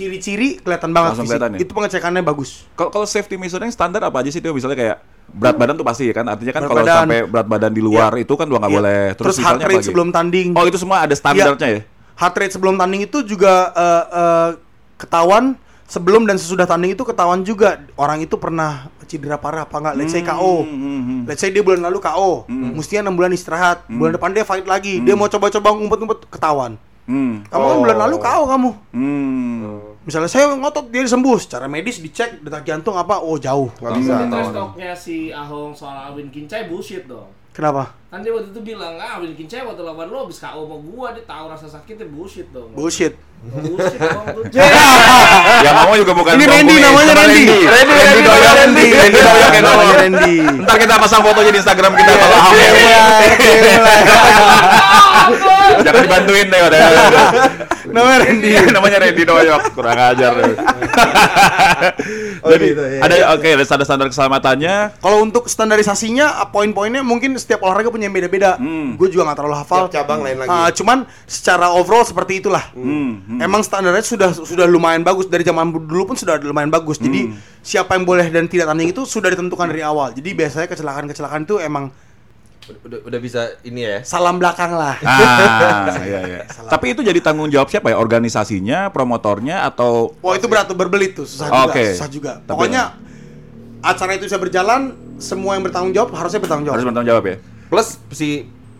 ciri-ciri 0.00 0.48
kelihatan 0.56 0.90
banget 0.90 1.12
Langsung 1.12 1.28
fisik. 1.28 1.36
kelihatan 1.36 1.50
ya? 1.52 1.58
Itu 1.60 1.72
pengecekannya 1.72 2.22
bagus. 2.22 2.64
Kalau 2.72 2.88
kalau 2.88 3.04
safety 3.04 3.36
measure 3.36 3.60
yang 3.60 3.70
standar 3.70 4.00
apa 4.00 4.16
aja 4.16 4.30
sih 4.30 4.40
Tio? 4.40 4.50
Misalnya 4.50 4.74
kayak 4.74 4.96
berat 5.30 5.54
badan 5.54 5.74
tuh 5.76 5.84
pasti 5.84 6.04
ya 6.04 6.14
kan 6.16 6.26
artinya 6.26 6.50
kan 6.50 6.62
kalau 6.64 6.82
sampai 6.82 7.22
berat 7.22 7.46
badan 7.46 7.70
di 7.70 7.78
luar 7.78 8.16
itu 8.16 8.32
kan 8.32 8.44
udah 8.44 8.58
nggak 8.58 8.72
Iya. 8.72 8.78
boleh 8.80 9.00
Terus, 9.12 9.36
heart 9.36 9.38
misalnya 9.38 9.66
rate 9.66 9.76
lagi? 9.76 9.86
sebelum 9.86 10.08
tanding. 10.10 10.48
Oh 10.56 10.64
itu 10.64 10.74
semua 10.74 10.96
ada 11.00 11.12
standarnya 11.12 11.54
Iya. 11.60 11.76
ya? 11.76 11.82
Heart 12.16 12.34
rate 12.34 12.52
sebelum 12.52 12.74
tanding 12.74 13.02
itu 13.04 13.18
juga 13.22 13.52
eh, 13.70 14.04
eh, 14.10 14.50
ketahuan 14.96 15.54
sebelum 15.86 16.22
dan 16.22 16.34
sesudah 16.34 16.64
tanding 16.64 16.92
itu 16.92 17.02
ketahuan 17.02 17.42
juga 17.42 17.78
orang 17.94 18.20
itu 18.20 18.34
pernah 18.36 18.88
cedera 19.04 19.34
parah 19.36 19.66
apa 19.66 19.74
enggak. 19.76 19.94
Let's 19.96 20.12
say 20.12 20.22
KO. 20.22 20.62
Hmm, 20.62 20.70
hmm, 20.70 21.02
hmm. 21.02 21.20
Let's 21.26 21.38
say 21.38 21.50
dia 21.50 21.60
bulan 21.60 21.82
lalu 21.82 21.98
KO, 21.98 22.46
mestinya 22.46 23.06
6 23.06 23.18
bulan 23.18 23.30
istirahat. 23.30 23.82
Bulan 23.88 24.14
depan 24.14 24.30
dia 24.30 24.42
fight 24.42 24.62
lagi. 24.64 24.98
Dia 25.00 25.14
mau 25.14 25.26
coba-coba 25.26 25.66
ngumpet-ngumpet 25.72 26.30
ketahuan. 26.30 26.78
Hmm. 27.06 27.42
Kamu 27.44 27.64
kan 27.64 27.78
bulan 27.80 27.98
lalu 28.00 28.16
KO 28.18 28.42
kamu. 28.46 28.70
Hmm. 28.92 29.58
Misalnya 30.00 30.32
saya 30.32 30.48
ngotot 30.56 30.88
dia 30.88 31.04
sembuh, 31.04 31.36
secara 31.36 31.68
medis 31.68 32.00
dicek 32.00 32.40
detak 32.40 32.64
jantung 32.64 32.96
apa, 32.96 33.20
oh 33.20 33.36
jauh. 33.36 33.68
Nggak 33.84 33.92
bisa. 34.00 34.14
Tapi 34.16 34.32
trash 34.32 34.52
talk-nya 34.56 34.90
si 34.96 35.28
Ahong 35.28 35.76
soal 35.76 36.08
Awin 36.08 36.32
Kincai 36.32 36.72
bullshit 36.72 37.04
dong. 37.04 37.28
Kenapa? 37.52 37.92
Kan 38.08 38.24
dia 38.24 38.32
waktu 38.32 38.48
itu 38.48 38.64
bilang, 38.64 38.96
ah 38.96 39.20
Awin 39.20 39.36
Kincai 39.36 39.60
waktu 39.60 39.84
lawan 39.84 40.08
lo 40.08 40.24
habis 40.24 40.40
KO 40.40 40.64
sama 40.64 40.76
gua, 40.80 41.12
dia 41.12 41.20
tahu 41.28 41.44
rasa 41.52 41.68
sakitnya 41.68 42.08
bullshit 42.08 42.48
dong. 42.48 42.72
Bullshit. 42.72 43.12
Bullshit 43.44 44.00
dong 44.00 44.26
tuh. 44.40 44.44
Yang 45.60 45.74
ngomong 45.76 45.96
juga 46.00 46.12
bukan 46.16 46.32
Ini 46.32 46.44
Randy 46.48 46.76
namanya 46.80 47.12
Randy. 47.20 47.44
Randy. 47.44 47.60
Randy, 47.68 47.92
Randy 47.92 48.22
Doyok. 48.24 48.54
Randy. 48.56 48.86
Randy 48.96 49.20
Doyok 49.20 49.50
yang 49.52 49.64
Namanya 49.68 49.84
ngomong. 49.84 50.00
Randy. 50.00 50.36
Ntar 50.64 50.76
kita 50.80 50.94
pasang 50.96 51.20
fotonya 51.20 51.52
di 51.52 51.60
Instagram 51.60 51.92
kita 51.92 52.12
kalau 52.16 52.36
Oke, 52.48 52.64
Jangan 55.80 56.02
dibantuin 56.04 56.46
deh. 56.48 56.60
udah. 56.60 56.80
Namanya 57.94 58.18
Randy. 58.22 58.50
Namanya 58.70 58.98
Randy 59.02 59.22
Doyok, 59.26 59.62
kurang 59.74 59.98
ajar. 59.98 60.32
Oh, 62.40 62.48
Jadi 62.48 62.72
gitu, 62.72 62.80
ya. 62.80 63.04
ada 63.04 63.14
oke, 63.36 63.48
ada 63.52 63.84
standar 63.84 64.08
keselamatannya. 64.08 64.96
Kalau 64.96 65.20
untuk 65.20 65.44
standarisasinya, 65.44 66.48
poin-poinnya 66.48 67.04
mungkin 67.04 67.36
setiap 67.36 67.60
olahraga 67.60 67.92
punya 67.92 68.08
yang 68.08 68.16
beda-beda. 68.16 68.56
Hmm. 68.56 68.96
Gue 68.96 69.12
juga 69.12 69.28
nggak 69.28 69.44
terlalu 69.44 69.56
hafal. 69.60 69.92
Cabang 69.92 70.24
lain 70.24 70.40
lagi. 70.40 70.48
Ah, 70.48 70.72
cuman 70.72 71.04
secara 71.28 71.68
overall 71.68 72.00
seperti 72.00 72.40
itulah. 72.40 72.72
Hmm, 72.72 73.20
hmm. 73.28 73.44
Emang 73.44 73.60
standarnya 73.60 74.00
sudah 74.00 74.32
sudah 74.32 74.64
lumayan 74.64 75.04
bagus 75.04 75.28
dari 75.28 75.44
zaman 75.44 75.68
dulu 75.84 76.12
pun 76.12 76.16
sudah 76.16 76.40
lumayan 76.40 76.72
bagus. 76.72 76.96
Jadi 76.96 77.28
Hmm. 77.28 77.36
siapa 77.60 77.92
yang 77.92 78.08
boleh 78.08 78.32
dan 78.32 78.48
tidak 78.48 78.72
tanding 78.72 78.88
itu 78.88 79.04
sudah 79.04 79.28
ditentukan 79.28 79.68
dari 79.68 79.84
awal. 79.84 80.08
Jadi 80.16 80.32
biasanya 80.32 80.64
kecelakaan-kecelakaan 80.64 81.44
itu 81.44 81.60
emang 81.60 81.92
udah, 82.80 82.98
udah 83.04 83.18
bisa 83.18 83.40
ini 83.60 83.80
ya. 83.82 83.96
salam 84.02 84.36
belakang 84.36 84.72
lah. 84.72 84.96
Ah, 85.00 85.90
iya, 86.00 86.20
iya. 86.24 86.40
Tapi 86.72 86.92
itu 86.92 87.00
jadi 87.00 87.18
tanggung 87.18 87.46
jawab 87.46 87.66
siapa 87.66 87.88
ya? 87.88 87.96
Organisasinya, 87.96 88.88
promotornya 88.88 89.62
atau 89.62 90.14
Wah 90.18 90.34
itu 90.34 90.46
berat 90.46 90.64
tuh 90.64 90.74
berbelit 90.74 91.14
tuh 91.14 91.24
susah 91.24 91.46
juga, 91.46 91.62
Oke. 91.66 91.84
susah 91.92 92.08
juga. 92.08 92.32
Tapi- 92.38 92.50
Pokoknya 92.50 92.82
acara 93.80 94.10
itu 94.12 94.24
bisa 94.24 94.36
berjalan, 94.36 94.80
semua 95.16 95.54
yang 95.54 95.62
bertanggung 95.62 95.92
jawab 95.92 96.12
harusnya 96.12 96.38
bertanggung 96.38 96.64
jawab. 96.64 96.76
harus 96.76 96.86
bertanggung 96.86 97.10
jawab 97.10 97.24
ya? 97.24 97.36
Plus 97.66 97.88
si 98.10 98.28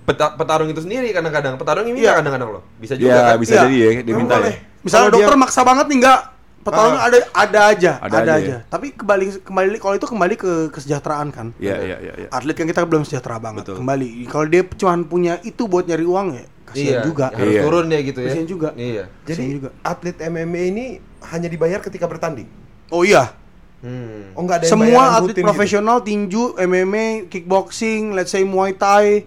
peta- 0.02 0.34
petarung 0.34 0.68
itu 0.68 0.80
sendiri 0.80 1.08
kadang-kadang 1.10 1.54
petarung 1.54 1.86
ini 1.86 2.00
Iya. 2.00 2.18
kadang-kadang 2.18 2.50
loh. 2.50 2.62
Bisa 2.76 2.94
juga 2.94 3.10
Iya, 3.10 3.20
kan. 3.24 3.36
bisa 3.38 3.52
Iya. 3.52 3.62
jadi 3.62 3.76
ya, 3.76 3.90
diminta 4.02 4.34
ya. 4.38 4.52
Misalnya 4.80 5.08
dokter 5.12 5.30
dia- 5.30 5.40
maksa 5.40 5.60
banget 5.60 5.86
nih 5.86 5.96
enggak 6.00 6.20
pertolongan 6.60 6.96
Ah. 6.96 7.06
ada 7.06 7.18
ada 7.32 7.60
aja, 7.66 7.92
Ada 7.98 8.14
ada, 8.14 8.18
aja 8.20 8.32
aja. 8.36 8.52
ya. 8.52 8.58
Tapi 8.66 8.92
kembali 8.92 9.24
kembali 9.40 9.68
kalau 9.76 9.94
itu 9.94 10.06
kembali 10.06 10.34
ke 10.34 10.52
kesejahteraan 10.70 11.28
kan. 11.30 11.46
Iya, 11.56 11.76
iya, 11.78 11.96
iya, 11.98 12.12
iya. 12.16 12.28
Atlet 12.28 12.52
kan 12.52 12.66
kita 12.66 12.84
belum 12.84 13.02
sejahtera 13.02 13.36
banget. 13.36 13.64
Betul. 13.64 13.76
Kembali 13.78 14.08
kalau 14.26 14.46
dia 14.46 14.62
cuma 14.70 14.94
punya 15.02 15.40
itu 15.40 15.64
buat 15.64 15.84
nyari 15.84 16.04
uang 16.04 16.28
ya 16.32 16.44
kasihan 16.64 16.92
Iya, 16.92 17.00
juga. 17.02 17.26
Harus 17.30 17.50
Iya. 17.50 17.62
turun 17.62 17.86
ya 17.86 18.00
gitu 18.00 18.18
ya. 18.20 18.28
Kasihan 18.28 18.46
juga. 18.46 18.68
Iya. 18.72 19.04
Jadi 19.22 19.30
Kasihan 19.32 19.52
juga. 19.56 19.68
atlet 19.82 20.16
MMA 20.22 20.62
ini 20.68 20.84
hanya 21.26 21.48
dibayar 21.48 21.80
ketika 21.80 22.04
bertanding. 22.04 22.48
Oh 22.88 23.02
iya. 23.02 23.32
Hmm. 23.80 24.36
Oh 24.36 24.44
enggak 24.44 24.60
ada 24.60 24.64
yang 24.66 24.72
Semua 24.76 25.02
atlet 25.16 25.32
gitu? 25.34 25.40
profesional 25.42 25.96
tinju, 26.00 26.52
MMA, 26.54 27.06
kickboxing, 27.26 28.12
let's 28.12 28.28
say 28.28 28.44
Muay 28.44 28.72
Thai, 28.72 29.24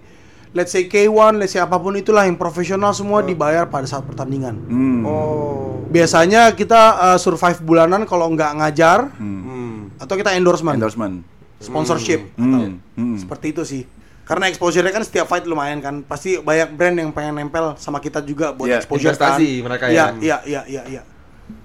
let's 0.53 0.69
say 0.69 0.85
K1, 0.85 1.35
let's 1.35 1.51
say 1.51 1.59
apa 1.59 1.75
pun 1.75 1.93
itulah 1.93 2.23
yang 2.23 2.33
profesional 2.33 2.93
semua 2.93 3.21
dibayar 3.21 3.65
pada 3.65 3.83
saat 3.83 4.01
pertandingan. 4.01 4.55
Hmm. 4.63 5.01
Oh. 5.03 5.81
Biasanya 5.89 6.49
kita 6.51 6.81
uh, 6.95 7.17
survive 7.17 7.59
bulanan 7.59 8.05
kalau 8.05 8.29
nggak 8.29 8.51
ngajar 8.55 9.13
Hmm. 9.13 9.93
atau 9.95 10.13
kita 10.13 10.33
endorsement, 10.33 10.77
Endorsement. 10.77 11.21
sponsorship, 11.57 12.33
Hmm. 12.33 12.77
Hmm. 12.93 13.17
seperti 13.17 13.51
itu 13.51 13.63
sih. 13.63 13.83
Karena 14.23 14.47
exposure-nya 14.47 14.89
kan 14.89 15.03
setiap 15.03 15.27
fight 15.27 15.43
lumayan 15.43 15.83
kan. 15.83 15.99
Pasti 16.01 16.39
banyak 16.39 16.71
brand 16.73 16.95
yang 16.95 17.11
pengen 17.11 17.35
nempel 17.37 17.75
sama 17.75 17.99
kita 17.99 18.23
juga 18.23 18.55
buat 18.55 18.71
Iya, 18.71 18.79
exposure 18.79 19.11
investasi 19.11 19.49
kan. 19.51 19.63
mereka 19.67 19.83
Iya, 19.85 19.91
ya. 19.91 20.07
iya, 20.15 20.37
iya, 20.45 20.61
iya, 20.63 20.81
iya. 20.87 21.01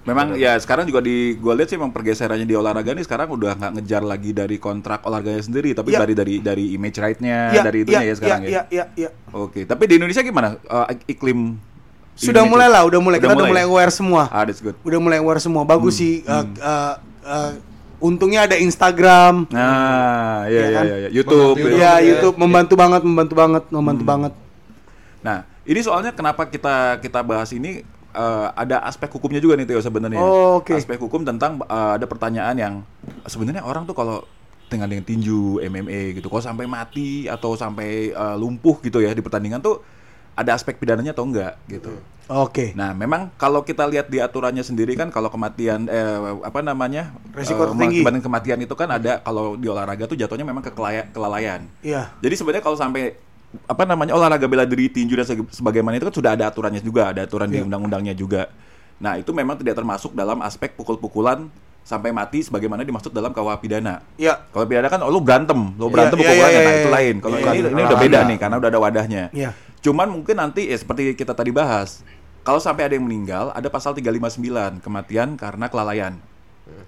Memang 0.02 0.34
ya 0.34 0.56
sekarang 0.56 0.84
juga 0.84 0.98
di 0.98 1.34
gue 1.34 1.52
lihat 1.52 1.68
sih 1.68 1.76
memang 1.76 1.92
pergeserannya 1.92 2.42
di 2.42 2.52
olahraga 2.52 2.90
nih 2.90 3.04
sekarang 3.04 3.28
udah 3.28 3.54
nggak 3.54 3.72
ngejar 3.76 4.02
lagi 4.02 4.32
dari 4.32 4.56
kontrak 4.56 5.04
olahraganya 5.04 5.38
sendiri 5.40 5.70
tapi 5.70 5.92
Iya. 5.92 6.00
dari 6.00 6.14
dari 6.14 6.34
dari 6.40 6.64
image 6.72 6.96
right-nya 6.96 7.38
Iya, 7.50 7.62
dari 7.62 7.78
itunya 7.82 8.00
iya, 8.00 8.08
ya 8.08 8.14
sekarang 8.16 8.40
iya, 8.40 8.48
ya. 8.48 8.50
Iya, 8.50 8.62
iya, 8.68 8.84
iya. 8.96 9.10
Oke, 9.30 9.62
tapi 9.62 9.84
di 9.84 9.94
Indonesia 9.94 10.20
gimana 10.20 10.56
Eh, 10.58 11.12
iklim 11.12 11.60
Sudah 12.14 12.42
mulai 12.42 12.66
lah, 12.66 12.82
udah 12.82 12.98
mulai. 12.98 13.18
kita 13.18 13.30
udah 13.30 13.46
mulai 13.46 13.62
ya? 13.62 13.70
aware 13.70 13.92
semua. 13.92 14.26
Ah, 14.26 14.42
that's 14.42 14.58
good. 14.58 14.74
Udah 14.82 14.98
mulai 14.98 15.20
aware 15.20 15.38
semua. 15.38 15.62
Bagus 15.62 15.94
Hmm, 15.94 16.02
sih. 16.02 16.14
uh, 16.26 16.42
uh, 16.58 16.94
uh, 17.22 17.50
untungnya 18.00 18.42
ada 18.42 18.56
Instagram. 18.56 19.46
Nah, 19.48 20.42
iya 20.44 20.50
Iya 20.50 20.58
iya 20.58 20.74
kan? 20.74 20.84
iya 20.84 20.96
iya. 20.98 21.08
YouTube. 21.12 21.54
Membantu. 21.54 21.76
Ya, 21.76 21.86
ya. 21.92 21.94
YouTube 22.02 22.36
membantu 22.36 22.74
banget, 22.74 23.02
membantu 23.04 23.34
banget, 23.36 23.64
membantu 23.70 24.02
banget. 24.04 24.32
Nah, 25.20 25.38
ini 25.62 25.78
soalnya 25.78 26.10
kenapa 26.10 26.42
kita 26.44 26.98
kita 26.98 27.22
bahas 27.22 27.52
ini 27.52 27.86
eh, 28.18 28.46
ada 28.52 28.82
aspek 28.82 29.06
hukumnya 29.08 29.38
juga 29.38 29.54
nih 29.54 29.64
Teo 29.64 29.78
sebenarnya. 29.78 30.18
Oh, 30.18 30.58
oke. 30.58 30.74
Aspek 30.74 30.98
hukum 30.98 31.22
tentang 31.22 31.62
eh, 31.62 31.90
ada 31.94 32.04
pertanyaan 32.04 32.56
yang 32.58 32.74
sebenarnya 33.24 33.62
orang 33.62 33.86
tuh 33.86 33.94
kalau 33.94 34.26
dengan 34.68 34.84
dengan 34.84 35.06
tinju 35.06 35.62
MMA 35.62 36.18
gitu, 36.18 36.28
kalau 36.28 36.42
sampai 36.42 36.66
mati 36.66 37.24
atau 37.24 37.54
sampai 37.54 38.10
eh, 38.10 38.36
lumpuh 38.36 38.82
gitu 38.82 38.98
ya 38.98 39.14
di 39.14 39.22
pertandingan 39.22 39.62
tuh 39.62 39.80
ada 40.34 40.54
aspek 40.54 40.76
pidananya 40.76 41.10
atau 41.10 41.24
enggak 41.24 41.54
gitu. 41.66 41.94
Oke. 42.28 42.76
Nah, 42.76 42.92
memang 42.92 43.32
kalau 43.34 43.64
kita 43.64 43.88
lihat 43.88 44.12
di 44.12 44.20
aturannya 44.20 44.60
sendiri 44.60 44.92
kan 44.94 45.08
kalau 45.08 45.32
kematian 45.32 45.88
eh, 45.88 46.18
apa 46.44 46.60
namanya? 46.60 47.16
Resiko 47.32 47.64
eh, 47.64 47.72
tertinggi. 47.72 48.04
mengakibatkan 48.04 48.22
kematian 48.22 48.58
itu 48.60 48.74
kan 48.76 48.88
ada 48.92 49.18
kalau 49.18 49.56
di 49.56 49.64
olahraga 49.64 50.04
tuh 50.04 50.14
jatuhnya 50.14 50.44
memang 50.44 50.60
kekelaya- 50.60 51.08
kelalaian. 51.10 51.64
Iya. 51.80 52.12
Jadi 52.20 52.34
sebenarnya 52.36 52.60
kalau 52.60 52.76
sampai 52.76 53.16
apa 53.64 53.88
namanya 53.88 54.12
olahraga 54.12 54.44
bela 54.44 54.68
diri 54.68 54.92
tinju 54.92 55.16
dan 55.16 55.24
sebagaimana 55.48 55.96
itu 55.96 56.04
kan 56.12 56.14
sudah 56.20 56.30
ada 56.36 56.44
aturannya 56.52 56.84
juga, 56.84 57.12
ada 57.16 57.24
aturan 57.24 57.48
di 57.48 57.56
Iya. 57.60 57.64
undang-undangnya 57.64 58.12
juga. 58.12 58.52
Nah 59.00 59.16
itu 59.16 59.32
memang 59.32 59.56
tidak 59.56 59.78
termasuk 59.78 60.12
dalam 60.12 60.44
aspek 60.44 60.76
pukul-pukulan 60.76 61.48
sampai 61.80 62.12
mati 62.12 62.44
sebagaimana 62.44 62.84
dimaksud 62.84 63.08
dalam 63.08 63.32
KUH 63.32 63.56
pidana. 63.64 64.04
Iya. 64.20 64.44
Kalau 64.52 64.68
pidana 64.68 64.92
kan 64.92 65.00
oh, 65.00 65.08
lu 65.08 65.24
berantem, 65.24 65.56
lu 65.80 65.88
Iya, 65.88 65.92
berantem 65.96 66.16
iya, 66.20 66.28
pukul 66.28 66.36
iya, 66.36 66.44
nah 66.44 66.60
iya, 66.60 66.76
itu 66.76 66.90
lain. 66.92 67.14
Kalau 67.24 67.36
Iya, 67.40 67.50
ini, 67.56 67.68
ini 67.72 67.80
udah 67.88 67.98
beda 67.98 68.18
nih 68.28 68.36
karena 68.36 68.56
udah 68.60 68.68
ada 68.68 68.80
wadahnya. 68.84 69.24
Iya. 69.32 69.50
Cuman 69.80 70.08
mungkin 70.12 70.36
nanti 70.36 70.68
ya 70.68 70.76
seperti 70.76 71.16
kita 71.16 71.32
tadi 71.32 71.48
bahas, 71.48 72.04
kalau 72.44 72.60
sampai 72.60 72.84
ada 72.84 72.94
yang 73.00 73.08
meninggal, 73.08 73.48
ada 73.56 73.72
pasal 73.72 73.96
359 73.96 74.84
kematian 74.84 75.40
karena 75.40 75.72
kelalaian. 75.72 76.20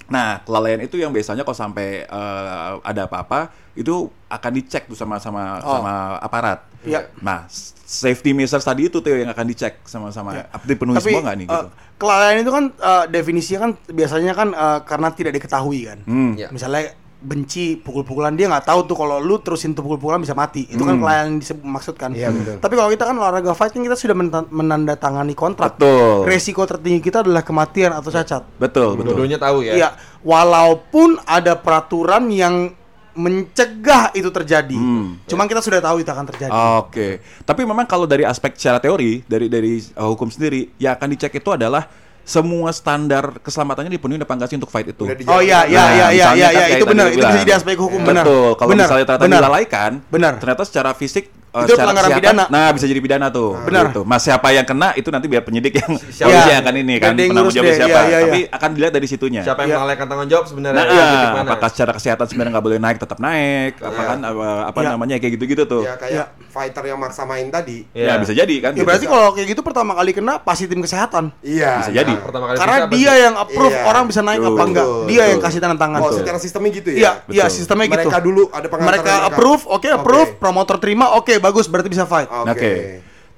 Nah, 0.07 0.43
kelalaian 0.43 0.81
itu 0.81 0.99
yang 0.99 1.11
biasanya 1.11 1.43
kalau 1.43 1.55
sampai 1.55 2.03
eh, 2.03 2.71
ada 2.83 3.07
apa-apa 3.07 3.49
itu 3.73 4.11
akan 4.27 4.51
dicek 4.53 4.87
tuh 4.87 4.99
sama 4.99 5.17
sama 5.17 5.63
Oh. 5.63 5.79
sama 5.79 5.93
aparat. 6.19 6.67
Iya. 6.83 7.07
Nah, 7.21 7.45
safety 7.85 8.33
measures 8.33 8.63
tadi 8.63 8.87
itu 8.87 8.99
tuh 8.99 9.13
yang 9.13 9.29
akan 9.29 9.47
dicek 9.47 9.85
sama-sama. 9.85 10.35
Ya. 10.35 10.45
Apa 10.49 10.65
dipenuhi 10.65 10.97
Tapi 10.97 11.07
semua 11.07 11.23
nggak 11.23 11.37
nih 11.37 11.47
gitu? 11.47 11.59
eh, 11.61 11.67
kelalaian 11.95 12.39
itu 12.39 12.51
kan 12.51 12.65
eh, 12.73 13.05
definisinya 13.09 13.59
kan 13.61 13.71
biasanya 13.87 14.33
kan 14.33 14.49
eh, 14.51 14.79
karena 14.83 15.09
tidak 15.11 15.33
diketahui 15.37 15.81
kan. 15.87 15.99
Hmm. 16.05 16.33
Ya. 16.35 16.49
Misalnya 16.51 16.91
benci 17.21 17.77
pukul-pukulan 17.77 18.33
dia 18.33 18.49
nggak 18.49 18.65
tahu 18.65 18.89
tuh 18.89 18.97
kalau 18.97 19.21
lu 19.21 19.37
terusin 19.45 19.77
tuh 19.77 19.85
pukul-pukulan 19.85 20.25
bisa 20.25 20.33
mati. 20.33 20.65
Itu 20.65 20.89
kan 20.89 20.97
Hmm. 20.97 21.05
yang 21.05 21.31
disebut 21.37 21.65
maksudkan. 21.65 22.17
Iya, 22.17 22.33
betul. 22.33 22.57
Tapi 22.65 22.75
kalau 22.81 22.89
kita 22.89 23.05
kan 23.05 23.15
olahraga 23.21 23.53
fighting 23.53 23.85
kita 23.85 23.97
sudah 23.97 24.17
menandatangani 24.49 25.37
kontrak. 25.37 25.77
Betul. 25.77 26.25
Resiko 26.25 26.65
tertinggi 26.65 27.05
kita 27.05 27.21
adalah 27.21 27.45
kematian 27.45 27.93
atau 27.93 28.09
cacat. 28.09 28.43
Betul, 28.57 28.97
betul. 28.97 29.13
Dua-duanya 29.13 29.37
tahu 29.37 29.69
ya. 29.69 29.73
Iya, 29.77 29.89
walaupun 30.25 31.21
ada 31.29 31.61
peraturan 31.61 32.33
yang 32.33 32.73
mencegah 33.11 34.15
itu 34.17 34.31
terjadi. 34.33 34.79
Hmm. 34.79 35.19
Cuman 35.27 35.45
kita 35.45 35.61
sudah 35.61 35.83
tahu 35.83 36.01
itu 36.01 36.09
akan 36.09 36.27
terjadi. 36.31 36.51
Oke, 36.81 37.21
tapi 37.43 37.67
memang 37.67 37.85
kalau 37.85 38.07
dari 38.07 38.23
aspek 38.25 38.55
secara 38.57 38.79
teori 38.81 39.21
dari 39.27 39.51
dari 39.51 39.83
uh, 39.99 40.09
hukum 40.15 40.31
sendiri, 40.31 40.73
yang 40.79 40.97
akan 40.97 41.09
dicek 41.13 41.37
itu 41.37 41.51
adalah 41.53 41.85
semua 42.31 42.71
standar 42.71 43.43
keselamatannya 43.43 43.91
dipenuhi 43.91 44.17
apa 44.17 44.31
enggak 44.31 44.49
sih 44.49 44.57
untuk 44.57 44.71
fight 44.71 44.87
itu. 44.87 45.03
Oh 45.27 45.43
iya, 45.43 45.67
iya, 45.67 45.83
Nah, 45.83 45.91
iya, 45.91 46.07
iya, 46.07 46.07
iya, 46.15 46.27
kan 46.31 46.55
iya, 46.55 46.65
itu 46.71 46.85
benar, 46.87 47.07
itu 47.11 47.19
bisa 47.19 47.41
jadi 47.43 47.53
aspek 47.59 47.75
hukum 47.75 48.01
benar. 48.01 48.23
Betul, 48.23 48.51
kalau 48.55 48.71
Benar, 48.71 48.87
misalnya 48.87 49.05
ternyata 49.05 49.25
benar. 49.27 49.41
dilalaikan, 49.43 49.91
Benar. 50.07 50.33
ternyata 50.39 50.63
secara 50.63 50.91
fisik 50.95 51.25
uh, 51.51 51.67
Itu 51.67 51.75
secara 51.75 51.91
pelanggaran 51.91 52.11
kesehatan, 52.15 52.35
pidana. 52.39 52.45
Nah, 52.47 52.69
bisa 52.71 52.87
jadi 52.87 53.01
pidana 53.01 53.27
tuh. 53.29 53.51
Benar. 53.61 53.85
Gitu. 53.91 54.03
Mas 54.07 54.23
siapa 54.23 54.49
yang 54.51 54.63
kena 54.63 54.95
itu 54.95 55.09
nanti 55.11 55.27
biar 55.27 55.43
penyidik 55.43 55.75
yang 55.75 55.91
Siapa? 55.99 56.31
yang 56.31 56.63
akan 56.63 56.75
ini 56.79 56.95
kan 56.97 57.13
penanggung 57.13 57.51
deh, 57.51 57.75
siapa. 57.75 57.91
iya, 57.91 57.99
iya, 58.07 58.19
Tapi 58.23 58.41
akan 58.49 58.69
dilihat 58.71 58.93
dari 58.95 59.07
situnya. 59.07 59.43
Siapa 59.43 59.61
yang 59.61 59.71
Iya. 59.71 59.79
melalaikan 59.81 60.07
tanggung 60.07 60.31
jawab 60.31 60.45
sebenarnya? 60.47 60.79
Nah, 60.79 60.87
Iya, 60.87 61.03
titik 61.05 61.31
mana? 61.35 61.49
apakah 61.51 61.69
secara 61.69 61.93
kesehatan 61.93 62.27
sebenarnya 62.31 62.53
nggak 62.55 62.67
boleh 62.69 62.79
naik 62.79 62.99
tetap 62.99 63.19
naik, 63.19 63.73
apa 63.77 63.91
Iya. 63.93 64.07
kan 64.07 64.19
apa, 64.23 64.47
apa 64.71 64.79
Iya. 64.79 64.89
namanya 64.89 65.15
kayak 65.19 65.33
gitu-gitu 65.35 65.63
tuh. 65.67 65.83
Ya 65.83 65.95
kayak 65.97 66.27
fighter 66.51 66.85
yang 66.85 66.99
maksa 66.99 67.23
main 67.25 67.47
tadi. 67.49 67.83
Ya, 67.91 68.15
bisa 68.15 68.31
jadi 68.31 68.55
kan. 68.61 68.71
Ya 68.71 68.79
gitu. 68.79 68.87
berarti 68.87 69.07
kalau 69.07 69.29
kayak 69.35 69.49
gitu 69.49 69.63
pertama 69.63 69.93
kali 69.93 70.11
kena 70.13 70.39
pasti 70.39 70.71
tim 70.71 70.79
kesehatan. 70.79 71.35
Iya. 71.43 71.83
Bisa 71.83 71.93
jadi. 71.93 72.15
Pertama 72.21 72.45
kali 72.47 72.57
Karena 72.57 72.77
bisa 72.85 72.93
dia 72.95 73.13
yang 73.19 73.35
approve 73.35 73.75
Iya. 73.75 73.85
orang 73.85 74.05
bisa 74.07 74.21
naik 74.21 74.41
apa 74.41 74.63
enggak. 74.65 74.87
Dia 74.87 74.97
Betul. 75.17 75.31
yang 75.31 75.41
kasih 75.41 75.59
tanda 75.59 75.77
tangan. 75.77 76.01
Oh, 76.01 76.11
secara 76.13 76.39
sistemnya 76.39 76.71
gitu 76.73 76.89
ya? 76.93 76.99
Iya, 76.99 77.13
iya 77.29 77.45
Betul. 77.47 77.57
sistemnya 77.57 77.87
gitu. 77.87 77.97
Mereka 77.97 78.19
dulu 78.21 78.43
ada 78.49 78.67
pengantar 78.67 78.89
mereka 78.93 79.13
mereka. 79.13 79.29
approve, 79.29 79.63
oke 79.67 79.89
approve, 79.89 80.31
Oke. 80.31 80.39
promotor 80.39 80.77
terima, 80.77 81.07
oke 81.15 81.35
bagus 81.39 81.67
berarti 81.67 81.89
bisa 81.89 82.05
fight. 82.05 82.29
Oke. 82.29 82.51
Oke. 82.53 82.73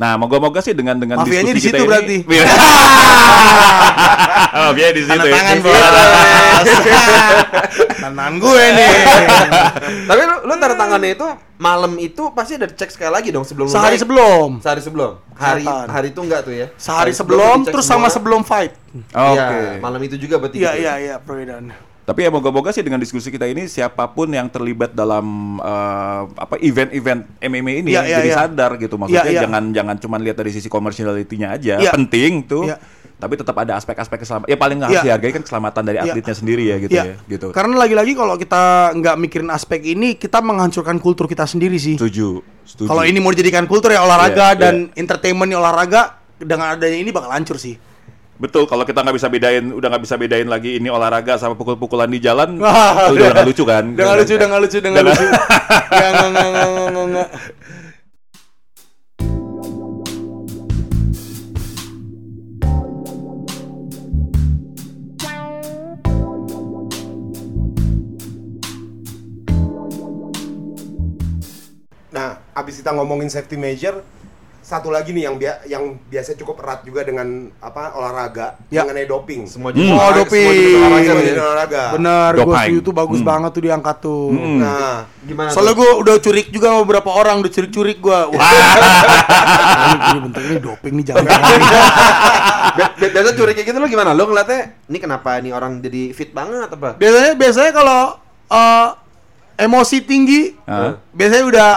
Nah, 0.00 0.16
moga-moga 0.16 0.64
sih 0.64 0.72
dengan 0.72 0.96
dengan 0.96 1.20
Mafianya 1.20 1.52
diskusi 1.52 1.58
di 1.58 1.62
situ 1.68 1.76
kita 1.76 1.88
berarti. 1.88 2.16
ini. 2.26 2.38
Mafia 4.52 4.88
di 4.92 5.00
situ. 5.04 5.10
Tanda 5.12 5.26
ya. 5.28 5.34
tangan 5.36 5.56
bos. 5.60 5.72
Tanda 5.72 6.02
tangan 8.00 8.34
gue 8.40 8.64
nih. 8.72 8.92
Tapi 10.08 10.20
lu, 10.24 10.36
lu 10.48 10.52
tanda 10.56 10.76
tangannya 10.76 11.10
itu 11.12 11.28
malam 11.60 11.92
itu 12.00 12.22
pasti 12.34 12.58
ada 12.58 12.66
cek 12.66 12.90
sekali 12.90 13.12
lagi 13.12 13.28
dong 13.30 13.46
sebelum 13.46 13.68
lu 13.68 13.72
Sehari 13.72 13.96
naik. 13.96 14.02
sebelum. 14.02 14.48
Sehari 14.64 14.82
sebelum. 14.82 15.12
Hari 15.36 15.64
hari 15.66 16.08
itu 16.10 16.20
enggak 16.24 16.40
tuh 16.46 16.54
ya. 16.56 16.66
Sehari 16.80 17.10
Hari 17.10 17.12
sebelum 17.14 17.56
dicek 17.62 17.72
terus 17.76 17.86
sama 17.86 18.08
sebelum 18.08 18.40
fight. 18.42 18.72
Oke. 19.12 19.38
Iya, 19.38 19.78
malam 19.78 20.00
itu 20.02 20.16
juga 20.18 20.40
berarti. 20.40 20.56
Iya 20.58 20.72
gitu. 20.74 20.82
iya 20.82 20.92
iya 20.98 21.16
perbedaan. 21.20 21.91
Tapi 22.02 22.26
ya 22.26 22.34
moga-moga 22.34 22.74
sih 22.74 22.82
dengan 22.82 22.98
diskusi 22.98 23.30
kita 23.30 23.46
ini 23.46 23.70
siapa 23.70 24.10
pun 24.10 24.26
yang 24.26 24.50
terlibat 24.50 24.90
dalam 24.90 25.22
eh, 25.56 26.22
apa 26.34 26.58
event-event 26.58 27.22
MMA 27.38 27.72
ini 27.80 27.90
Iya, 27.94 28.02
iya, 28.02 28.16
jadi 28.18 28.30
iya. 28.30 28.36
sadar 28.36 28.70
gitu 28.74 28.98
maksudnya 28.98 29.22
Iya, 29.22 29.30
iya. 29.30 29.42
jangan 29.46 29.70
jangan 29.70 29.96
cuma 29.96 30.16
lihat 30.18 30.34
dari 30.34 30.50
sisi 30.50 30.66
komersialitinya 30.66 31.54
aja 31.54 31.78
Iya. 31.78 31.94
penting 31.94 32.42
tuh 32.42 32.66
Iya. 32.66 32.82
tapi 33.16 33.38
tetap 33.38 33.54
ada 33.54 33.78
aspek-aspek 33.78 34.18
keselamatan 34.18 34.50
ya 34.50 34.58
paling 34.58 34.78
harus 34.82 34.98
Iya. 34.98 35.04
dihargai 35.06 35.30
kan 35.30 35.42
keselamatan 35.46 35.82
dari 35.84 35.96
Iya. 35.96 36.10
atletnya 36.10 36.34
sendiri 36.34 36.64
ya 36.66 36.76
gitu 36.82 36.90
Iya. 36.90 37.04
ya 37.06 37.14
gitu 37.30 37.46
Karena 37.54 37.74
lagi-lagi 37.78 38.12
kalau 38.18 38.34
kita 38.34 38.62
nggak 38.98 39.16
mikirin 39.22 39.50
aspek 39.54 39.80
ini, 39.86 40.18
kita 40.18 40.42
menghancurkan 40.42 40.98
kultur 40.98 41.30
kita 41.30 41.46
sendiri 41.46 41.78
sih. 41.78 41.94
setuju 41.94 42.42
setuju 42.66 42.90
Kalau 42.90 43.06
ini 43.06 43.22
mau 43.22 43.30
dijadikan 43.30 43.62
kultur 43.64 43.94
ya 43.94 44.02
olahraga 44.02 44.52
Iya, 44.52 44.58
dan 44.58 44.74
entertainment 44.98 45.54
olahraga 45.54 46.18
dengan 46.34 46.74
adanya 46.74 46.98
ini 46.98 47.14
bakal 47.14 47.30
hancur 47.30 47.62
sih. 47.62 47.78
Betul 48.42 48.66
kalau 48.66 48.82
kita 48.82 49.06
nggak 49.06 49.16
bisa 49.22 49.30
bedain 49.30 49.70
udah 49.70 49.86
nggak 49.86 50.02
bisa 50.02 50.18
bedain 50.18 50.50
lagi 50.50 50.82
ini 50.82 50.90
olahraga 50.90 51.38
sama 51.38 51.54
pukul-pukulan 51.54 52.10
di 52.10 52.18
jalan 52.18 52.58
Wah, 52.62 53.06
itu 53.06 53.22
udah 53.22 53.30
nggak 53.38 53.46
lucu 53.46 53.62
kan 53.62 53.84
Udah 53.94 54.04
nggak 54.10 54.18
lucu, 54.18 54.32
udah 54.34 54.48
nggak 54.50 54.62
lucu, 54.66 54.76
udah 54.82 54.90
nggak 54.90 55.06
lucu. 55.06 55.26
Nggak, 55.92 56.10
nggak, 56.10 56.48
nggak, 56.90 57.06
nggak. 57.06 57.28
Nah, 72.12 72.36
abis 72.52 72.82
kita 72.82 72.90
ngomongin 72.92 73.30
safety 73.32 73.56
measure, 73.56 74.04
satu 74.72 74.88
lagi 74.88 75.12
nih 75.12 75.28
yang 75.28 75.36
bia 75.36 75.60
yang 75.66 76.00
biasa 76.02 76.32
cukup 76.32 76.56
erat 76.58 76.80
juga 76.80 77.04
dengan 77.04 77.28
apa 77.60 77.92
olahraga 77.92 78.56
Ya. 78.66 78.80
mengenai 78.80 79.04
doping. 79.04 79.44
Semua 79.44 79.68
Hmm. 79.68 79.76
jenis 79.76 79.90
Oh, 79.90 80.00
olahraga, 80.00 80.20
doping. 80.24 80.48
semua 80.48 80.88
jenis 80.96 81.12
olahraga 81.12 81.28
ya. 81.28 81.44
olahraga. 81.44 81.82
Bener, 81.92 82.30
gue 82.34 82.80
itu 82.80 82.90
bagus 82.90 83.20
Hmm. 83.20 83.28
banget 83.28 83.50
tuh 83.52 83.62
diangkat 83.62 83.96
tuh. 84.00 84.24
Hmm. 84.32 84.58
Nah, 84.58 84.96
Gimana? 85.22 85.48
Soalnya 85.48 85.74
gue 85.74 85.90
udah 85.98 86.14
curik 86.18 86.48
juga 86.48 86.66
sama 86.66 86.80
beberapa 86.82 87.10
orang, 87.12 87.38
udah 87.38 87.52
curik-curik 87.52 87.98
gue. 88.00 88.18
Wah, 88.26 88.50
ini, 89.78 89.94
ini 89.94 90.18
bentar 90.20 90.40
ini 90.42 90.56
doping 90.58 90.92
nih 90.96 91.04
jangan. 91.06 91.24
Bi- 92.72 92.92
bi- 92.98 93.12
biasa 93.12 93.28
curi 93.32 93.52
kayak 93.52 93.66
gitu 93.68 93.76
lo 93.76 93.86
gimana? 93.86 94.10
Lo 94.10 94.24
ngeliatnya 94.24 94.60
ini 94.84 94.98
kenapa 94.98 95.36
ini 95.36 95.52
orang 95.52 95.78
jadi 95.78 96.10
fit 96.10 96.32
banget 96.32 96.72
apa? 96.72 96.96
biasanya 96.96 97.32
biasanya 97.34 97.70
kalau 97.70 98.00
eh, 98.48 98.88
emosi 99.58 99.96
tinggi, 100.02 100.56
Hah? 100.64 100.96
biasanya 101.10 101.44
udah 101.46 101.70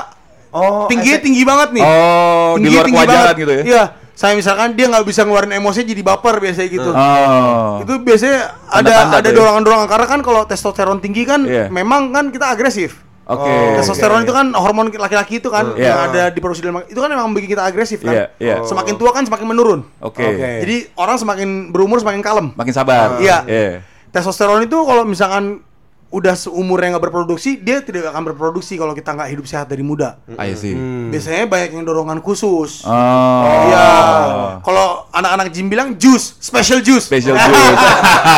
oh, 0.56 0.88
tinggi 0.88 1.12
tinggi 1.20 1.44
banget 1.44 1.70
nih. 1.72 1.84
oh 1.84 2.56
di 2.56 2.64
Tinggi- 2.64 2.72
luar 2.72 2.86
tinggi 2.86 2.98
kewajaran 2.98 3.20
banget. 3.22 3.36
gitu 3.38 3.52
ya 3.52 3.64
Iya. 3.66 3.84
Saya 4.16 4.32
misalkan 4.32 4.72
dia 4.74 4.88
nggak 4.88 5.04
bisa 5.04 5.22
ngeluarin 5.22 5.52
emosinya 5.54 5.86
jadi 5.86 6.00
baper 6.02 6.40
biasanya 6.40 6.70
gitu. 6.70 6.90
oh 6.90 7.84
Itu 7.84 8.00
biasanya 8.00 8.40
ada 8.66 8.80
Tanda-tanda 8.82 9.18
ada 9.18 9.28
ya? 9.28 9.36
dorongan-dorongan 9.36 9.88
karena 9.88 10.08
kan 10.08 10.20
kalau 10.22 10.42
testosteron 10.44 10.98
tinggi 10.98 11.24
kan 11.24 11.44
Iya. 11.44 11.68
memang 11.70 12.10
kan 12.10 12.32
kita 12.32 12.48
agresif. 12.48 13.04
oke 13.26 13.44
Oh, 13.44 13.76
Testosteron 13.76 14.22
iya, 14.22 14.24
itu 14.24 14.32
kan 14.32 14.48
hormon 14.54 14.88
laki-laki 14.90 15.38
itu 15.38 15.50
kan 15.50 15.74
Iya. 15.74 15.84
yang 15.84 16.00
ada 16.08 16.24
diproduksi 16.30 16.62
dalam 16.62 16.86
itu 16.86 16.96
kan 16.96 17.10
memang 17.10 17.34
bikin 17.34 17.52
kita 17.52 17.66
agresif 17.66 18.00
kan. 18.00 18.14
Iya, 18.14 18.26
iya. 18.38 18.56
Semakin 18.62 18.96
tua 18.96 19.12
kan 19.12 19.24
semakin 19.24 19.48
menurun. 19.48 19.80
oke 20.00 20.22
Oke. 20.22 20.50
Jadi 20.62 20.76
orang 20.96 21.18
semakin 21.18 21.50
berumur 21.70 21.98
semakin 21.98 22.22
kalem. 22.22 22.48
makin 22.54 22.72
sabar 22.72 23.18
Iya. 23.18 23.44
Iya. 23.44 23.84
Testosteron 24.10 24.62
itu 24.62 24.78
kalau 24.80 25.04
misalkan 25.04 25.60
udah 26.16 26.32
seumurnya 26.34 26.96
nggak 26.96 27.04
berproduksi, 27.04 27.60
dia 27.60 27.80
tidak 27.80 28.08
akan 28.08 28.24
berproduksi 28.26 28.74
kalau 28.74 28.92
kita 28.92 29.12
nggak 29.12 29.30
hidup 29.30 29.44
sehat 29.44 29.68
dari 29.68 29.82
muda. 29.82 30.16
I 30.32 30.56
see 30.56 30.72
Biasanya 31.06 31.44
banyak 31.44 31.70
yang 31.74 31.84
dorongan 31.84 32.20
khusus. 32.20 32.88
oh 32.88 33.44
Iya. 33.68 33.88
Kalau 34.62 35.12
anak-anak 35.12 35.52
gym 35.52 35.68
bilang 35.68 35.94
jus, 35.96 36.40
special 36.40 36.80
juice. 36.80 37.04
special 37.06 37.36
juice 37.42 37.84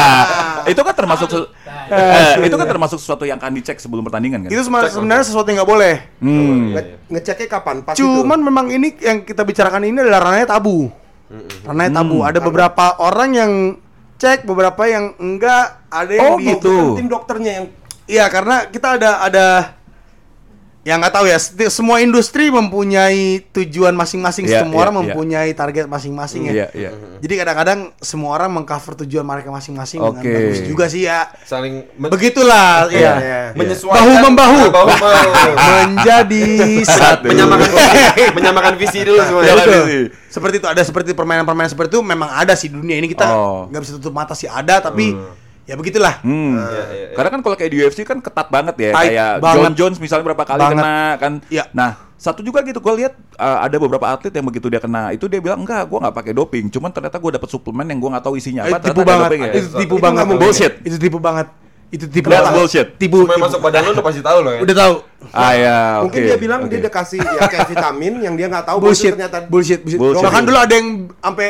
itu 0.67 0.81
kan 0.81 0.91
termasuk 0.91 1.27
se- 1.27 1.49
eh, 1.87 2.43
itu 2.43 2.55
kan 2.55 2.67
termasuk 2.67 2.97
sesuatu 2.97 3.23
yang 3.23 3.37
akan 3.37 3.55
dicek 3.55 3.77
sebelum 3.77 4.03
pertandingan 4.03 4.43
kan 4.43 4.49
itu 4.49 4.59
sema- 4.59 4.89
sebenarnya 4.89 5.23
sesuatu 5.23 5.47
yang 5.47 5.61
nggak 5.61 5.69
boleh. 5.69 5.95
hmm. 6.19 6.59
nge- 6.73 6.87
ngeceknya 7.07 7.47
kapan? 7.47 7.75
Pas 7.81 7.93
Cuman 7.93 8.35
itu. 8.35 8.43
memang 8.43 8.65
ini 8.67 8.89
yang 8.97 9.21
kita 9.21 9.45
bicarakan 9.45 9.85
ini 9.85 10.01
adalah 10.01 10.25
ranahnya 10.25 10.49
tabu. 10.49 10.89
Ranahnya 11.61 11.93
tabu. 11.93 12.17
Ada 12.19 12.39
beberapa 12.41 12.97
orang 12.97 13.29
yang 13.31 13.51
cek, 14.17 14.43
beberapa 14.43 14.81
yang 14.83 15.13
enggak. 15.17 15.76
Ada 15.87 16.11
yang 16.11 16.27
Oh, 16.27 16.37
gitu. 16.37 16.75
Tim 16.95 17.07
dokternya 17.07 17.51
yang 17.53 17.65
Iya, 18.05 18.25
karena 18.27 18.63
kita 18.65 18.95
ada 18.95 19.19
ada 19.19 19.47
yang 20.81 21.03
nggak 21.03 21.11
tahu 21.11 21.27
ya. 21.27 21.35
Semua 21.67 21.99
industri 21.99 22.47
mempunyai 22.47 23.43
tujuan 23.51 23.91
masing-masing. 23.91 24.47
Iya, 24.47 24.63
semua 24.63 24.71
iya, 24.73 24.81
orang 24.81 24.93
iya. 24.93 24.99
mempunyai 25.03 25.49
target 25.51 25.83
masing-masing 25.85 26.47
ya. 26.47 26.51
iya 26.53 26.67
iya 26.71 26.89
Jadi 27.19 27.33
kadang-kadang 27.35 27.79
semua 27.99 28.31
orang 28.31 28.47
mengcover 28.49 28.95
tujuan 29.03 29.27
mereka 29.27 29.51
masing-masing 29.51 29.99
dengan 29.99 30.23
Oke. 30.23 30.31
bagus 30.31 30.59
juga 30.63 30.87
sih 30.87 31.03
ya. 31.03 31.27
Saling 31.43 31.91
men- 31.93 32.07
Begitulah, 32.07 32.87
Iya, 32.87 32.95
ya. 32.95 33.13
iya. 33.19 33.39
menyesuaikan 33.51 33.99
Bahu 33.99 34.11
membahu. 34.23 34.57
Ah, 34.57 34.71
bahu 34.71 34.87
membahu. 34.87 35.29
Menjadi 35.83 36.45
satu. 36.87 37.25
menyamakan 37.27 37.69
menyamakan 38.31 38.73
visi 38.79 38.99
dulu 39.03 39.19
semua. 39.19 39.43
Iya, 39.43 39.53
ya. 39.59 39.83
Seperti 40.27 40.55
itu 40.57 40.67
ada 40.69 40.79
seperti 40.79 41.11
permainan-permainan 41.11 41.67
seperti 41.67 41.91
itu 41.91 42.01
memang 42.01 42.31
ada 42.31 42.55
sih 42.55 42.71
di 42.71 42.79
dunia 42.79 42.95
ini 42.95 43.11
kita 43.11 43.27
Oh. 43.27 43.67
nggak 43.67 43.81
bisa 43.81 43.91
tutup 43.99 44.15
mata 44.15 44.31
sih 44.31 44.47
ada 44.47 44.79
tapi 44.79 45.11
ya 45.67 45.75
begitulah. 45.75 46.23
Hmm. 46.23 46.55
Iya, 46.55 46.63
iya, 46.65 46.83
iya. 46.95 47.07
Karena 47.13 47.29
kan 47.29 47.39
kalau 47.43 47.55
kayak 47.59 47.71
di 47.71 47.77
UFC 47.83 47.99
kan 48.01 48.17
ketat 48.17 48.47
banget 48.47 48.75
ya, 48.79 48.91
Tight 48.95 49.11
kayak 49.11 49.31
banget. 49.43 49.55
John 49.59 49.73
Jones 49.75 49.97
misalnya 49.99 50.25
berapa 50.31 50.43
kali 50.47 50.61
Banget. 50.63 50.79
kena 50.79 50.97
kan. 51.19 51.33
Iya. 51.51 51.63
Nah, 51.75 51.91
satu 52.15 52.39
juga 52.41 52.63
gitu 52.63 52.79
gue 52.79 52.93
lihat 53.03 53.13
uh, 53.35 53.59
ada 53.61 53.75
beberapa 53.77 54.07
atlet 54.07 54.31
yang 54.31 54.47
begitu 54.47 54.71
dia 54.71 54.81
kena 54.81 55.13
itu 55.13 55.27
dia 55.27 55.37
bilang 55.37 55.61
enggak, 55.61 55.85
gue 55.85 55.99
nggak 56.01 56.15
pakai 56.15 56.33
doping, 56.33 56.65
cuman 56.71 56.89
ternyata 56.89 57.19
gue 57.19 57.31
dapet 57.35 57.49
suplemen 57.51 57.85
yang 57.85 57.99
gue 57.99 58.09
nggak 58.09 58.25
tahu 58.25 58.35
isinya 58.39 58.63
Itu 58.65 58.73
apa. 58.73 58.79
tipu 58.81 58.99
ternyata 59.03 59.03
ada 59.03 59.11
banget. 59.11 59.27
doping 59.29 59.41
ya. 59.43 59.51
Itu 59.53 59.67
tipu 59.75 59.95
Itu 59.99 60.03
banget. 60.03 60.23
mungkin. 60.25 60.41
Bullshit. 60.41 60.73
Itu 60.81 60.97
tipu 60.97 61.17
banget. 61.19 61.47
Itu 61.87 62.05
tipu 62.11 62.27
That's 62.27 62.43
banget. 62.43 62.57
bullshit. 62.59 62.87
Tipu. 62.99 63.17
Tipu. 63.23 63.39
masuk 63.39 63.59
badan 63.59 63.81
lu 63.87 63.91
udah 63.95 64.05
pasti 64.07 64.21
tahu 64.23 64.37
lo 64.43 64.51
ya. 64.55 64.59
Udah 64.63 64.75
tahu. 64.75 64.93
Ah 65.31 65.53
ya, 65.55 65.77
mungkin 66.03 66.19
oke, 66.19 66.27
dia 66.31 66.37
bilang 66.39 66.59
oke. 66.63 66.69
dia 66.71 66.79
udah 66.83 66.93
kasih 66.93 67.19
ya 67.19 67.41
kayak 67.47 67.67
vitamin 67.69 68.13
yang 68.23 68.33
dia 68.35 68.47
nggak 68.47 68.65
tahu 68.65 68.77
itu 68.79 68.85
bullshit. 68.87 69.11
ternyata 69.15 69.37
bullshit, 69.47 69.79
bullshit. 69.83 69.99
Bullshit. 69.99 70.23
Bahkan 70.23 70.41
dulu 70.47 70.57
ada 70.57 70.73
yang 70.73 70.87
sampai 71.19 71.47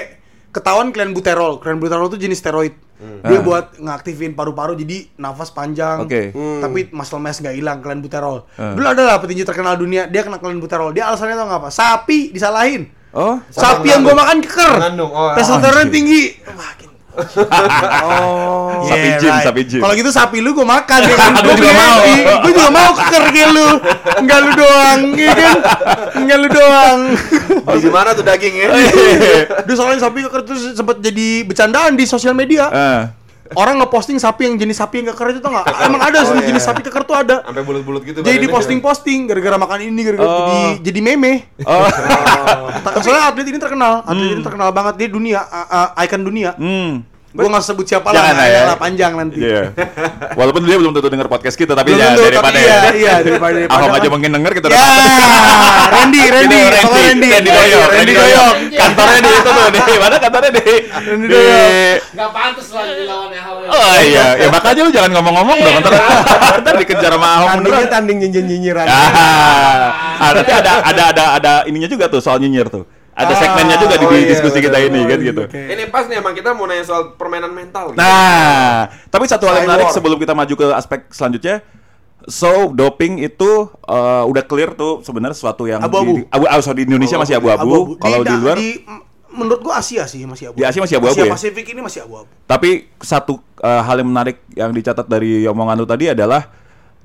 ketahuan 0.51 0.89
klenbuterol. 0.91 1.59
Klenbuterol 1.61 2.11
itu 2.11 2.17
jenis 2.17 2.39
steroid. 2.41 2.73
Dia 2.97 3.45
buat 3.45 3.77
ngaktifin 3.77 4.33
paru-paru 4.33 4.73
jadi 4.73 5.05
nafas 5.21 5.53
panjang. 5.53 6.01
Oke. 6.01 6.33
Tapi 6.33 6.89
muscle 6.89 7.21
mass 7.21 7.37
nggak 7.37 7.53
hilang 7.53 7.79
klenbuterol. 7.85 8.49
Dulu 8.57 8.85
ada 8.85 9.05
lah 9.05 9.21
petinju 9.21 9.45
terkenal 9.45 9.77
dunia, 9.77 10.09
dia 10.09 10.25
kena 10.25 10.41
klenbuterol. 10.41 10.91
Dia 10.97 11.13
alasannya 11.13 11.37
tau 11.37 11.45
nggak 11.45 11.61
apa? 11.61 11.69
Sapi 11.69 12.33
disalahin. 12.33 12.89
Oh, 13.13 13.39
Sapi 13.49 13.89
yang 13.89 14.03
gua 14.03 14.13
makan 14.13 14.43
keker. 14.45 14.77
Oh, 14.99 15.33
Testosteron 15.33 15.89
tinggi. 15.89 16.37
Makin. 16.43 16.89
Oh, 17.17 18.85
Sapi 18.85 19.09
gym, 19.17 19.33
sapi 19.41 19.61
gym. 19.65 19.81
Kalau 19.81 19.93
gitu 19.97 20.11
sapi 20.13 20.37
lu 20.37 20.53
gua 20.53 20.67
makan 20.77 20.99
ya 21.05 21.15
kan. 21.17 21.31
Gua 21.45 21.55
juga 21.57 21.73
mau. 21.73 21.99
Gua 22.45 22.51
juga 22.53 22.69
mau 22.69 22.89
keker 22.93 23.23
kayak 23.33 23.49
lu. 23.53 23.67
Enggak 24.21 24.39
lu 24.45 24.51
doang, 24.53 24.99
ya 25.17 25.33
kan? 25.33 25.57
Enggak 26.21 26.37
lu 26.37 26.47
doang. 26.53 26.99
Di 27.73 27.79
gimana 27.81 28.09
tuh 28.13 28.23
dagingnya? 28.23 28.69
Dia 29.65 29.75
soalnya 29.75 29.99
sapi 30.05 30.21
keker 30.29 30.41
terus 30.45 30.77
sempat 30.77 31.01
jadi 31.01 31.43
bercandaan 31.47 31.97
di 31.97 32.05
sosial 32.05 32.37
media. 32.37 32.69
Eh. 32.69 33.01
Orang 33.53 33.77
ngeposting 33.77 34.17
sapi 34.17 34.43
yang 34.43 34.55
jenis 34.55 34.75
sapi 34.75 34.99
yang 34.99 35.13
keker 35.13 35.31
itu 35.31 35.39
tau 35.39 35.53
nggak? 35.53 35.65
Emang 35.85 36.01
ada 36.01 36.17
Oh, 36.19 36.35
jenis 36.35 36.59
iya. 36.59 36.67
sapi 36.67 36.81
keker 36.81 37.03
tuh 37.03 37.15
ada. 37.15 37.45
Sampai 37.45 37.63
bulut-bulut 37.63 38.01
gitu. 38.01 38.19
Jadi 38.19 38.27
di 38.27 38.35
badannya. 38.41 38.55
posting-posting 38.55 39.19
gara-gara 39.25 39.55
makan 39.55 39.79
ini 39.85 40.01
gara-gara 40.03 40.27
Oh. 40.27 40.39
jadi 40.43 40.61
jadi 40.81 40.99
meme. 40.99 41.33
Oh. 41.63 41.87
Soalnya 43.03 43.29
atlet 43.29 43.47
ini 43.47 43.59
terkenal, 43.59 44.03
atlet 44.03 44.27
ini 44.33 44.43
terkenal 44.43 44.69
banget 44.71 44.93
dia 44.97 45.07
dunia, 45.07 45.39
uh, 45.41 45.67
uh, 45.93 46.03
icon 46.03 46.21
dunia. 46.21 46.51
Hmm. 46.55 47.05
Gua 47.37 47.49
nggak 47.53 47.63
sebut 47.63 47.85
siapa 47.85 48.09
Jangan 48.09 48.33
lah, 48.33 48.45
ya. 48.45 48.51
ya. 48.51 48.61
lah 48.65 48.75
panjang 48.75 49.11
nanti. 49.13 49.37
Iya. 49.39 49.63
Walaupun 50.39 50.61
dia 50.63 50.75
belum 50.75 50.91
tentu 50.91 51.07
denger 51.07 51.27
podcast 51.27 51.53
kita 51.53 51.71
tapi 51.71 51.93
Belum 51.93 52.01
ya 52.01 52.09
tentu, 52.11 52.23
daripada 52.25 52.49
tapi 52.49 52.59
iya, 52.59 52.77
iya, 52.91 53.13
daripada- 53.21 53.55
daripada 53.57 53.77
Ahok 53.77 53.87
kan. 53.87 53.99
aja 53.99 54.07
mungkin 54.09 54.29
denger 54.33 54.51
kita 54.53 54.65
Ya, 54.67 54.87
Randy, 55.87 56.21
Randy, 56.27 56.57
Gitu, 56.57 56.77
apa 56.77 56.97
Randy? 56.97 57.27
Randy 57.29 57.49
Doyok, 57.49 57.87
Randy 57.89 58.13
Doyok. 58.13 58.53
Kantornya 58.73 59.19
di 59.19 59.29
itu 59.29 59.41
tuh, 59.47 59.67
di 59.69 59.99
mana 59.99 60.15
kantornya 60.17 60.51
di? 60.51 60.65
Randy 60.89 61.27
Doyok. 61.27 61.95
Gak 62.11 62.29
pantas 62.31 62.67
lah 62.73 62.83
jadi 62.83 63.03
lawan 63.05 63.29
Ahok. 63.31 63.55
Oh 63.67 63.95
iya, 64.01 64.25
ya 64.35 64.47
makanya 64.49 64.81
lu 64.81 64.91
jangan 64.91 65.11
ngomong-ngomong 65.13 65.57
dong, 65.59 65.75
ntar, 65.79 65.93
ntar 66.63 66.73
dikejar 66.75 67.11
sama 67.13 67.27
Ahok 67.37 67.47
Tandingnya 67.53 67.87
tanding 67.87 68.17
nyinyir-nyinyiran. 68.19 68.85
Ah, 68.87 69.91
ah, 70.17 70.31
nanti 70.33 70.51
ada 70.51 70.71
ada 70.81 71.03
ada 71.11 71.23
ada 71.35 71.51
ininya 71.65 71.85
juga 71.85 72.07
tuh 72.07 72.17
soal 72.17 72.39
nyinyir 72.39 72.67
tuh. 72.67 72.83
Ada 73.17 73.33
segmennya 73.33 73.77
juga 73.81 73.95
di, 73.97 74.05
oh 74.05 74.13
iya, 74.13 74.29
diskusi 74.29 74.61
kita 74.61 74.77
bener. 74.77 74.93
ini 74.93 75.01
kan 75.09 75.19
gitu. 75.25 75.43
Ini 75.49 75.83
pas 75.89 76.05
nih 76.05 76.21
emang 76.21 76.37
kita 76.37 76.53
mau 76.53 76.69
nanya 76.69 76.85
soal 76.85 77.17
permainan 77.17 77.49
mental. 77.49 77.91
gitu. 77.91 77.97
Nah, 77.97 78.93
tapi 79.09 79.25
satu 79.25 79.49
hal 79.49 79.65
yang 79.65 79.73
menarik 79.73 79.89
sebelum 79.89 80.21
kita 80.21 80.37
maju 80.37 80.53
ke 80.53 80.65
aspek 80.71 81.09
selanjutnya. 81.09 81.65
So, 82.27 82.69
doping 82.69 83.17
itu 83.17 83.71
uh, 83.87 84.23
udah 84.27 84.43
clear 84.43 84.75
tuh 84.75 85.01
sebenarnya 85.01 85.33
sesuatu 85.33 85.65
yang 85.65 85.79
Abu-abu. 85.79 86.21
di, 86.21 86.29
abu, 86.29 86.43
ah, 86.45 86.59
sorry, 86.59 86.83
di 86.83 86.91
Indonesia 86.91 87.17
masih 87.17 87.39
abu-abu. 87.39 87.95
Kalau 87.97 88.21
di, 88.21 88.29
da- 88.29 88.37
luar, 88.37 88.57
di- 88.59 88.83
menurut 89.31 89.61
gua 89.63 89.79
Asia 89.79 90.03
sih 90.05 90.21
masih 90.25 90.51
abu. 90.51 90.59
Di 90.59 90.65
Asia 90.65 90.81
masih 90.83 90.97
abu-abu 90.97 91.17
Asia 91.17 91.29
ya? 91.29 91.33
Pasifik 91.33 91.65
ini 91.71 91.81
masih 91.81 91.99
abu-abu. 92.03 92.29
tapi 92.43 92.89
satu 92.99 93.37
uh, 93.61 93.81
hal 93.81 94.01
yang 94.01 94.09
menarik 94.09 94.41
yang 94.53 94.69
dicatat 94.69 95.05
dari 95.05 95.45
omongan 95.45 95.77
lu 95.77 95.85
tadi 95.85 96.09
adalah 96.09 96.49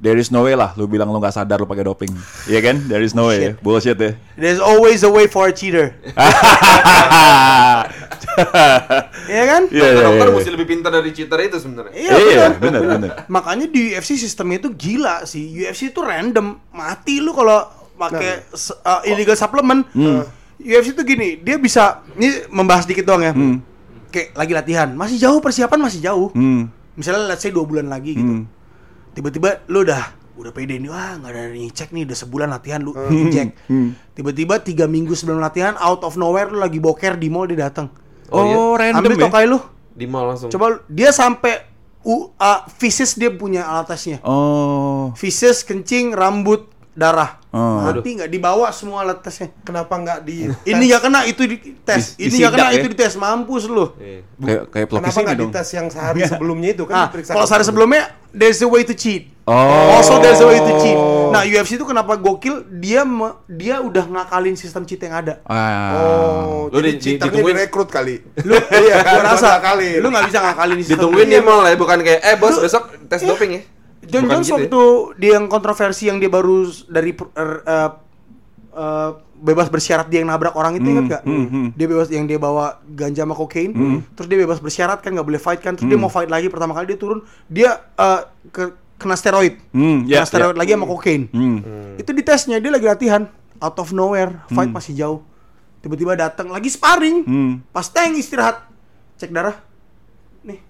there 0.02 0.18
is 0.18 0.28
no 0.28 0.42
way 0.42 0.52
lah 0.52 0.74
lu 0.74 0.84
bilang 0.84 1.08
lu 1.08 1.16
nggak 1.16 1.32
sadar 1.32 1.56
lu 1.56 1.64
pakai 1.64 1.86
doping. 1.86 2.10
Iya 2.44 2.60
kan? 2.60 2.76
There 2.84 3.00
is 3.00 3.14
no 3.14 3.30
way. 3.30 3.54
Shit. 3.54 3.62
Bullshit 3.62 3.94
ya. 3.96 4.12
There's 4.34 4.58
always 4.58 5.00
a 5.00 5.08
way 5.08 5.26
for 5.26 5.46
a 5.46 5.54
cheater. 5.54 5.94
Iya 9.22 9.44
kan? 9.44 9.62
Iya, 9.68 9.82
iya, 9.84 10.02
Dokter 10.02 10.24
iya. 10.24 10.34
mesti 10.34 10.50
lebih 10.50 10.66
pintar 10.66 10.90
dari 10.90 11.10
cheater 11.12 11.36
itu 11.42 11.58
sebenarnya. 11.58 11.92
Iya, 11.92 12.12
Iya, 12.12 12.44
benar. 12.56 12.80
benar, 12.80 12.80
benar. 12.80 13.10
Makanya 13.28 13.66
di 13.68 13.92
UFC 13.92 14.16
sistemnya 14.16 14.56
itu 14.58 14.72
gila 14.72 15.24
sih. 15.24 15.52
UFC 15.52 15.92
itu 15.92 16.00
random. 16.00 16.56
Mati 16.70 17.20
lu 17.20 17.32
kalau 17.32 17.68
pakai 17.94 18.48
se- 18.50 18.78
uh, 18.78 19.04
illegal 19.04 19.36
supplement. 19.36 19.84
Hmm. 19.92 20.24
UFC 20.56 20.94
itu 20.94 21.02
gini, 21.04 21.36
dia 21.36 21.58
bisa 21.58 22.00
ini 22.14 22.46
membahas 22.48 22.86
dikit 22.86 23.04
doang 23.04 23.22
ya. 23.22 23.32
Kayak 24.08 24.28
lagi 24.32 24.52
latihan, 24.54 24.88
masih 24.92 25.16
jauh 25.18 25.40
persiapan 25.40 25.78
masih 25.82 26.00
jauh. 26.00 26.28
Hmm. 26.32 26.68
Misalnya 26.92 27.26
let's 27.26 27.40
say 27.40 27.50
dua 27.50 27.64
bulan 27.64 27.88
lagi 27.88 28.16
gitu. 28.16 28.32
Hmm. 28.40 28.44
Tiba-tiba 29.12 29.60
lu 29.68 29.84
udah 29.84 30.20
udah 30.32 30.48
pede 30.48 30.80
nih, 30.80 30.88
wah 30.88 31.20
nggak 31.20 31.28
ada 31.28 31.52
yang 31.52 31.68
cek 31.68 31.92
nih, 31.92 32.08
udah 32.08 32.16
sebulan 32.16 32.48
latihan 32.48 32.80
lu 32.80 32.96
injek. 33.12 33.52
Hmm. 33.68 33.92
Tiba-tiba 34.16 34.58
tiga 34.64 34.88
minggu 34.88 35.12
sebelum 35.12 35.38
latihan, 35.38 35.76
out 35.76 36.02
of 36.02 36.16
nowhere 36.16 36.48
lu 36.48 36.58
lagi 36.58 36.80
boker 36.80 37.20
di 37.20 37.28
mall 37.28 37.44
dia 37.44 37.68
datang. 37.68 37.92
Oh, 38.32 38.72
random 38.72 39.04
Ambil 39.04 39.20
ya? 39.20 39.28
tokai 39.28 39.44
lu, 39.44 39.60
Di 39.92 40.08
mall 40.08 40.32
langsung. 40.32 40.48
Coba 40.48 40.64
lu- 40.72 40.82
dia 40.88 41.12
sampai 41.12 41.68
u, 42.00 42.32
uh, 42.32 42.60
feces 42.80 43.12
dia 43.12 43.28
punya 43.28 43.68
alat 43.68 43.92
tesnya. 43.92 44.24
Oh. 44.24 45.12
Feces, 45.20 45.60
kencing, 45.62 46.16
rambut, 46.16 46.72
darah. 46.96 47.41
Oh. 47.52 47.84
Mati 47.84 48.16
nggak 48.16 48.28
dibawa 48.28 48.72
semua 48.72 49.04
alat 49.04 49.20
tesnya. 49.20 49.52
Kenapa 49.60 49.92
nggak 49.92 50.24
di 50.24 50.48
Ini 50.64 50.82
nggak 50.88 51.02
kena 51.04 51.20
itu 51.22 51.44
di 51.44 51.56
tes. 51.78 52.16
Di- 52.16 52.26
Ini 52.26 52.36
nggak 52.40 52.52
kena 52.54 52.66
ya? 52.66 52.80
itu 52.80 52.88
dites. 52.88 53.12
Mampus 53.14 53.68
lu. 53.68 53.92
Iya. 53.94 54.24
Kayak 54.34 54.62
kayak 54.68 54.86
Kenapa 54.88 55.18
nggak 55.20 55.36
dong. 55.36 55.50
dites 55.52 55.68
yang 55.70 55.86
sehari 55.86 56.20
sebelumnya 56.24 56.68
itu 56.70 56.84
kan 56.84 57.06
diperiksa 57.06 57.30
kalau 57.30 57.44
sehari 57.44 57.62
sebelumnya 57.62 58.02
there's 58.30 58.56
a 58.58 58.66
way 58.66 58.80
to 58.82 58.92
cheat. 58.92 59.28
Oh. 59.42 59.92
Also 59.92 60.16
there's 60.18 60.38
a 60.38 60.46
way 60.46 60.56
to 60.56 60.72
cheat. 60.78 60.96
Nah, 61.28 61.42
UFC 61.42 61.74
itu 61.74 61.82
kenapa 61.82 62.14
gokil? 62.14 62.62
Dia 62.72 63.02
me- 63.02 63.36
dia 63.46 63.78
udah 63.78 64.04
ngakalin 64.06 64.54
sistem 64.54 64.82
cheat 64.82 65.02
yang 65.02 65.12
ada. 65.14 65.44
Ah. 65.44 65.92
Oh, 65.94 66.60
Lu 66.68 66.78
jadi 66.78 66.94
di- 66.94 66.96
di- 66.96 67.12
ditungguin- 67.18 67.52
direkrut 67.54 67.90
kali. 67.90 68.16
Lu 68.40 68.54
iya, 68.54 69.02
gua 69.02 69.28
rasa 69.28 69.58
kali. 69.58 69.98
lu 69.98 70.08
nggak 70.08 70.24
bisa 70.24 70.38
ngakalin 70.40 70.78
sistem. 70.78 70.94
Ditungguin 70.96 71.28
Iya. 71.28 71.36
di 71.36 71.44
mall 71.44 71.62
ya, 71.62 71.74
bukan 71.74 71.98
kayak 72.00 72.20
eh 72.22 72.34
bos 72.34 72.56
besok 72.56 72.82
tes 73.04 73.20
doping 73.20 73.52
ya. 73.52 73.62
John 74.02 74.26
Bukan 74.26 74.34
Jones 74.34 74.46
gitu 74.46 74.50
ya? 74.50 74.56
waktu 74.58 74.82
dia 75.16 75.30
yang 75.32 75.46
kontroversi 75.46 76.04
yang 76.06 76.18
dia 76.18 76.26
baru 76.26 76.56
dari 76.86 77.14
eh, 77.14 77.90
eh, 78.72 79.10
bebas 79.36 79.66
bersyarat 79.66 80.06
dia 80.06 80.22
yang 80.22 80.28
nabrak 80.28 80.54
orang 80.54 80.74
itu 80.74 80.86
ingat 80.86 81.04
gak? 81.08 81.22
hmm, 81.22 81.46
hmm. 81.46 81.66
Dia 81.72 81.86
bebas 81.88 82.08
yang 82.08 82.24
dia 82.24 82.36
bawa 82.36 82.78
ganja 82.84 83.22
sama 83.22 83.34
kokain, 83.34 83.70
terus 84.12 84.26
dia 84.26 84.38
bebas 84.38 84.58
bersyarat 84.58 84.98
kan 84.98 85.10
nggak 85.10 85.24
boleh 85.24 85.38
fight 85.38 85.58
kan, 85.58 85.74
terus 85.74 85.84
Hmm. 85.84 85.92
dia 85.92 85.98
mau 85.98 86.06
fight 86.08 86.26
lagi 86.26 86.46
pertama 86.46 86.70
kali 86.72 86.86
dia 86.86 86.96
turun, 86.96 87.20
dia 87.46 87.70
eh, 87.92 88.20
ke- 88.48 88.74
kena 88.96 89.14
steroid, 89.14 89.58
Hmm, 89.70 90.06
kena 90.06 90.14
ya, 90.14 90.22
steroid 90.22 90.54
ya. 90.54 90.58
lagi 90.58 90.70
sama 90.72 90.86
kokain. 90.88 91.26
Hmm. 91.28 91.58
Itu 91.96 92.10
di 92.10 92.22
tesnya 92.22 92.58
dia 92.58 92.70
lagi 92.70 92.86
latihan, 92.86 93.26
out 93.58 93.74
of 93.76 93.90
nowhere, 93.90 94.30
fight 94.48 94.70
masih 94.70 94.94
jauh, 94.94 95.20
tiba-tiba 95.78 96.14
datang 96.16 96.46
lagi 96.46 96.66
sparring, 96.66 97.22
Hmm. 97.22 97.52
pas 97.68 97.82
tank 97.84 98.14
istirahat, 98.14 98.62
cek 99.16 99.30
darah, 99.30 99.58
nih 100.40 100.62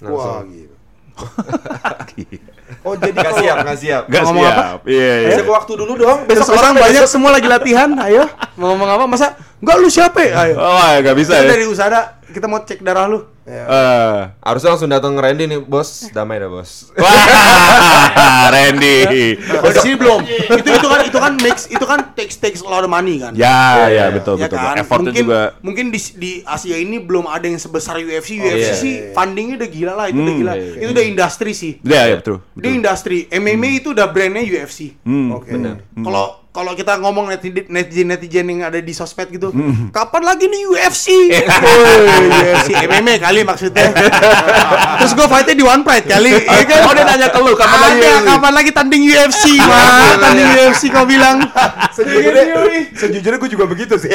Wah, 0.00 0.42
gitu. 0.44 0.73
Oh 2.84 2.92
jadi 3.00 3.16
nggak 3.16 3.34
siap, 3.40 3.56
nggak 3.64 3.78
siap. 3.80 4.02
Gak 4.12 4.22
Ngomong 4.28 4.44
siap. 4.44 4.78
Iya, 4.84 5.12
iya. 5.16 5.28
Bisa 5.32 5.40
gua 5.40 5.54
waktu 5.56 5.72
dulu 5.72 5.92
dong. 5.96 6.18
Terus 6.28 6.44
Besok 6.44 6.52
orang 6.52 6.72
besok, 6.76 6.84
banyak 6.84 7.02
besok. 7.02 7.12
semua 7.16 7.30
lagi 7.32 7.48
latihan, 7.48 7.90
ayo 8.04 8.24
mau 8.54 8.66
ngomong 8.70 8.88
apa? 8.92 9.04
Masa 9.08 9.26
enggak 9.56 9.76
lu 9.80 9.88
siapa? 9.88 10.20
ya? 10.20 10.32
Ayo. 10.36 10.54
Oh, 10.60 10.76
gak 11.00 11.16
bisa 11.16 11.32
Kita 11.32 11.44
ya. 11.44 11.48
dari 11.48 11.64
USADA 11.64 12.00
kita 12.28 12.44
mau 12.44 12.60
cek 12.60 12.84
darah 12.84 13.08
lu. 13.08 13.24
Eh. 13.44 14.20
Harusnya 14.40 14.72
langsung 14.72 14.88
datang 14.88 15.12
Randy 15.14 15.44
nih, 15.44 15.60
bos. 15.60 16.08
Damai 16.10 16.40
dah 16.40 16.48
bos. 16.48 16.88
Wah, 16.96 18.48
Randy. 18.48 19.36
Di 19.36 19.80
sini 19.80 19.96
belum. 19.96 20.20
itu 20.24 20.68
itu 20.70 20.86
kan 20.86 21.00
itu 21.04 21.18
kan 21.18 21.32
mix 21.36 21.56
itu 21.68 21.84
kan 21.84 22.00
takes 22.14 22.36
takes 22.36 22.60
a 22.60 22.68
lot 22.68 22.80
of 22.80 22.88
money 22.88 23.20
kan. 23.20 23.36
Ya, 23.36 23.88
ya, 23.88 24.08
betul, 24.08 24.40
Ya 24.40 24.48
betul. 24.48 24.58
kan? 24.58 24.74
Effortnya 24.76 25.12
mungkin 25.12 25.24
juga. 25.28 25.40
mungkin 25.60 25.84
di 25.88 26.00
di 26.16 26.32
Asia 26.42 26.76
ini 26.76 26.96
belum 26.98 27.28
ada 27.28 27.44
yang 27.44 27.60
sebesar 27.60 28.00
UFC. 28.00 28.40
UFC 28.40 28.64
iya, 28.64 28.74
sih 28.74 28.94
fundingnya 29.12 29.60
udah 29.60 29.68
gila 29.68 29.92
lah, 29.94 30.06
itu 30.08 30.16
udah 30.16 30.24
Hmm, 30.26 30.40
gila. 30.40 30.52
iya, 30.56 30.64
iya. 30.64 30.80
Itu 30.80 30.90
udah 30.92 31.04
industri 31.04 31.50
sih. 31.52 31.72
Ya, 31.84 32.02
ya, 32.08 32.16
betul. 32.18 32.36
Dia 32.56 32.72
industri. 32.72 33.28
MMA 33.28 33.68
itu 33.78 33.92
udah 33.92 34.06
brandnya 34.08 34.40
UFC. 34.40 34.96
Hmm. 35.04 35.36
Oke. 35.36 35.52
Kalau 36.00 36.43
kalau 36.54 36.70
kita 36.72 36.94
ngomong 36.96 37.26
netizen 37.28 37.66
netizen 37.66 38.06
netizen 38.06 38.46
yang 38.46 38.62
ada 38.64 38.78
di 38.78 38.90
sosmed 38.90 39.26
gitu, 39.28 39.50
Hmm. 39.50 39.90
kapan 39.90 40.22
lagi 40.22 40.46
nih 40.46 40.62
UFC? 40.64 41.06
UFC 41.26 42.70
MMA 42.88 43.18
kali 43.18 43.42
maksudnya. 43.42 43.90
Terus 44.98 45.12
gue 45.12 45.26
fightnya 45.26 45.52
di 45.52 45.64
One 45.64 45.82
Pride 45.82 46.06
kali, 46.06 46.30
ya 46.54 46.62
kan? 46.62 46.78
Oh, 46.84 46.92
dia 46.92 47.02
nanya 47.02 47.26
ke 47.28 47.38
lu, 47.38 47.52
kapan 47.52 47.78
lagi 47.80 47.98
Ada, 47.98 48.06
UFC? 48.08 48.26
kapan 48.30 48.52
lagi 48.54 48.70
tanding 48.70 49.02
UFC, 49.04 49.44
mah 49.58 49.82
tanding 50.16 50.48
UFC 50.56 50.82
kau 50.88 51.02
bilang. 51.04 51.42
Sejujurnya, 51.90 52.44
sejujurnya 52.94 53.38
gue 53.40 53.50
juga 53.50 53.64
begitu 53.66 53.94
sih. 53.96 54.14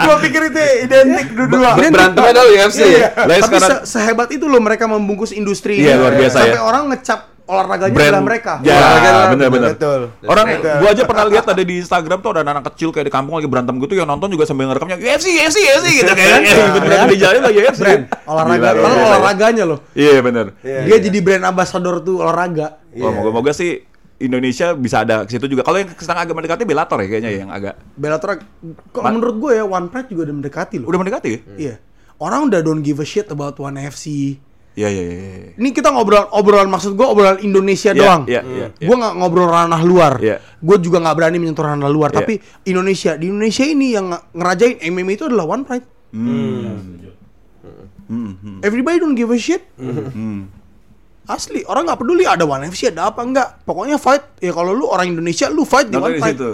gue 0.00 0.14
pikir 0.22 0.42
itu 0.46 0.60
identik 0.84 1.26
dua-dua. 1.32 1.74
Identik. 1.74 1.90
Berantemnya 1.90 2.30
adalah 2.32 2.48
UFC 2.48 2.80
ya. 2.86 3.08
Tapi 3.12 3.42
sekarang- 3.42 3.70
se- 3.82 3.84
sehebat 3.90 4.28
itu 4.30 4.46
loh 4.46 4.58
mereka 4.58 4.86
membungkus 4.86 5.30
industri. 5.32 5.80
Iya, 5.80 5.92
ini. 5.92 6.00
luar 6.00 6.14
biasa 6.16 6.36
Sampai 6.38 6.54
ya. 6.54 6.62
orang 6.62 6.84
ngecap 6.88 7.20
olahraganya 7.50 7.94
Brand 7.94 8.14
adalah 8.14 8.22
mereka. 8.22 8.52
Ya, 8.62 8.78
Olahraga, 8.78 9.10
benar-benar. 9.34 9.70
Betul. 9.74 10.00
Orang 10.30 10.46
Betul. 10.46 10.76
gua 10.78 10.88
aja 10.94 11.02
pernah 11.02 11.24
lihat 11.26 11.44
ada 11.50 11.62
di 11.66 11.74
Instagram 11.82 12.18
tuh 12.22 12.30
ada 12.30 12.40
anak-anak 12.46 12.64
kecil 12.70 12.88
kayak 12.94 13.06
di 13.10 13.12
kampung 13.12 13.34
lagi 13.34 13.48
berantem 13.50 13.74
gitu 13.82 13.94
yang 13.98 14.06
nonton 14.06 14.30
juga 14.30 14.46
sambil 14.46 14.70
ngerekamnya 14.70 14.96
UFC 15.02 15.26
UFC 15.42 15.58
UFC 15.66 15.86
gitu 16.06 16.12
kayak 16.14 16.46
ikut-ikutan 16.46 17.08
di 17.10 17.18
jalan 17.18 17.40
lagi 17.42 17.58
UFC. 17.58 17.82
Brand 17.82 18.04
olahraga, 18.30 18.68
kalau 18.78 18.96
ya. 18.96 19.06
olahraganya 19.10 19.64
loh. 19.66 19.78
Iya 19.98 20.18
benar. 20.22 20.46
Iya, 20.62 20.78
Dia 20.86 20.96
iya. 20.96 21.02
jadi 21.02 21.18
brand 21.18 21.44
ambassador 21.50 21.98
tuh 22.06 22.22
olahraga. 22.22 22.78
Wah, 22.94 23.10
moga-moga 23.10 23.50
sih 23.50 23.90
Indonesia 24.20 24.76
bisa 24.76 25.02
ada 25.02 25.24
ke 25.24 25.32
situ 25.32 25.48
juga. 25.48 25.64
Kalau 25.64 25.80
yang 25.80 25.88
sedang 25.96 26.20
agak 26.20 26.34
mendekati 26.36 26.62
Bellator 26.68 27.00
ya 27.00 27.08
kayaknya 27.08 27.30
ya, 27.32 27.38
yang 27.42 27.50
agak 27.50 27.74
Bellator, 27.96 28.44
kalau 28.92 29.16
menurut 29.16 29.36
gue 29.40 29.52
ya 29.56 29.64
One 29.64 29.88
Pride 29.88 30.12
juga 30.12 30.28
udah 30.28 30.36
mendekati 30.36 30.76
loh. 30.76 30.86
udah 30.92 31.00
mendekati 31.00 31.28
ya? 31.32 31.40
Iya. 31.56 31.74
Orang 32.20 32.52
udah 32.52 32.60
don't 32.60 32.84
give 32.84 33.00
a 33.00 33.06
shit 33.08 33.32
about 33.32 33.56
One 33.56 33.80
FC. 33.80 34.36
Iya 34.70 34.86
iya 34.86 35.02
iya. 35.02 35.16
iya. 35.18 35.50
Ini 35.54 35.68
kita 35.70 35.90
ngobrol 35.90 36.30
obrolan 36.30 36.66
maksud 36.66 36.94
gue 36.94 37.02
obrolan 37.02 37.38
Indonesia 37.40 37.90
Iya, 37.90 37.98
doang. 37.98 38.22
iya, 38.24 38.40
iya, 38.40 38.66
iya. 38.72 38.86
Gue 38.86 38.96
nggak 38.96 39.14
ngobrol 39.16 39.46
ranah 39.46 39.82
luar. 39.82 40.16
Iya. 40.16 40.38
Gue 40.56 40.76
juga 40.78 40.98
nggak 40.98 41.14
berani 41.14 41.36
menyentuh 41.36 41.64
ranah 41.64 41.86
luar. 41.86 42.10
Iya. 42.10 42.16
Tapi 42.16 42.34
Indonesia 42.64 43.12
di 43.14 43.26
Indonesia 43.26 43.64
ini 43.64 43.86
yang 43.90 44.06
nge- 44.08 44.24
ngerajain 44.32 44.76
MMA 44.84 45.12
itu 45.12 45.24
adalah 45.26 45.46
one 45.48 45.62
pride. 45.64 45.86
Hmm, 48.10 48.58
Everybody 48.60 48.98
don't 48.98 49.14
give 49.14 49.30
a 49.30 49.38
shit. 49.38 49.62
hmm. 49.76 50.50
Asli 51.26 51.62
orang 51.64 51.86
nggak 51.86 52.00
peduli 52.00 52.26
ada 52.26 52.42
one 52.42 52.66
FC 52.66 52.90
ada 52.90 53.06
apa 53.06 53.22
enggak. 53.22 53.62
Pokoknya 53.62 53.96
fight. 53.96 54.38
Ya 54.38 54.50
kalau 54.50 54.70
lu 54.70 54.86
orang 54.86 55.06
Indonesia 55.08 55.46
lu 55.46 55.62
fight 55.62 55.86
di 55.86 55.94
one 55.94 56.14
di 56.14 56.18
pride. 56.18 56.34
situ. 56.34 56.50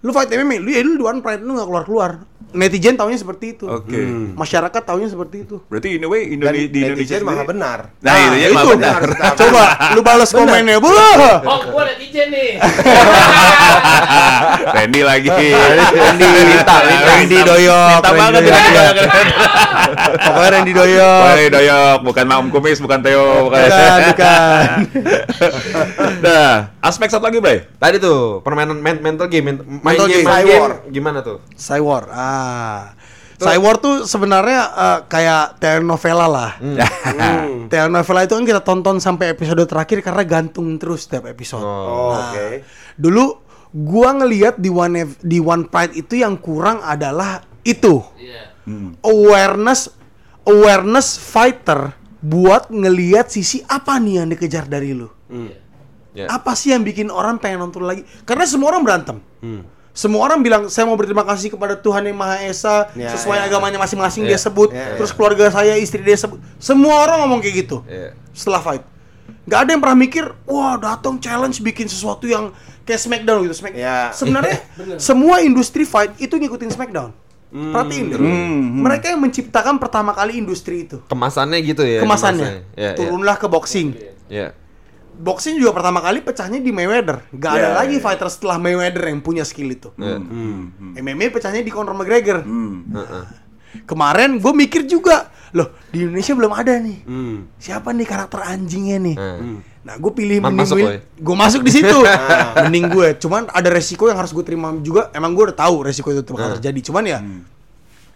Lu 0.00 0.10
fight 0.10 0.30
MMA 0.30 0.56
lu 0.58 0.70
ya 0.70 0.80
lu 0.80 0.94
di 0.94 1.02
one 1.02 1.18
pride 1.18 1.42
lu 1.42 1.52
nggak 1.52 1.66
keluar 1.66 1.84
keluar. 1.84 2.10
Netizen 2.52 2.94
taunya 2.94 3.14
seperti 3.14 3.52
itu. 3.52 3.64
Oke. 3.64 3.94
Masyarakat 4.32 4.80
taunya 4.80 5.06
seperti 5.06 5.42
itu. 5.42 5.58
Berarti 5.66 5.94
in 5.94 6.02
a 6.02 6.06
way 6.06 6.26
Dan 6.26 6.30
Indone- 6.34 6.66
di 6.66 6.78
Indonesia 6.80 7.16
netizen 7.16 7.20
maha 7.22 7.42
benar. 7.44 7.78
Nah, 7.98 8.14
itu 8.16 8.36
ya 8.36 8.46
mah 8.50 8.60
itu. 8.60 8.68
benar. 8.74 9.00
Coba 9.34 9.60
lu 9.92 10.00
balas 10.00 10.28
komennya, 10.30 10.76
bu. 10.76 10.88
Oh, 10.88 11.58
gua 11.70 11.82
netizen 11.86 12.26
nih. 12.28 12.58
Randy 14.70 15.00
lagi. 15.02 15.28
Randy, 15.30 16.26
Randy 17.00 17.36
doyok, 17.40 17.90
Minta 17.96 18.10
banget 18.12 18.40
Randy 18.42 18.70
ya. 18.70 18.82
doyok. 18.90 18.94
Pokoknya 20.20 20.48
Randy 20.50 20.72
doyok. 20.72 21.20
Woi 21.22 21.44
doyok, 21.48 21.96
bukan 22.02 22.24
Mam 22.26 22.44
Kumis, 22.48 22.78
bukan 22.78 22.98
Theo, 23.00 23.46
bukan. 23.46 23.58
Bukan, 23.60 23.98
bukan. 24.10 24.74
Nah, 26.20 26.76
aspek 26.80 27.08
satu 27.08 27.24
lagi, 27.24 27.38
Bray. 27.38 27.64
Tadi 27.74 27.96
tuh 27.96 28.38
permainan 28.40 28.76
men- 28.76 29.00
mental 29.00 29.26
game, 29.26 29.56
Mental 29.56 30.04
game, 30.04 30.20
game. 30.20 30.44
game 30.44 30.72
gimana 30.90 31.18
tuh? 31.20 31.38
Cywar. 31.54 32.02
Ah. 32.10 32.39
Cywar 33.40 33.80
tuh 33.80 34.04
sebenarnya 34.04 34.60
eh, 34.68 34.98
kayak 35.08 35.56
telenovela 35.56 36.28
lah. 36.28 36.50
Hmm. 36.60 36.76
Telenovela 37.72 38.28
itu 38.28 38.36
kan 38.36 38.44
kita 38.44 38.60
tonton 38.60 39.00
sampai 39.00 39.32
episode 39.32 39.64
terakhir 39.64 40.04
karena 40.04 40.24
gantung 40.28 40.76
terus 40.76 41.08
setiap 41.08 41.24
episode. 41.24 41.64
Oh, 41.64 42.12
Nah, 42.12 42.36
oke. 42.36 42.46
Dulu 43.00 43.24
gua 43.72 44.12
ngelihat 44.20 44.60
di 44.60 44.68
One 44.68 45.16
di 45.24 45.40
One 45.40 45.64
Pride 45.72 45.96
itu 45.96 46.20
yang 46.20 46.36
kurang 46.36 46.84
adalah 46.84 47.40
itu. 47.64 48.04
Iya. 48.20 48.52
Awareness 49.00 49.88
awareness 50.44 51.16
fighter 51.16 51.96
buat 52.20 52.68
ngelihat 52.68 53.32
sisi 53.32 53.64
apa 53.64 53.96
nih 53.96 54.20
yang 54.20 54.28
dikejar 54.28 54.68
dari 54.68 54.92
lu. 54.92 55.08
Ya. 56.12 56.26
Apa 56.28 56.52
sih 56.58 56.74
yang 56.76 56.84
bikin 56.84 57.08
orang 57.08 57.40
pengen 57.40 57.64
nonton 57.64 57.86
lagi? 57.88 58.04
Karena 58.28 58.44
semua 58.44 58.74
orang 58.76 58.82
berantem. 58.84 59.16
Hmm. 59.40 59.64
Semua 60.00 60.24
orang 60.24 60.40
bilang 60.40 60.72
saya 60.72 60.88
mau 60.88 60.96
berterima 60.96 61.28
kasih 61.28 61.52
kepada 61.52 61.76
Tuhan 61.76 62.08
yang 62.08 62.16
Maha 62.16 62.40
Esa 62.48 62.88
Ya, 62.96 63.12
sesuai 63.12 63.36
ya. 63.36 63.52
agamanya 63.52 63.76
masing-masing 63.76 64.24
Ya. 64.24 64.32
dia 64.32 64.38
sebut. 64.40 64.72
Ya, 64.72 64.80
ya. 64.80 64.96
Terus 64.96 65.12
keluarga 65.12 65.52
saya, 65.52 65.76
istri 65.76 66.00
dia 66.00 66.16
sebut. 66.16 66.40
Semua 66.56 67.04
orang 67.04 67.20
ngomong 67.20 67.44
kayak 67.44 67.68
gitu. 67.68 67.84
Iya. 67.84 68.16
Setelah 68.32 68.64
fight. 68.64 68.80
Gak 69.44 69.68
ada 69.68 69.70
yang 69.76 69.82
pernah 69.84 69.98
mikir, 69.98 70.24
wah 70.48 70.80
datang 70.80 71.20
challenge 71.20 71.60
bikin 71.60 71.84
sesuatu 71.84 72.24
yang 72.24 72.48
kayak 72.88 72.96
Smackdown 72.96 73.44
gitu. 73.44 73.60
Smack. 73.60 73.76
Ya. 73.76 74.08
Sebenarnya 74.10 74.64
semua 75.12 75.44
industri 75.44 75.84
fight 75.84 76.16
itu 76.16 76.32
ngikutin 76.32 76.72
Smackdown. 76.72 77.12
Perhatiin 77.50 78.04
deh. 78.08 78.18
Mereka 78.80 79.10
yang 79.10 79.20
menciptakan 79.20 79.76
pertama 79.76 80.14
kali 80.14 80.38
industri 80.38 80.88
itu. 80.88 81.02
Kemasannya 81.10 81.58
gitu 81.60 81.82
ya. 81.84 82.00
Kemasannya. 82.00 82.48
Ya, 82.72 82.80
ya. 82.80 82.90
Turunlah 82.96 83.36
ke 83.36 83.50
boxing. 83.50 83.98
Ya. 84.30 84.54
Boxing 85.20 85.54
juga 85.54 85.72
pertama 85.72 86.00
kali 86.00 86.18
pecahnya 86.18 86.56
di 86.56 86.70
Mayweather. 86.70 87.28
Gak 87.30 87.52
ada 87.52 87.68
Ya, 87.68 87.76
lagi 87.76 87.96
ya. 87.96 88.02
fighter 88.02 88.26
setelah 88.26 88.56
Mayweather 88.56 89.04
yang 89.04 89.20
punya 89.20 89.44
skill 89.44 89.68
itu. 89.68 89.92
Ya. 89.94 90.16
MMA 90.96 91.28
pecahnya 91.28 91.60
di 91.60 91.68
Conor 91.68 91.92
McGregor. 91.92 92.40
Hmm. 92.40 92.88
Heeh. 92.90 93.24
Kemarin 93.84 94.36
gue 94.36 94.52
mikir 94.56 94.82
juga, 94.82 95.28
loh 95.52 95.70
di 95.88 96.02
Indonesia 96.02 96.32
belum 96.32 96.50
ada 96.50 96.72
nih. 96.74 96.98
Hmm. 97.04 97.36
Siapa 97.54 97.92
nih 97.92 98.02
karakter 98.02 98.40
anjingnya 98.40 98.98
nih? 98.98 99.14
Heeh. 99.14 99.54
Nah, 99.80 99.94
gue 99.96 100.10
pilih 100.10 100.40
Ma- 100.40 100.48
mending 100.48 100.60
masuk 100.62 100.76
gue, 100.76 100.88
ya? 100.90 101.34
masuk 101.36 101.60
di 101.62 101.72
situ. 101.72 101.98
mending 102.64 102.86
gue. 102.88 103.08
Cuman 103.16 103.46
ada 103.46 103.68
resiko 103.68 104.06
yang 104.06 104.16
harus 104.16 104.30
gue 104.30 104.42
terima 104.42 104.72
juga. 104.78 105.08
Emang 105.10 105.32
gue 105.32 105.44
udah 105.46 105.58
tahu 105.58 105.84
resiko 105.84 106.10
itu 106.10 106.24
bakal 106.26 106.48
Hmm. 106.48 106.56
terjadi. 106.56 106.80
Cuman 106.82 107.04
ya, 107.04 107.18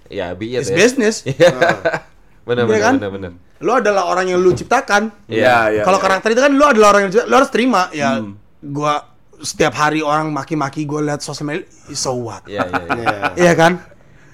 Ya, 0.07 0.33
be 0.33 0.53
it 0.53 0.61
it's 0.61 0.69
ya. 0.69 0.77
business. 0.77 1.21
Benar 2.45 2.65
Iya 2.65 2.71
benar 2.71 2.81
kan? 2.85 2.95
benar 3.01 3.11
benar. 3.11 3.33
Lo 3.65 3.73
adalah 3.81 4.03
orang 4.09 4.27
yang 4.29 4.39
lu 4.41 4.53
ciptakan. 4.53 5.09
Iya, 5.27 5.81
iya. 5.81 5.83
Kalau 5.83 5.97
iya. 5.97 6.05
karakter 6.05 6.29
itu 6.37 6.41
kan 6.45 6.53
lo 6.53 6.65
adalah 6.69 6.89
orang 6.93 7.03
yang 7.09 7.13
lo 7.25 7.35
harus 7.41 7.51
terima. 7.53 7.89
Ya, 7.97 8.21
Hmm. 8.21 8.37
gue 8.61 8.95
setiap 9.41 9.73
hari 9.77 10.01
orang 10.01 10.33
maki-maki 10.33 10.85
gue 10.85 11.01
liat 11.05 11.21
sosial 11.21 11.49
media, 11.49 11.65
so 11.93 12.13
what? 12.17 12.45
Iya 12.45 12.65
iya 12.69 12.85
iya. 12.85 13.05
Ya. 13.05 13.29
Iya 13.49 13.53
kan? 13.57 13.73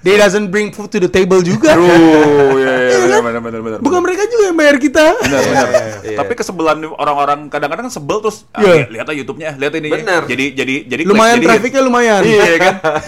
They 0.00 0.16
doesn't 0.16 0.48
bring 0.48 0.72
food 0.72 0.88
to 0.88 0.98
the 0.98 1.12
table 1.12 1.44
juga. 1.44 1.76
Aduh, 1.76 1.84
iya, 2.60 2.72
iya, 2.88 2.96
Iya 3.00 3.18
benar, 3.20 3.40
benar, 3.42 3.60
benar, 3.60 3.78
Bukan 3.84 4.00
mereka 4.00 4.24
juga 4.26 4.48
yang 4.48 4.56
bayar 4.56 4.76
kita. 4.80 5.06
Benar, 5.20 5.40
benar. 5.44 5.68
Iya. 6.00 6.16
Tapi 6.16 6.32
kesebelan 6.32 6.80
orang-orang 6.96 7.52
kadang-kadang 7.52 7.86
kan 7.86 7.92
sebel 7.92 8.24
terus 8.24 8.48
ah, 8.56 8.64
Iya. 8.64 8.88
lihat- 8.88 9.04
aja 9.04 9.16
YouTube-nya, 9.16 9.50
lihat 9.60 9.72
ini. 9.76 9.88
Benar. 9.92 10.24
Jadi 10.24 10.44
jadi 10.54 10.74
jadi 10.88 11.02
Lumayan 11.04 11.36
jadi 11.36 11.46
trafficnya 11.52 11.82
lumayan. 11.84 12.22
Iya 12.24 12.56
kan? 12.56 12.74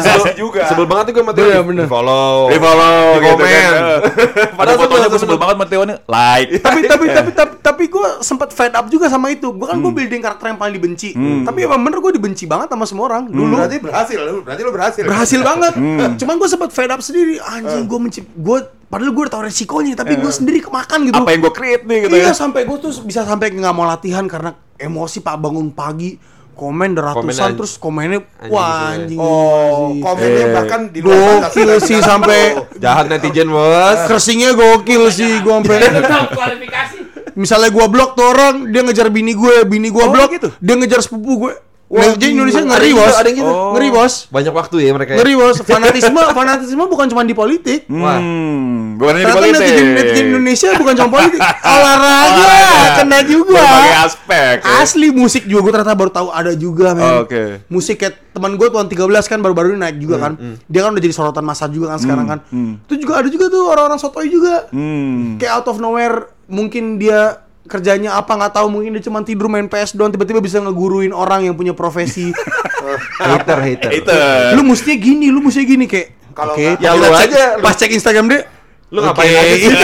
Sebel, 0.00 0.32
juga. 0.38 0.62
sebel 0.70 0.86
banget 0.86 1.10
tuh 1.10 1.12
gue 1.18 1.22
sama 1.26 1.32
Theo. 1.34 1.46
Iya, 1.50 1.60
bener. 1.66 1.84
Di 1.86 1.90
follow. 1.90 2.34
Di 2.48 2.58
follow 2.60 2.98
Di 3.10 3.18
gitu 3.18 3.34
komen. 3.34 3.50
kan. 3.50 3.72
Pada 3.80 4.52
Padahal 4.54 4.76
fotonya 4.78 4.98
sebel, 5.00 5.10
gue 5.10 5.20
sebel 5.20 5.38
banget 5.38 5.56
sama 5.58 5.66
Theo 5.66 5.82
nih, 5.82 5.96
like. 6.06 6.48
tapi 6.60 6.78
tapi 6.86 7.04
tapi 7.10 7.30
tapi, 7.32 7.52
tapi 7.60 7.84
gue 7.88 8.06
sempat 8.20 8.48
fed 8.54 8.72
up 8.72 8.86
juga 8.86 9.06
sama 9.10 9.26
itu. 9.32 9.50
Gue 9.50 9.66
kan 9.66 9.78
gue 9.78 9.92
building 9.92 10.20
karakter 10.22 10.46
yang 10.48 10.58
paling 10.60 10.74
dibenci. 10.76 11.10
Tapi 11.16 11.58
emang 11.64 11.80
bener 11.82 11.98
gue 11.98 12.12
dibenci 12.14 12.44
banget 12.46 12.68
sama 12.70 12.84
semua 12.86 13.04
orang 13.10 13.22
dulu. 13.26 13.58
Berarti 13.58 13.76
berhasil, 13.80 14.18
berarti 14.44 14.60
lu 14.62 14.70
berhasil. 14.70 15.02
Berhasil 15.02 15.40
banget. 15.40 15.72
Cuman 16.20 16.36
gue 16.36 16.46
sempat 16.46 16.70
fed 16.70 16.88
up 16.88 17.00
sendiri. 17.00 17.40
Anjing 17.40 17.84
gue 17.84 17.98
mencip 17.98 18.24
gue 18.26 18.58
padahal 18.86 19.10
gue 19.10 19.22
udah 19.22 19.32
tahu 19.32 19.42
resikonya 19.44 19.94
tapi 19.94 20.14
gue 20.14 20.28
sendiri 20.30 20.60
kemakan 20.60 20.98
gitu. 21.04 21.16
Apa 21.16 21.30
yang 21.30 21.40
gue 21.40 21.52
create 21.52 21.82
nih 21.82 21.98
gitu 22.04 22.14
iya 22.14 22.28
ya. 22.28 22.34
sampai 22.34 22.62
gue 22.62 22.76
tuh 22.76 22.92
bisa 23.00 23.22
sampai 23.22 23.50
nggak 23.50 23.70
mau 23.70 23.84
latihan 23.84 24.24
karena 24.24 24.50
emosi 24.76 25.18
pak 25.18 25.36
bangun 25.36 25.70
pagi 25.70 26.20
komen 26.52 26.92
ratusan 26.92 27.24
Komen 27.24 27.56
terus 27.56 27.72
komennya 27.74 28.20
anjing 28.36 28.50
wah 28.50 28.68
sih. 28.68 28.92
anjing 28.92 29.18
Oh, 29.18 29.96
komennya 29.96 30.42
Eh, 30.42 30.52
bahkan 30.52 30.80
di 30.88 31.00
luar 31.00 31.16
gokil 31.46 31.70
sih 31.78 31.96
sampai 31.98 32.40
tahu. 32.52 32.64
Jahat 32.82 33.06
netizen, 33.08 33.48
Bos. 33.48 33.98
kersingnya 34.04 34.52
gokil 34.52 35.08
sih 35.08 35.40
gue 35.40 35.54
sampai 35.54 35.76
Tetap 35.80 36.28
klarifikasi. 36.30 36.96
misalnya 37.32 37.70
gua 37.70 37.86
blok 37.86 38.12
tuh 38.12 38.26
orang 38.26 38.68
dia 38.68 38.82
ngejar 38.82 39.08
bini 39.08 39.32
gue 39.32 39.64
bini 39.64 39.88
gua 39.88 40.04
Oh, 40.04 40.12
blok 40.12 40.28
gitu? 40.30 40.48
dia 40.54 40.74
ngejar 40.74 41.00
sepupu 41.00 41.32
gue 41.40 41.52
Wah, 41.90 41.98
Nah, 42.00 42.14
jadi. 42.14 42.30
Indonesia 42.32 42.62
ngeri 42.62 42.90
bos 42.92 43.10
ada 43.12 43.26
yang 43.26 43.38
gitu. 43.40 43.50
ngeri 43.50 43.88
bos 43.90 44.14
Banyak 44.28 44.54
waktu 44.54 44.74
ya 44.78 44.90
mereka. 44.92 45.10
ya? 45.10 45.18
ngeri 45.18 45.34
bos 45.34 45.56
fanatisme 45.60 46.20
fanatisme 46.38 46.82
bukan 46.86 47.06
cuma 47.08 47.22
di 47.22 47.34
politik 47.34 47.80
Wah. 47.88 48.14
Hmm, 48.16 48.94
bukan 48.94 49.12
hanya 49.12 49.18
di 49.18 49.26
Ternyata 49.26 49.40
politik. 49.40 49.58
netizen, 49.66 49.86
netizen 49.92 50.24
Indonesia 50.28 50.68
bukan 50.76 50.94
cuma 50.94 51.10
politik 51.12 51.40
olahraga 51.74 52.54
kena 52.96 53.18
juga 53.24 53.58
Berbagai 53.58 53.94
aspek. 54.00 54.54
ya. 54.56 54.70
asli 54.78 55.08
musik 55.10 55.42
juga 55.44 55.60
gue 55.60 55.72
ternyata 55.72 55.94
baru 55.94 56.10
tahu 56.10 56.28
ada 56.30 56.52
juga 56.54 56.86
men 56.92 57.02
Oh, 57.02 57.16
oke. 57.24 57.42
musik 57.66 57.96
kayak 57.96 58.14
teman 58.30 58.54
gue 58.54 58.68
tuan 58.68 58.86
13 58.86 58.94
kan 59.26 59.38
baru-baru 59.40 59.74
ini 59.74 59.80
naik 59.80 59.98
juga 59.98 60.16
kan 60.20 60.32
dia 60.62 60.80
kan 60.80 60.90
udah 60.90 61.02
jadi 61.02 61.10
sorotan 61.12 61.42
masa 61.42 61.66
juga 61.66 61.90
kan 61.90 61.98
sekarang 61.98 62.26
kan 62.28 62.38
itu 62.80 62.94
juga 62.96 63.18
ada 63.18 63.28
juga 63.28 63.46
tuh 63.48 63.66
orang-orang 63.66 63.98
sotoy 63.98 64.26
juga 64.26 64.70
Hmm. 64.70 65.36
kayak 65.36 65.52
out 65.56 65.66
of 65.66 65.76
nowhere 65.76 66.16
mungkin 66.46 66.96
dia 66.96 67.42
kerjanya 67.70 68.12
apa 68.12 68.28
nggak 68.28 68.52
tahu 68.52 68.66
mungkin 68.68 68.92
dia 68.92 69.00
cuma 69.00 69.20
tidur 69.20 69.46
main 69.46 69.64
PS 69.64 69.92
doang 69.92 70.08
tiba-tiba 70.08 70.38
bisa 70.38 70.58
ngeguruin 70.58 71.10
orang 71.10 71.42
yang 71.42 71.54
punya 71.54 71.72
profesi 71.72 72.28
Hater, 73.20 73.56
hater. 73.60 73.88
Lu 74.52 74.64
mestinya 74.64 74.96
gini 74.98 75.28
lu 75.28 75.38
mestinya 75.38 75.66
gini 75.68 75.84
kayak 75.86 76.06
Kalau 76.32 76.52
oke 76.52 76.60
nggak- 76.60 76.80
Ya, 76.80 76.90
lu 76.92 77.04
cek- 77.06 77.24
aja, 77.24 77.42
lu- 77.52 77.60
pas 77.62 77.72
cek 77.72 77.88
Instagram 77.92 78.24
dia 78.26 78.40
Lu 78.90 78.98
ngapain 78.98 79.28
oke. 79.28 79.38
aja 79.38 79.54
sih? 79.54 79.70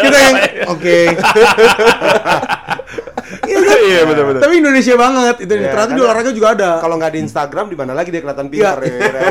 kita 0.00 0.18
yang 0.18 0.36
oke 0.66 0.96
Iya 3.40 3.58
kan? 3.58 3.78
Iya, 3.80 4.00
benar-benar. 4.04 4.40
Tapi 4.40 4.54
Indonesia 4.56 4.94
banget 4.94 5.36
itu 5.40 5.52
Iya, 5.52 5.70
ternyata 5.70 5.92
di 5.92 6.02
olahraga 6.02 6.30
juga 6.30 6.48
ada. 6.52 6.70
Kalau 6.78 6.94
nggak 6.96 7.12
di 7.12 7.20
Instagram 7.20 7.66
di 7.66 7.76
mana 7.76 7.92
lagi 7.92 8.08
dia 8.08 8.20
kelihatan 8.20 8.46
Iya. 8.46 8.50
pintar 8.50 8.76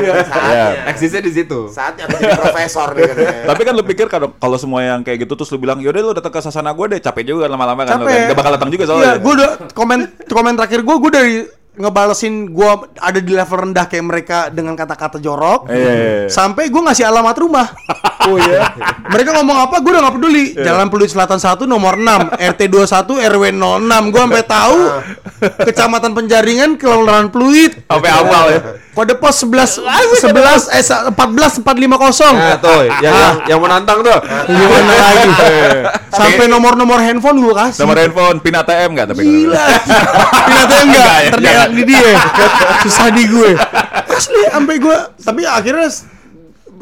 ya. 0.00 0.14
Saatnya. 0.24 0.66
Eksisnya 0.88 1.20
di 1.20 1.32
situ. 1.32 1.58
Saatnya 1.68 2.02
aku 2.04 2.16
jadi 2.16 2.34
profesor 2.36 2.88
nih. 2.92 3.02
Tapi 3.50 3.60
kan 3.62 3.72
lu 3.72 3.82
pikir 3.82 4.06
kalau 4.06 4.34
kalau 4.34 4.56
semua 4.56 4.80
yang 4.80 5.00
kayak 5.00 5.22
gitu 5.22 5.34
terus 5.34 5.50
lu 5.50 5.58
bilang, 5.58 5.78
"Yaudah 5.78 6.00
lu 6.00 6.12
datang 6.12 6.30
ke 6.30 6.40
sasana 6.40 6.70
gue 6.70 6.86
deh, 6.88 7.00
capek 7.00 7.22
juga 7.24 7.46
lama-lama 7.46 7.82
kan 7.82 7.96
lu 7.96 8.04
Capek. 8.04 8.14
kan. 8.16 8.28
Gak 8.28 8.36
bakal 8.36 8.52
datang 8.52 8.70
juga 8.70 8.82
Iya, 8.82 8.90
soalnya." 8.90 9.12
gue 9.16 9.32
udah 9.34 9.50
komen 9.70 9.98
komen 10.24 10.52
terakhir 10.54 10.80
gue 10.80 10.96
gue 10.96 11.12
dari 11.12 11.34
ngebalesin 11.74 12.34
gue 12.48 12.70
ada 12.94 13.18
di 13.18 13.32
level 13.34 13.58
rendah 13.66 13.84
kayak 13.84 14.04
mereka 14.04 14.38
dengan 14.46 14.72
kata-kata 14.72 15.18
jorok 15.18 15.66
Iya, 15.66 15.74
iya, 15.74 15.90
iya. 15.90 16.28
sampai 16.28 16.70
gue 16.70 16.78
ngasih 16.78 17.02
alamat 17.02 17.34
rumah 17.36 17.66
oh 18.26 18.36
ya. 18.36 18.60
Mereka 19.06 19.30
ngomong 19.32 19.56
apa 19.60 19.76
gue 19.78 19.90
udah 19.90 20.02
gak 20.02 20.14
peduli. 20.14 20.44
Iya. 20.52 20.64
Jalan 20.66 20.88
Peluit 20.88 21.08
Selatan 21.08 21.36
1 21.36 21.64
nomor 21.64 21.94
6 21.96 22.34
RT 22.34 22.60
21 22.66 23.30
RW 23.30 23.44
06 23.52 24.10
gue 24.10 24.22
sampai 24.22 24.44
tahu 24.44 24.78
Kecamatan 25.60 26.12
Penjaringan 26.12 26.70
Kelurahan 26.74 27.28
Pluit 27.28 27.84
Sampai 27.84 28.10
awal 28.10 28.44
ya. 28.48 28.60
kode 28.90 29.14
pos 29.14 29.42
11 29.42 29.82
11 29.82 30.70
eh 30.70 30.82
14 31.10 31.66
450 31.66 32.30
Nah, 32.32 32.56
tuh, 32.56 32.86
yang, 32.86 33.02
yang, 33.02 33.34
yang 33.44 33.60
menantang 33.60 34.00
tuh. 34.00 34.18
gimana 34.46 34.92
lagi. 34.94 35.28
Sampai 36.14 36.46
nomor-nomor 36.46 36.98
handphone 36.98 37.42
gue 37.42 37.50
kasih. 37.52 37.82
Nomor 37.82 37.96
handphone, 37.98 38.36
pin 38.38 38.54
ATM 38.54 38.94
enggak 38.94 39.06
tapi 39.10 39.22
Gila. 39.22 39.64
Ternyata 40.46 40.74
enggak, 40.78 40.84
Enggak 40.84 41.16
ya, 41.18 41.30
ternyata 41.32 41.64
di 41.68 41.82
dia. 41.84 42.12
Susah 42.82 43.06
di 43.10 43.24
gue. 43.26 43.50
Asli 44.06 44.42
sampai 44.46 44.76
gue, 44.78 44.96
tapi 45.18 45.42
akhirnya 45.42 45.90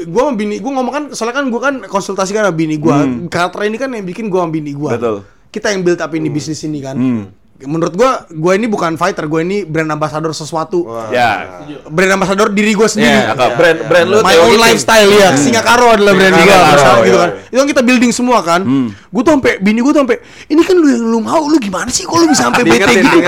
gua 0.09 0.23
sama 0.29 0.35
bini 0.35 0.55
gua 0.59 0.73
ngomong 0.81 0.93
kan 0.93 1.05
soalnya 1.13 1.37
kan 1.41 1.47
gua 1.53 1.61
kan 1.61 1.75
konsultasi 1.87 2.33
kan 2.33 2.49
sama 2.49 2.57
bini 2.57 2.77
gua. 2.81 3.05
Karakter 3.29 3.69
ini 3.69 3.77
kan 3.77 3.93
yang 3.93 4.07
bikin 4.09 4.27
gua 4.33 4.45
sama 4.45 4.53
bini 4.53 4.73
gua. 4.73 4.95
Hmm. 4.95 4.99
Betul. 4.99 5.17
Kita 5.53 5.71
yang 5.71 5.85
build 5.85 6.01
up 6.01 6.13
ini 6.17 6.29
bisnis 6.33 6.65
ini 6.65 6.81
kan. 6.81 6.97
Hmm. 6.97 7.25
Menurut 7.63 7.95
gua, 7.95 8.27
gua 8.35 8.59
ini 8.59 8.67
bukan 8.67 8.99
fighter, 8.99 9.31
gua 9.31 9.39
ini 9.39 9.63
brand 9.63 9.87
ambassador 9.87 10.35
sesuatu. 10.35 10.83
Ya. 11.15 11.63
Brand 11.87 12.19
ambassador 12.19 12.51
diri 12.51 12.75
gua 12.75 12.91
sendiri. 12.91 13.15
Iya, 13.15 13.39
brand 13.55 13.79
brand 13.87 14.07
lu 14.11 14.17
My 14.27 14.35
own 14.43 14.59
lifestyle 14.59 15.07
ya. 15.15 15.31
Singa 15.39 15.63
Karo 15.63 15.95
adalah 15.95 16.11
brand 16.11 16.35
Karo, 16.35 16.43
misalnya 16.43 16.99
gitu 17.07 17.15
iya. 17.15 17.23
kan. 17.23 17.31
Itu 17.47 17.59
kan 17.63 17.69
kita 17.71 17.83
building 17.87 18.11
semua 18.11 18.43
kan. 18.43 18.67
Gua 19.15 19.23
tuh 19.23 19.33
sampai 19.39 19.63
bini 19.63 19.79
gua 19.79 19.95
tuh 19.95 20.03
sampai 20.03 20.19
ini 20.51 20.63
kan 20.67 20.75
lu 20.75 20.87
yang 20.91 21.07
lu 21.07 21.19
mau, 21.23 21.47
lu 21.47 21.55
gimana 21.63 21.87
sih 21.87 22.03
kok 22.03 22.19
lu 22.19 22.27
bisa 22.27 22.51
sampai 22.51 22.67
bete 22.67 22.93
gitu? 22.99 23.19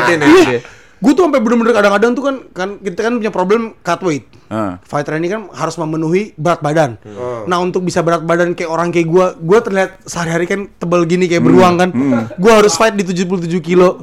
Iya. 1.05 1.07
Gue 1.07 1.13
tuh 1.13 1.23
sampai 1.23 1.41
bener-bener 1.41 1.77
kadang-kadang 1.77 2.11
tuh 2.13 2.25
kan 2.25 2.37
kan 2.51 2.69
kita 2.81 3.01
kan 3.03 3.13
punya 3.15 3.29
problem 3.29 3.63
cut 3.79 4.01
weight. 4.01 4.25
Ah. 4.49 4.81
Fighter 4.81 5.15
ini 5.15 5.29
kan 5.29 5.53
harus 5.53 5.77
memenuhi 5.77 6.33
berat 6.35 6.59
badan. 6.59 6.97
Nah 7.45 7.61
untuk 7.61 7.85
bisa 7.85 8.01
berat 8.01 8.25
badan 8.25 8.57
kayak 8.57 8.71
orang 8.71 8.89
kayak 8.89 9.05
gua, 9.07 9.37
gua 9.37 9.61
terlihat 9.61 10.01
sehari-hari 10.03 10.47
kan 10.47 10.61
tebel 10.73 11.05
gini 11.05 11.29
kayak 11.29 11.45
beruang 11.45 11.77
kan. 11.77 11.93
Gua 12.35 12.53
harus 12.57 12.73
fight 12.73 12.95
di 12.95 13.05
77 13.05 13.37
kilo. 13.61 14.01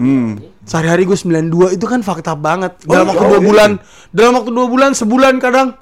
Sehari-hari 0.62 1.04
gue 1.04 1.18
92 1.18 1.74
itu 1.74 1.84
kan 1.84 2.06
fakta 2.06 2.38
banget. 2.38 2.78
Dalam 2.86 3.10
waktu 3.10 3.26
dua 3.28 3.42
bulan, 3.42 3.70
dalam 4.12 4.38
waktu 4.38 4.54
dua 4.54 4.68
bulan, 4.70 4.94
sebulan 4.94 5.42
kadang 5.42 5.74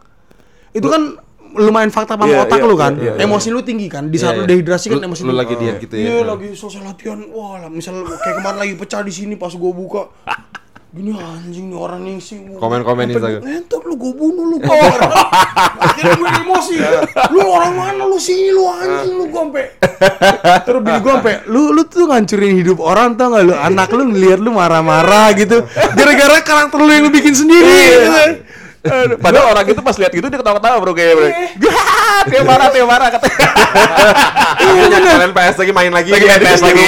itu 0.72 0.88
kan 0.88 1.20
lumayan 1.52 1.92
fakta 1.92 2.14
sama 2.14 2.30
Iya, 2.30 2.46
otak 2.46 2.62
iya, 2.62 2.66
lu 2.66 2.76
kan. 2.78 2.94
iya, 2.96 3.12
iya. 3.12 3.26
Emosi 3.26 3.50
lu 3.50 3.60
tinggi 3.60 3.90
kan. 3.90 4.08
Di 4.08 4.16
saat 4.16 4.34
Iya, 4.34 4.40
lu 4.40 4.44
iya. 4.46 4.50
dehidrasi 4.54 4.86
kan 4.88 4.98
Lu- 4.98 5.08
emosi 5.10 5.22
lu 5.22 5.28
tinggi. 5.28 5.42
lagi 5.42 5.54
diet 5.58 5.78
gitu 5.82 5.94
ya. 5.94 6.06
Iya, 6.06 6.18
lagi 6.24 6.48
selesai 6.54 6.82
latihan. 6.82 7.20
Wah, 7.28 7.58
lah 7.58 7.68
misal 7.68 8.06
kayak 8.08 8.36
kemarin 8.40 8.58
lagi 8.58 8.74
pecah 8.78 9.02
di 9.02 9.12
sini 9.12 9.34
pas 9.34 9.52
gua 9.52 9.72
buka. 9.74 10.04
Gini 10.90 11.14
anjing 11.14 11.70
nih 11.70 11.78
orang 11.78 12.02
nih 12.02 12.18
sih. 12.18 12.42
Komen-komen 12.58 13.14
Instagram. 13.14 13.46
Entar 13.46 13.78
lu 13.86 13.94
gua 13.94 14.10
bunuh 14.10 14.46
lu 14.50 14.58
kau. 14.58 14.74
Akhirnya 15.86 16.18
gue 16.18 16.30
emosi. 16.42 16.76
Lu 17.30 17.46
orang 17.46 17.74
mana 17.78 18.10
lu 18.10 18.18
sih 18.18 18.50
lu 18.50 18.66
anjing 18.66 19.14
lu 19.22 19.30
sampai. 19.30 19.70
Terus 20.66 20.82
bini 20.82 20.98
gua 21.06 21.22
sampai 21.22 21.46
lu 21.46 21.78
lu 21.78 21.86
tuh 21.86 22.10
ngancurin 22.10 22.58
hidup 22.58 22.82
orang 22.82 23.14
tau 23.14 23.38
gak 23.38 23.46
lu 23.46 23.54
anak 23.54 23.90
lu 23.94 24.04
ngeliat 24.10 24.42
lu 24.42 24.50
marah-marah 24.50 25.30
gitu. 25.38 25.62
Gara-gara 25.94 26.42
karakter 26.42 26.82
lu 26.82 26.90
yang 26.90 27.06
lu 27.06 27.14
bikin 27.14 27.38
sendiri. 27.38 27.70
gitu. 27.70 28.10
Aduh, 28.80 29.18
Padahal 29.22 29.54
orang 29.54 29.70
itu 29.70 29.82
pas 29.86 29.94
lihat 29.94 30.10
gitu 30.10 30.26
dia 30.26 30.40
ketawa-ketawa 30.42 30.82
bro 30.82 30.98
kayak 30.98 31.14
bro. 31.14 31.30
Gah, 31.70 32.24
dia 32.34 32.42
marah, 32.42 32.68
dia 32.74 32.86
marah 32.90 33.10
katanya. 33.14 33.48
Kalian 35.20 35.32
PS 35.38 35.56
lagi 35.62 35.74
main 35.76 35.92
lagi. 35.94 36.10
Lagi 36.16 36.26
main 36.26 36.40
di 36.42 36.46
PS 36.50 36.62
lagi. 36.66 36.86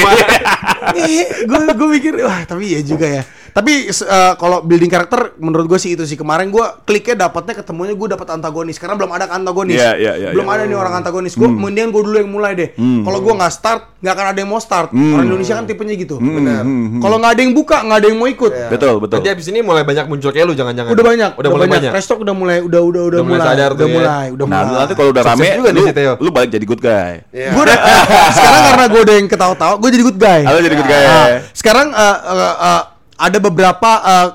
gue 1.52 1.60
gue 1.70 1.89
mikir 2.02 2.12
wah 2.26 2.41
tapi 2.49 2.74
ya 2.74 2.82
juga 2.82 3.06
ya 3.06 3.24
tapi 3.52 3.74
eh, 3.88 4.34
kalau 4.36 4.62
building 4.62 4.88
karakter 4.88 5.36
menurut 5.38 5.68
gue 5.68 5.78
sih 5.78 5.91
itu 5.91 6.04
sih 6.04 6.16
kemarin 6.16 6.47
gue 6.47 6.66
kliknya 6.84 7.28
dapatnya 7.28 7.58
ketemunya 7.58 7.93
gue 7.93 8.08
dapat 8.10 8.28
antagonis 8.32 8.76
karena 8.76 8.95
belum 8.95 9.12
ada 9.12 9.28
antagonis 9.30 9.76
Iya, 9.76 9.95
iya, 9.95 10.14
iya, 10.18 10.30
belum 10.32 10.45
iya. 10.45 10.54
ada 10.54 10.64
nih 10.66 10.78
orang 10.78 10.93
antagonis 10.97 11.34
gue 11.34 11.45
mendingan 11.45 11.89
gue 11.89 12.02
dulu 12.02 12.18
yang 12.18 12.30
mulai 12.30 12.52
deh 12.54 12.70
kalau 12.78 13.20
gue 13.20 13.34
nggak 13.34 13.52
start 13.52 13.82
nggak 13.99 14.14
akan 14.14 14.26
ada 14.28 14.39
yang 14.39 14.49
mau 14.49 14.58
start 14.58 14.89
orang 14.89 15.26
Indonesia 15.26 15.54
kan 15.54 15.66
tipenya 15.66 15.95
gitu 15.95 16.16
Benar. 16.18 16.64
kalau 16.97 17.16
nggak 17.18 17.32
ada 17.32 17.41
yang 17.41 17.54
buka 17.54 17.78
nggak 17.82 17.97
ada 17.97 18.08
yang 18.08 18.18
mau 18.18 18.28
ikut 18.28 18.52
Betul, 18.72 18.97
betul. 18.97 19.20
Nanti 19.20 19.30
abis 19.30 19.47
ini 19.47 19.60
mulai 19.60 19.84
banyak 19.84 20.06
muncul 20.06 20.32
kayak 20.32 20.45
lu 20.45 20.54
jangan-jangan. 20.54 20.89
udah 20.89 21.06
banyak 21.06 21.32
Udah 21.34 21.49
mulai 21.49 21.68
banyak. 21.68 21.91
Restock 21.91 22.20
udah 22.20 22.32
mulai 22.32 22.58
udah 22.60 22.82
udah 22.82 23.02
udah, 23.04 23.04
Udah 23.12 23.22
mulai 23.22 23.38
mulai 23.38 23.49
sadar 23.52 23.70
udah 23.72 23.84
ya. 23.84 23.93
mulai 23.93 24.26
udah 24.30 24.45
Nah, 24.45 24.60
mulai 24.62 24.80
nanti 24.80 24.93
kalau 24.93 25.10
udah 25.12 25.24
rame, 25.24 25.47
juga 25.52 25.70
nih 25.70 25.84
lu, 25.84 26.14
lu 26.18 26.30
balik 26.32 26.49
jadi 26.49 26.66
good 26.66 26.82
guy. 26.82 27.12
Iya. 27.30 27.49
Gue 27.52 27.64
udah 27.64 27.78
sekarang 28.38 28.62
karena 28.66 28.86
gue 28.88 29.02
udah 29.02 29.16
yang 29.18 29.28
ketawa-tawa, 29.28 29.74
gue 29.78 29.89
jadi 29.91 30.04
good 30.04 30.20
guy. 30.20 30.39
Halo 30.41 30.60
jadi 30.62 30.76
good 30.78 30.89
guy. 30.89 31.04
Ah, 31.04 31.28
sekarang 31.52 31.88
eh, 31.91 32.18
eh, 32.24 32.56
eh, 32.64 32.82
ada 33.22 33.38
beberapa 33.38 33.92
eh, 34.02 34.28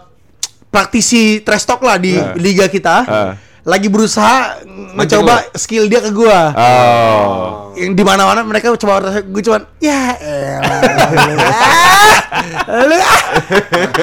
praktisi 0.70 1.42
trash 1.42 1.66
talk 1.66 1.82
lah 1.82 1.98
di 1.98 2.14
Ah. 2.14 2.38
liga 2.38 2.70
kita. 2.70 2.96
Ah. 3.02 3.32
Lagi 3.66 3.90
berusaha 3.90 4.62
mencoba 4.94 5.42
skill 5.58 5.90
dia 5.90 5.98
ke 5.98 6.14
gua. 6.14 6.54
Oh. 6.54 7.74
Yang 7.74 7.98
di 7.98 8.04
mana-mana 8.06 8.46
mereka 8.46 8.70
coba 8.78 9.02
gue 9.18 9.42
cuman 9.42 9.66
ya 9.82 10.14
elah. 10.22 10.80
Lu 12.66 12.96
ah, 12.98 13.20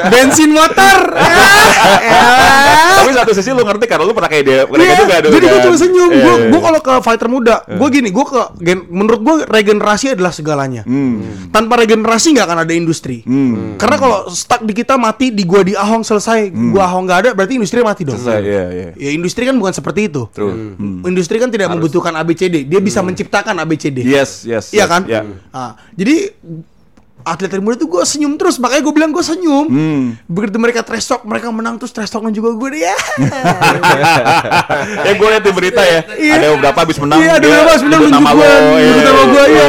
bensin 0.10 0.50
motor. 0.52 1.00
Tapi 3.04 3.12
satu 3.14 3.32
sisi 3.36 3.50
lu 3.52 3.64
ngerti 3.64 3.86
karena 3.86 4.04
lu 4.08 4.14
pernah 4.16 4.32
kayak 4.32 4.44
dia, 4.46 4.60
pernah 4.68 4.84
Iya, 4.84 4.96
kayak 4.96 5.02
juga 5.04 5.16
jadi 5.34 5.46
gue 5.48 5.60
cuma 5.68 5.78
senyum. 5.78 6.10
Iya, 6.12 6.24
Gue 6.24 6.36
iya. 6.36 6.48
gue 6.52 6.62
kalau 6.62 6.80
ke 6.80 6.94
fighter 7.04 7.28
muda, 7.30 7.56
gue 7.68 7.88
gini, 7.92 8.10
gue 8.10 8.26
ke 8.26 8.42
gen, 8.64 8.80
menurut 8.90 9.22
gue 9.22 9.36
regenerasi 9.48 10.16
adalah 10.16 10.32
segalanya. 10.32 10.84
Hmm. 10.88 11.50
Tanpa 11.52 11.80
regenerasi 11.80 12.36
nggak 12.36 12.46
akan 12.48 12.60
ada 12.66 12.74
industri. 12.74 13.24
Karena 13.78 13.96
kalau 14.00 14.18
stuck 14.32 14.62
di 14.64 14.74
kita 14.76 14.96
mati 15.00 15.32
di 15.32 15.44
gua 15.44 15.62
di 15.66 15.74
Ahong 15.74 16.04
selesai, 16.06 16.52
gua 16.52 16.90
Ahong 16.90 17.06
nggak 17.08 17.20
ada, 17.26 17.30
berarti 17.36 17.58
industri 17.58 17.80
mati 17.84 18.04
dong. 18.04 18.18
Hmm. 18.18 18.26
Selesai, 18.26 18.42
iya, 18.44 18.66
iya. 18.72 18.90
Ya 18.96 19.10
industri 19.14 19.44
kan 19.48 19.56
bukan 19.58 19.74
seperti 19.74 20.12
itu. 20.12 20.28
True. 20.32 20.76
Hmm. 20.78 21.04
Industri 21.08 21.38
kan 21.40 21.50
tidak 21.50 21.72
membutuhkan 21.72 22.14
ABCD, 22.20 22.68
dia 22.68 22.80
bisa 22.80 23.00
menciptakan 23.04 23.54
ABCD. 23.64 24.04
Yes, 24.04 24.44
yes. 24.44 24.72
Iya 24.72 24.86
yes, 24.86 24.90
kan? 24.90 25.02
Iya. 25.08 25.22
Ah, 25.54 25.72
jadi 25.96 26.34
atlet 27.24 27.48
dari 27.48 27.60
muda 27.60 27.76
tuh 27.76 27.88
gue 27.88 28.04
senyum 28.04 28.36
terus 28.36 28.60
makanya 28.60 28.84
gue 28.84 28.94
bilang 28.94 29.12
gue 29.12 29.24
senyum 29.24 29.66
Hmm. 29.66 30.04
begitu 30.28 30.56
mereka 30.56 30.84
trash 30.84 31.08
talk 31.08 31.24
mereka 31.24 31.50
menang 31.50 31.76
terus 31.76 31.90
trash 31.90 32.08
talknya 32.08 32.32
juga 32.32 32.52
gue 32.54 32.68
deh 32.72 32.82
ya 32.88 32.96
ya 35.04 35.12
gue 35.14 35.28
liat 35.28 35.44
di 35.44 35.52
berita 35.54 35.82
ya. 35.82 36.00
Iya. 36.14 36.34
Ada 36.36 36.48
beberapa 36.58 36.80
abis 36.84 36.98
menang. 37.00 37.20
Iya, 37.20 37.32
ada 37.38 37.46
beberapa 37.46 37.72
abis 37.72 37.84
menang 37.84 38.02
nunjuk 38.04 38.22
nyebut 38.22 38.44
iya, 38.44 39.02
nama 39.04 39.24
gua, 39.24 39.44
iya. 39.48 39.66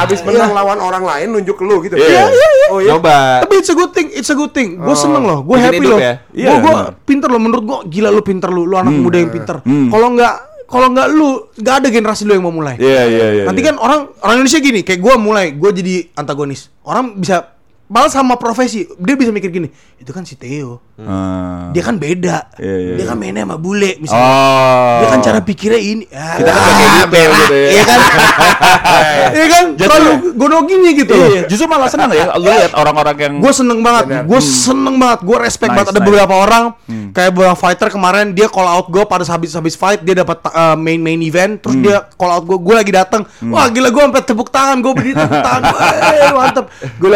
Abis 0.00 0.20
menang 0.24 0.50
lawan 0.52 0.78
orang 0.80 1.04
lain 1.04 1.26
nunjuk 1.30 1.56
ke 1.56 1.64
lu 1.64 1.76
gitu. 1.84 1.94
Iya. 1.96 2.08
Iya, 2.08 2.24
iya, 2.26 2.48
iya. 2.50 2.66
Oh 2.70 2.78
iya. 2.80 2.92
Coba. 2.96 3.16
Tapi 3.44 3.54
it's 3.58 3.70
a 3.70 3.76
good 3.76 3.92
thing, 3.92 4.08
it's 4.12 4.30
a 4.30 4.36
good 4.36 4.52
thing. 4.52 4.78
Gue 4.78 4.96
seneng 4.96 5.22
loh, 5.24 5.42
gue 5.42 5.56
happy 5.56 5.84
loh. 5.84 5.98
ya? 5.98 6.22
Iya, 6.32 6.48
Gue 6.56 6.58
gue 6.64 6.74
pinter 7.04 7.28
loh, 7.28 7.40
menurut 7.42 7.64
gue 7.64 7.78
gila 7.90 8.08
lu 8.10 8.22
pinter 8.22 8.48
lu, 8.48 8.64
lu 8.64 8.76
anak 8.76 8.94
muda 8.94 9.16
yang 9.18 9.30
pinter. 9.30 9.60
Kalau 9.64 10.08
nggak 10.14 10.34
kalau 10.70 10.86
nggak 10.94 11.08
lu, 11.10 11.50
nggak 11.58 11.74
ada 11.82 11.88
generasi 11.90 12.22
lu 12.22 12.38
yang 12.38 12.46
mau 12.46 12.54
mulai. 12.54 12.78
Iya, 12.78 13.02
iya, 13.10 13.26
iya. 13.34 13.44
Nanti 13.50 13.60
iya. 13.66 13.74
kan 13.74 13.76
orang 13.82 14.00
orang 14.22 14.34
Indonesia 14.38 14.62
gini, 14.62 14.80
kayak 14.86 15.02
gue 15.02 15.14
mulai, 15.18 15.46
gue 15.58 15.70
jadi 15.74 15.94
antagonis. 16.14 16.70
Orang 16.86 17.18
bisa 17.18 17.58
malah 17.90 18.06
sama 18.06 18.38
profesi, 18.38 18.86
dia 18.96 19.14
bisa 19.14 19.28
mikir 19.28 19.50
gini, 19.50 19.66
itu 19.98 20.08
kan 20.08 20.22
si 20.22 20.38
Theo, 20.38 20.78
Ah. 20.94 21.74
dia 21.74 21.82
kan 21.82 21.96
beda, 21.96 22.54
Iya, 22.54 22.74
iya, 22.76 22.92
dia 22.94 23.02
iya. 23.02 23.08
kan 23.08 23.16
mainnya 23.18 23.42
sama 23.42 23.58
bule, 23.58 23.98
misalnya. 23.98 24.22
Oh. 24.22 24.98
Dia 25.02 25.08
kan 25.08 25.20
cara 25.20 25.38
pikirnya 25.42 25.80
ini. 25.80 26.04
Ah, 26.08 26.38
Kita 26.38 26.50
kan 26.50 26.62
kayak 26.70 26.90
gitu 26.94 27.16
ya, 27.16 27.26
gitu 27.26 27.54
ya. 27.56 27.68
Iya 27.68 27.82
kan? 27.82 27.98
Iya 29.30 29.46
kan? 29.46 29.64
Terlalu 29.74 30.10
gonoginya 30.34 30.90
gitu 30.92 31.12
loh. 31.12 31.28
Iya, 31.28 31.42
justru 31.46 31.66
malah 31.66 31.88
senang 31.88 32.10
ya. 32.12 32.30
Lu 32.36 32.46
lihat 32.46 32.74
orang-orang 32.74 33.16
yang 33.18 33.34
gue 33.40 33.52
seneng 33.52 33.80
banget 33.80 34.04
gue 34.20 34.40
seneng 34.40 34.96
banget 34.96 35.20
gue 35.24 35.36
respect 35.40 35.70
Nice, 35.72 35.78
banget 35.82 35.90
ada 35.90 36.00
nice. 36.00 36.08
beberapa 36.08 36.34
orang 36.36 36.64
kayak 37.10 37.30
beberapa 37.32 37.56
fighter 37.56 37.88
kemarin 37.90 38.30
dia 38.30 38.46
call 38.46 38.68
out 38.68 38.86
gue 38.86 39.02
pada 39.02 39.24
habis 39.24 39.50
habis 39.50 39.74
fight 39.74 40.00
dia 40.00 40.14
dapat 40.14 40.38
uh, 40.46 40.76
main 40.76 41.00
main 41.00 41.18
event 41.18 41.58
terus 41.58 41.74
dia 41.76 42.06
call 42.14 42.30
out 42.30 42.44
gue 42.44 42.54
gue 42.54 42.74
lagi 42.76 42.92
datang 42.92 43.22
wah 43.48 43.66
gila 43.66 43.90
gue 43.90 44.02
sampai 44.04 44.22
tepuk 44.22 44.48
tangan 44.48 44.76
gue 44.78 44.92
berdiri 44.92 45.16
tepuk 45.16 45.40
tangan 45.40 45.62
mantep 46.38 46.64
gue 47.00 47.08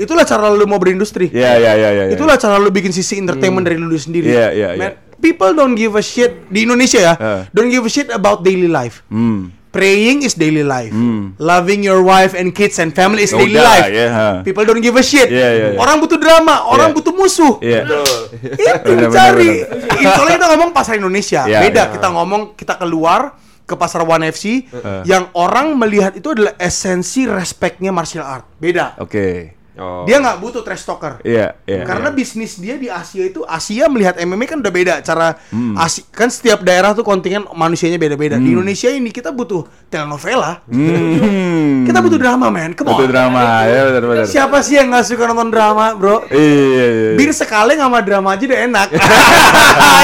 itulah 0.00 0.24
cara 0.24 0.48
lu 0.48 0.64
mau 0.64 0.76
berindustri 0.76 1.28
Iya, 1.28 1.52
iya, 1.56 1.72
iya, 1.74 1.88
iya. 1.92 2.04
itulah 2.10 2.34
cara 2.34 2.56
lu 2.56 2.68
bikin 2.68 2.90
sisi 2.90 3.16
entertainment 3.16 3.62
dari 3.62 3.76
lu 3.76 3.92
sendiri 3.92 4.26
Iya, 4.26 4.48
iya, 4.50 4.68
iya. 4.74 4.88
people 5.16 5.52
don't 5.52 5.74
give 5.74 5.92
a 5.92 6.00
shit 6.00 6.48
di 6.48 6.64
Indonesia 6.64 6.98
ya 6.98 7.14
Eh. 7.14 7.40
don't 7.50 7.68
give 7.68 7.82
a 7.82 7.90
shit 7.90 8.08
about 8.08 8.40
daily 8.40 8.66
life 8.66 9.04
Hmm. 9.06 9.52
Praying 9.70 10.26
is 10.26 10.34
daily 10.34 10.66
life. 10.66 10.90
Loving 11.38 11.86
your 11.86 12.02
wife 12.02 12.34
and 12.34 12.50
kids 12.50 12.82
and 12.82 12.90
family 12.90 13.22
is 13.22 13.30
Ya 13.30 13.38
daily 13.38 13.54
life. 13.54 13.86
ha. 14.10 14.42
People 14.42 14.66
don't 14.66 14.82
give 14.82 14.98
a 14.98 15.04
shit. 15.04 15.30
Iya, 15.30 15.48
iya, 15.48 15.66
iya. 15.70 15.78
Orang 15.78 16.02
butuh 16.02 16.18
drama, 16.18 16.66
orang 16.66 16.90
Iya. 16.90 16.96
butuh 16.98 17.14
musuh. 17.14 17.54
Iya. 17.62 17.86
Itu 18.82 19.06
cari. 19.08 19.62
Soalnya 20.02 20.36
kita 20.36 20.48
ngomong 20.50 20.70
pasar 20.72 20.98
Indonesia. 20.98 21.46
Iya, 21.46 21.62
Beda 21.62 21.82
iya. 21.82 21.92
kita 21.94 22.08
ngomong 22.10 22.58
kita 22.58 22.74
keluar 22.76 23.38
ke 23.62 23.78
pasar 23.78 24.02
One 24.02 24.26
FC 24.26 24.66
Eh. 24.66 25.06
yang 25.06 25.30
orang 25.32 25.78
melihat 25.78 26.18
itu 26.18 26.34
adalah 26.34 26.58
esensi 26.58 27.22
respectnya 27.24 27.94
martial 27.94 28.26
art. 28.26 28.50
Beda. 28.58 28.98
Oke. 28.98 29.54
Oh. 29.80 30.04
Dia 30.04 30.20
nggak 30.20 30.36
butuh 30.38 30.60
trash 30.60 30.84
talker. 30.84 31.24
Iya, 31.24 31.56
iya. 31.64 31.82
Karena 31.82 32.12
bisnis 32.12 32.54
dia 32.54 32.76
di 32.76 32.86
Asia 32.86 33.24
itu 33.24 33.40
Asia 33.42 33.88
melihat 33.88 34.20
MMA 34.20 34.44
kan 34.44 34.60
udah 34.60 34.68
beda 34.70 34.94
cara 35.00 35.40
Hmm. 35.48 35.72
Asi- 35.74 36.04
kan 36.06 36.28
setiap 36.28 36.60
daerah 36.60 36.92
tuh 36.92 37.00
kontingen 37.00 37.48
manusianya 37.50 37.96
beda-beda. 37.96 38.36
Di 38.36 38.52
Indonesia 38.52 38.86
ini 38.86 39.08
kita 39.08 39.32
butuh 39.32 39.64
telenovela. 39.88 40.60
Hmm. 40.68 41.88
Kita 41.88 41.98
butuh 41.98 42.20
drama. 42.20 42.52
Come 42.52 42.86
Butuh 42.86 43.06
on. 43.06 43.10
drama, 43.10 43.40
ya 43.64 43.80
benar 43.88 44.04
benar. 44.04 44.24
Siapa 44.26 44.60
sih 44.60 44.76
yang 44.76 44.92
nggak 44.92 45.04
suka 45.06 45.24
nonton 45.26 45.48
drama, 45.48 45.96
bro? 45.96 46.28
Iya, 46.28 46.36
iya, 46.36 46.86
iya. 46.92 47.10
Bir 47.16 47.32
sekali 47.32 47.72
sama 47.74 48.04
drama 48.04 48.36
aja 48.36 48.44
udah 48.44 48.60
enak. 48.68 48.88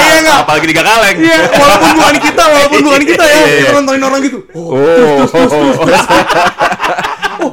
Iya 0.07 0.17
nggak? 0.23 0.37
Apalagi 0.47 0.65
tiga 0.65 0.83
kaleng. 0.83 1.17
Iya, 1.19 1.37
walaupun 1.51 1.89
bukan 1.93 2.15
kita, 2.17 2.43
walaupun 2.47 2.79
bukan 2.81 3.01
kita 3.05 3.23
ya, 3.23 3.35
Iya, 3.35 3.45
iya. 3.45 3.59
kita 3.61 3.71
nontonin 3.75 4.01
orang 4.01 4.21
gitu. 4.23 4.39
Oh, 4.55 4.73
Oh. 4.73 5.21
oh 5.27 5.85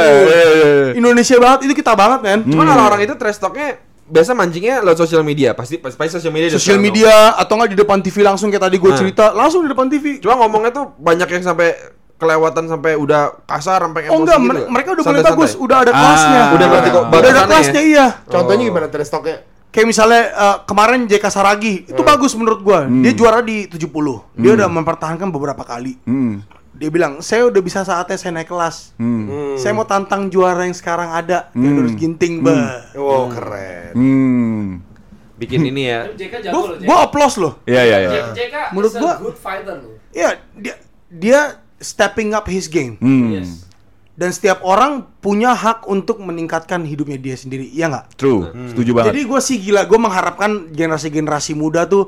iya. 0.50 0.68
Indonesia 0.94 1.36
banget, 1.36 1.60
itu 1.66 1.74
kita 1.76 1.92
banget, 1.92 2.20
men. 2.22 2.40
Cuman 2.46 2.66
orang-orang 2.66 3.04
itu 3.04 3.14
trash 3.14 3.38
talknya 3.38 3.76
biasa 4.06 4.32
mancingnya 4.32 4.80
lewat 4.80 5.00
sosial 5.00 5.22
media. 5.22 5.52
Pasti 5.52 5.76
pasti, 5.76 5.96
pasti 5.96 6.12
sosial 6.16 6.30
media. 6.32 6.48
dia 6.48 6.56
Sosial 6.56 6.78
media 6.78 7.14
atau 7.34 7.54
nggak 7.56 7.70
di 7.70 7.78
depan 7.78 8.00
TV 8.00 8.22
langsung 8.22 8.48
kayak 8.48 8.64
tadi 8.64 8.78
gue 8.78 8.88
Nah. 8.88 8.98
cerita, 8.98 9.26
langsung 9.32 9.62
di 9.62 9.70
depan 9.70 9.88
TV. 9.88 10.06
dong. 10.16 10.22
Cuma 10.24 10.36
ngomongnya 10.40 10.72
tuh 10.72 10.86
banyak 10.96 11.26
yang 11.28 11.44
sampai 11.44 11.68
kelewatan 12.16 12.64
sampai 12.66 12.96
udah 12.96 13.44
kasar 13.44 13.84
sampai 13.84 14.08
emosi 14.08 14.14
Oh 14.14 14.20
enggak, 14.22 14.38
gitu. 14.38 14.48
mer- 14.48 14.68
mereka 14.72 14.90
udah 14.94 15.04
mulai 15.04 15.24
bagus, 15.26 15.52
udah 15.58 15.78
ada 15.80 15.92
Ah, 15.92 15.98
kelasnya. 15.98 16.42
udah 16.50 16.68
berarti 16.70 16.90
kok 16.90 17.04
udah 17.04 17.20
ada 17.28 17.44
kelasnya 17.44 17.76
ya? 17.76 17.84
iya. 17.84 18.08
Contohnya 18.24 18.64
gimana 18.64 18.88
trash 18.88 19.10
talknya? 19.10 19.38
kayak 19.68 19.92
misalnya 19.92 20.22
eh, 20.32 20.58
kemarin 20.64 21.04
JK 21.04 21.26
Saragi 21.28 21.84
itu 21.84 22.00
bagus 22.00 22.32
menurut 22.32 22.64
gua. 22.64 22.88
Dia 22.88 23.12
juara 23.12 23.44
di 23.44 23.68
70. 23.68 24.24
Dia 24.34 24.56
udah 24.56 24.72
mempertahankan 24.72 25.28
beberapa 25.28 25.60
kali. 25.62 26.00
Hmm. 26.08 26.40
Dia 26.76 26.90
bilang, 26.92 27.24
"Saya 27.24 27.48
udah 27.48 27.62
bisa 27.64 27.82
saatnya 27.82 28.20
saya 28.20 28.36
naik 28.36 28.52
kelas. 28.52 28.92
Hmm. 28.96 29.56
Saya 29.56 29.72
mau 29.72 29.88
tantang 29.88 30.28
juara 30.28 30.68
yang 30.68 30.76
sekarang 30.76 31.08
ada, 31.10 31.50
yang 31.56 31.80
harus 31.80 31.96
ginting, 31.96 32.44
bah." 32.44 32.92
Wow, 32.94 33.32
keren. 33.32 33.92
Hmm. 33.96 34.64
Bikin 35.36 35.68
ini 35.68 35.88
ya. 35.88 36.08
Jago 36.12 36.40
Gua, 36.48 36.68
gua 36.80 36.98
applause 37.04 37.36
loh. 37.36 37.60
Iya 37.64 37.82
iya 37.84 37.98
iya. 38.00 38.12
JK, 38.12 38.28
JK 38.32 38.56
Menurut 38.72 38.92
gua- 38.96 39.20
good 39.20 39.38
fighter 39.38 39.76
loh. 39.80 39.96
Iya, 40.12 40.40
dia 40.56 40.76
dia 41.12 41.40
stepping 41.76 42.32
up 42.32 42.48
his 42.48 42.72
game. 42.72 42.96
Hmm. 43.00 43.36
Yes. 43.36 43.68
Dan 44.16 44.32
setiap 44.32 44.64
orang 44.64 45.04
punya 45.20 45.52
hak 45.52 45.92
untuk 45.92 46.24
meningkatkan 46.24 46.88
hidupnya 46.88 47.20
dia 47.20 47.36
sendiri, 47.36 47.68
iya 47.68 47.92
nggak? 47.92 48.16
True. 48.16 48.48
Setuju 48.72 48.96
banget. 48.96 49.12
Jadi 49.12 49.22
gue 49.28 49.40
sih 49.44 49.58
gila, 49.60 49.84
gue 49.84 50.00
mengharapkan 50.00 50.72
generasi-generasi 50.72 51.52
muda 51.52 51.84
tuh 51.84 52.08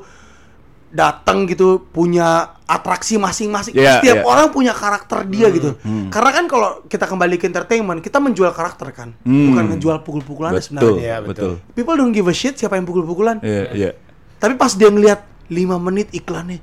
datang 0.88 1.44
gitu 1.44 1.84
punya 1.92 2.56
atraksi 2.68 3.16
masing-masing. 3.16 3.72
Iya, 3.76 4.00
Setiap 4.00 4.16
iya. 4.20 4.24
orang 4.24 4.52
punya 4.52 4.72
karakter 4.76 5.24
dia 5.28 5.48
gitu. 5.52 5.76
Karena 6.12 6.30
kan 6.32 6.44
kalau 6.48 6.70
kita 6.84 7.08
kembali 7.08 7.36
ke 7.40 7.48
entertainment, 7.48 8.00
kita 8.04 8.20
menjual 8.20 8.52
karakter 8.52 8.92
kan, 8.92 9.16
bukan 9.24 9.64
menjual 9.76 10.04
pukul-pukulan 10.04 10.52
betul. 10.56 10.64
sebenarnya. 10.64 11.00
Iya, 11.00 11.16
betul. 11.24 11.52
People 11.72 11.96
don't 11.96 12.12
give 12.12 12.28
a 12.28 12.34
shit 12.36 12.56
siapa 12.56 12.76
yang 12.76 12.84
pukul-pukulan. 12.84 13.40
Iya 13.40 13.64
iya. 13.72 13.90
Tapi 14.38 14.54
pas 14.54 14.70
dia 14.76 14.92
ngeliat 14.92 15.24
5 15.48 15.80
menit 15.80 16.12
iklannya, 16.12 16.60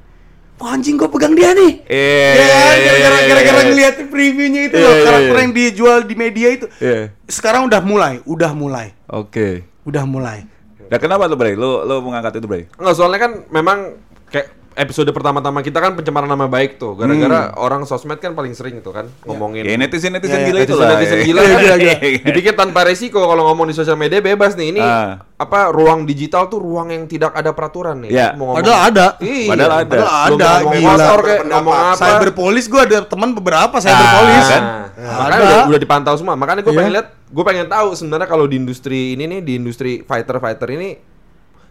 Wah 0.56 0.72
anjing 0.72 0.96
gue 0.96 1.10
pegang 1.12 1.36
dia 1.36 1.52
nih. 1.52 1.84
Eh, 1.84 2.32
Ya, 2.40 2.64
gara-gara 2.80 3.18
gara-gara 3.28 3.62
ngeliat 3.68 3.96
previewnya 4.08 4.72
itu 4.72 4.80
Iya, 4.80 4.88
loh, 4.88 4.94
iya, 4.96 5.04
karakter 5.04 5.36
iya. 5.36 5.44
yang 5.44 5.52
dijual 5.52 5.98
di 6.08 6.16
media 6.16 6.48
itu. 6.56 6.66
Iya. 6.80 7.12
Sekarang 7.28 7.68
udah 7.68 7.84
mulai, 7.84 8.24
udah 8.24 8.56
mulai, 8.56 8.96
Oke. 9.12 9.68
udah 9.84 10.08
mulai. 10.08 10.48
Nah, 10.88 10.96
kenapa 10.96 11.28
tuh, 11.28 11.36
Bray? 11.36 11.60
Lu 11.60 11.84
lu 11.84 12.00
mengangkat 12.08 12.40
itu, 12.40 12.48
Bray? 12.48 12.72
Enggak, 12.80 12.96
soalnya 12.96 13.20
kan 13.20 13.32
memang 13.52 14.00
kayak 14.36 14.48
episode 14.76 15.08
pertama-tama 15.10 15.64
kita 15.64 15.80
kan 15.80 15.96
pencemaran 15.96 16.28
nama 16.28 16.46
baik 16.46 16.76
tuh. 16.76 17.00
Gara-gara 17.00 17.56
orang 17.56 17.88
sosmed 17.88 18.20
kan 18.20 18.36
paling 18.36 18.52
sering 18.52 18.84
tuh 18.84 18.92
kan 18.92 19.08
ngomongin 19.24 19.64
Ya 19.64 19.80
netizen-netizen 19.80 20.36
Ya, 20.36 20.46
gila 20.46 20.60
netizen 20.60 20.68
itu 20.68 20.76
lah. 20.78 20.90
netizen 20.94 21.20
gila 21.24 21.40
Iya, 21.40 21.48
kan. 21.48 21.60
gila, 21.64 21.76
gila. 21.78 21.96
Dibikin 22.28 22.54
tanpa 22.54 22.80
resiko 22.84 23.24
kalau 23.24 23.44
ngomong 23.46 23.66
di 23.66 23.74
sosial 23.74 23.96
media 23.96 24.20
bebas 24.20 24.52
nih. 24.54 24.76
Ini 24.76 24.82
Ah. 24.84 25.24
apa 25.34 25.72
ruang 25.72 26.04
digital 26.04 26.52
tuh 26.52 26.60
ruang 26.60 26.92
yang 26.92 27.08
tidak 27.08 27.32
ada 27.32 27.50
peraturan 27.50 28.04
nih. 28.04 28.12
Iya. 28.12 28.28
Mau 28.36 28.52
ngomong- 28.52 28.60
Padahal 28.60 28.80
ada. 28.86 29.06
Iya. 29.18 29.48
Padahal 29.48 29.74
ada. 29.80 29.96
Padahal 29.96 30.28
Belum 30.28 30.36
ada, 30.38 30.52
ngomong 30.60 30.76
gila. 30.76 30.92
motor 30.92 31.20
kayak 31.24 31.42
ngomong 31.48 31.76
apa. 31.78 31.96
Cyber 31.98 32.30
police 32.34 32.68
gue 32.68 32.82
ada 32.84 32.98
teman 33.02 33.30
beberapa 33.32 33.76
cyber 33.80 33.96
Ah, 34.02 34.12
police. 34.14 34.50
kan? 34.50 34.62
Nah, 34.62 34.84
makanya 35.18 35.32
Ada. 35.32 35.48
udah, 35.48 35.62
udah 35.72 35.80
dipantau 35.80 36.16
semua. 36.16 36.36
Makanya 36.36 36.62
gue 36.62 36.70
Iya. 36.70 36.80
pengen 36.82 36.94
lihat, 36.94 37.08
gue 37.26 37.44
pengen 37.46 37.68
tahu 37.70 37.88
sebenarnya 37.94 38.28
kalau 38.28 38.44
di 38.44 38.56
industri 38.58 39.00
ini 39.12 39.24
nih, 39.26 39.40
di 39.40 39.54
industri 39.56 39.92
fighter-fighter 40.02 40.68
ini, 40.70 41.00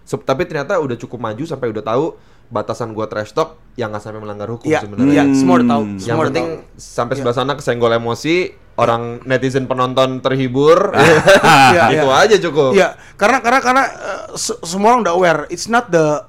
se- 0.00 0.16
tapi 0.18 0.44
ternyata 0.44 0.76
udah 0.76 0.96
cukup 0.96 1.18
maju 1.18 1.44
sampai 1.44 1.68
udah 1.68 1.80
tahu 1.82 2.16
batasan 2.46 2.90
gua 2.90 3.04
trash 3.04 3.30
talk 3.30 3.56
yang 3.74 3.90
nggak 3.90 4.00
sampai 4.00 4.18
melanggar 4.18 4.46
hukum 4.46 4.66
Iya, 4.66 4.80
sebenarnya. 4.80 5.12
iya, 5.12 5.24
semua 5.30 5.54
udah 5.56 5.68
tahu. 5.68 5.82
Yang 5.84 6.00
Semua 6.00 6.14
udah 6.16 6.26
penting 6.28 6.48
tahu. 6.48 6.76
sampai 6.76 7.14
sebelah 7.14 7.34
sana 7.34 7.52
kesenggol 7.52 7.92
emosi, 7.92 8.36
orang 8.74 9.02
netizen 9.22 9.64
penonton 9.64 10.18
terhibur, 10.20 10.94
Iya, 10.94 11.82
itu 11.94 12.06
iya. 12.06 12.14
aja 12.20 12.36
cukup. 12.40 12.70
Iya, 12.72 12.88
karena 13.14 13.38
karena 13.38 13.60
karena 13.60 13.84
uh, 13.84 14.24
se- 14.32 14.58
semua 14.62 14.92
orang 14.92 15.02
udah 15.02 15.14
aware, 15.14 15.40
it's 15.48 15.66
not 15.66 15.88
the 15.88 16.22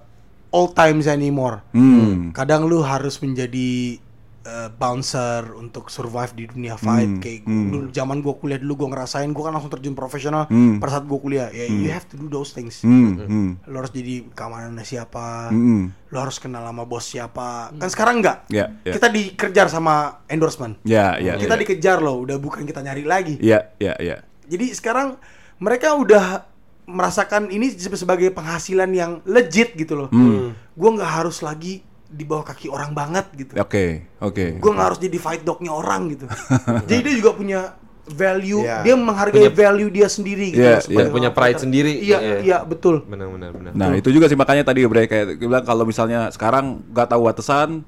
old 0.49 0.72
times 0.72 1.05
anymore. 1.05 1.61
Hmm. 1.70 2.32
Kadang 2.32 2.66
lu 2.66 2.80
harus 2.80 3.20
menjadi 3.20 3.99
uh, 4.45 4.69
bouncer 4.71 5.51
untuk 5.51 5.89
survive 5.89 6.31
di 6.31 6.45
dunia 6.45 6.77
fight. 6.77 7.19
Kayak 7.19 7.43
dulu 7.43 7.89
zaman 7.89 8.21
gua 8.21 8.33
kuliah 8.33 8.55
dulu 8.55 8.73
gua 8.77 8.89
ngerasain 8.93 9.27
gua 9.29 9.49
kan 9.49 9.53
langsung 9.53 9.69
terjun 9.69 9.91
profesional 9.91 10.45
Hmm. 10.45 10.77
pada 10.77 10.95
saat 10.95 11.05
gua 11.05 11.17
kuliah. 11.17 11.49
Ya, 11.49 11.65
you 11.65 11.89
have 11.89 12.05
to 12.05 12.15
do 12.15 12.25
those 12.25 12.53
things. 12.53 12.79
Hmm. 12.79 13.17
Hmm. 13.19 13.49
Lu 13.65 13.75
harus 13.75 13.89
jadi 13.89 14.29
keamanannya 14.29 14.81
siapa, 14.81 15.49
Hmm. 15.49 15.91
lu 15.91 16.17
harus 16.17 16.37
kenal 16.37 16.63
sama 16.63 16.85
bos 16.85 17.03
siapa. 17.03 17.73
Kan 17.73 17.89
sekarang 17.89 18.21
enggak. 18.21 18.45
Ya, 18.47 18.71
ya. 18.81 18.93
Kita 18.93 19.09
dikejar 19.09 19.67
sama 19.67 20.21
endorsement. 20.25 20.77
Ya, 20.81 21.17
ya. 21.17 21.35
Kita 21.35 21.57
ya. 21.57 21.61
dikejar 21.61 21.97
loh, 21.99 22.21
udah 22.21 22.37
bukan 22.37 22.63
kita 22.63 22.79
nyari 22.79 23.03
lagi. 23.03 23.35
Iya, 23.41 23.73
iya, 23.77 23.97
iya. 23.97 24.17
Jadi 24.45 24.71
sekarang 24.71 25.17
mereka 25.57 25.97
udah 25.97 26.45
merasakan 26.85 27.49
ini 27.49 27.73
se- 27.73 27.89
sebagai 27.91 28.29
penghasilan 28.29 28.91
yang 28.91 29.11
legit 29.25 29.73
gitu 29.73 29.97
loh. 29.97 30.09
Hmm. 30.13 30.53
Gue 30.77 30.89
nggak 30.91 31.11
harus 31.17 31.41
lagi 31.41 31.81
di 32.16 32.24
bawah 32.24 32.47
kaki 32.47 32.72
orang 32.72 32.95
banget 32.95 33.28
gitu. 33.36 33.59
Oke, 33.59 34.07
oke. 34.18 34.57
Gue 34.57 34.72
nggak 34.72 34.88
harus 34.88 34.99
jadi 35.03 35.18
fight 35.20 35.43
dognya 35.43 35.76
orang 35.76 36.16
gitu. 36.16 36.26
Jadi 36.89 36.99
dia 37.03 37.16
juga 37.20 37.32
punya 37.36 37.59
value, 38.05 38.61
Iya. 38.61 38.86
dia 38.86 38.95
menghargai 38.95 39.49
value 39.49 39.89
dia 39.89 40.05
sendiri 40.05 40.53
gitu. 40.53 40.61
Iya, 40.61 40.78
loh, 40.78 40.82
sebagai 40.86 41.09
iya. 41.09 41.16
Punya 41.18 41.30
pride 41.34 41.45
fighter. 41.57 41.63
sendiri. 41.66 41.91
Iya, 41.97 42.18
Iya. 42.22 42.38
iya 42.45 42.57
betul. 42.61 43.01
Benar, 43.03 43.28
benar, 43.34 43.49
benar. 43.51 43.72
Nah, 43.74 43.89
itu 43.97 44.13
juga 44.13 44.30
sih 44.30 44.38
makanya 44.38 44.63
tadi 44.63 44.86
Bre 44.86 45.09
kayak 45.09 45.41
bilang 45.41 45.66
kalau 45.66 45.84
misalnya 45.84 46.30
sekarang 46.30 46.86
nggak 46.93 47.07
tahu 47.09 47.22
batasan, 47.26 47.82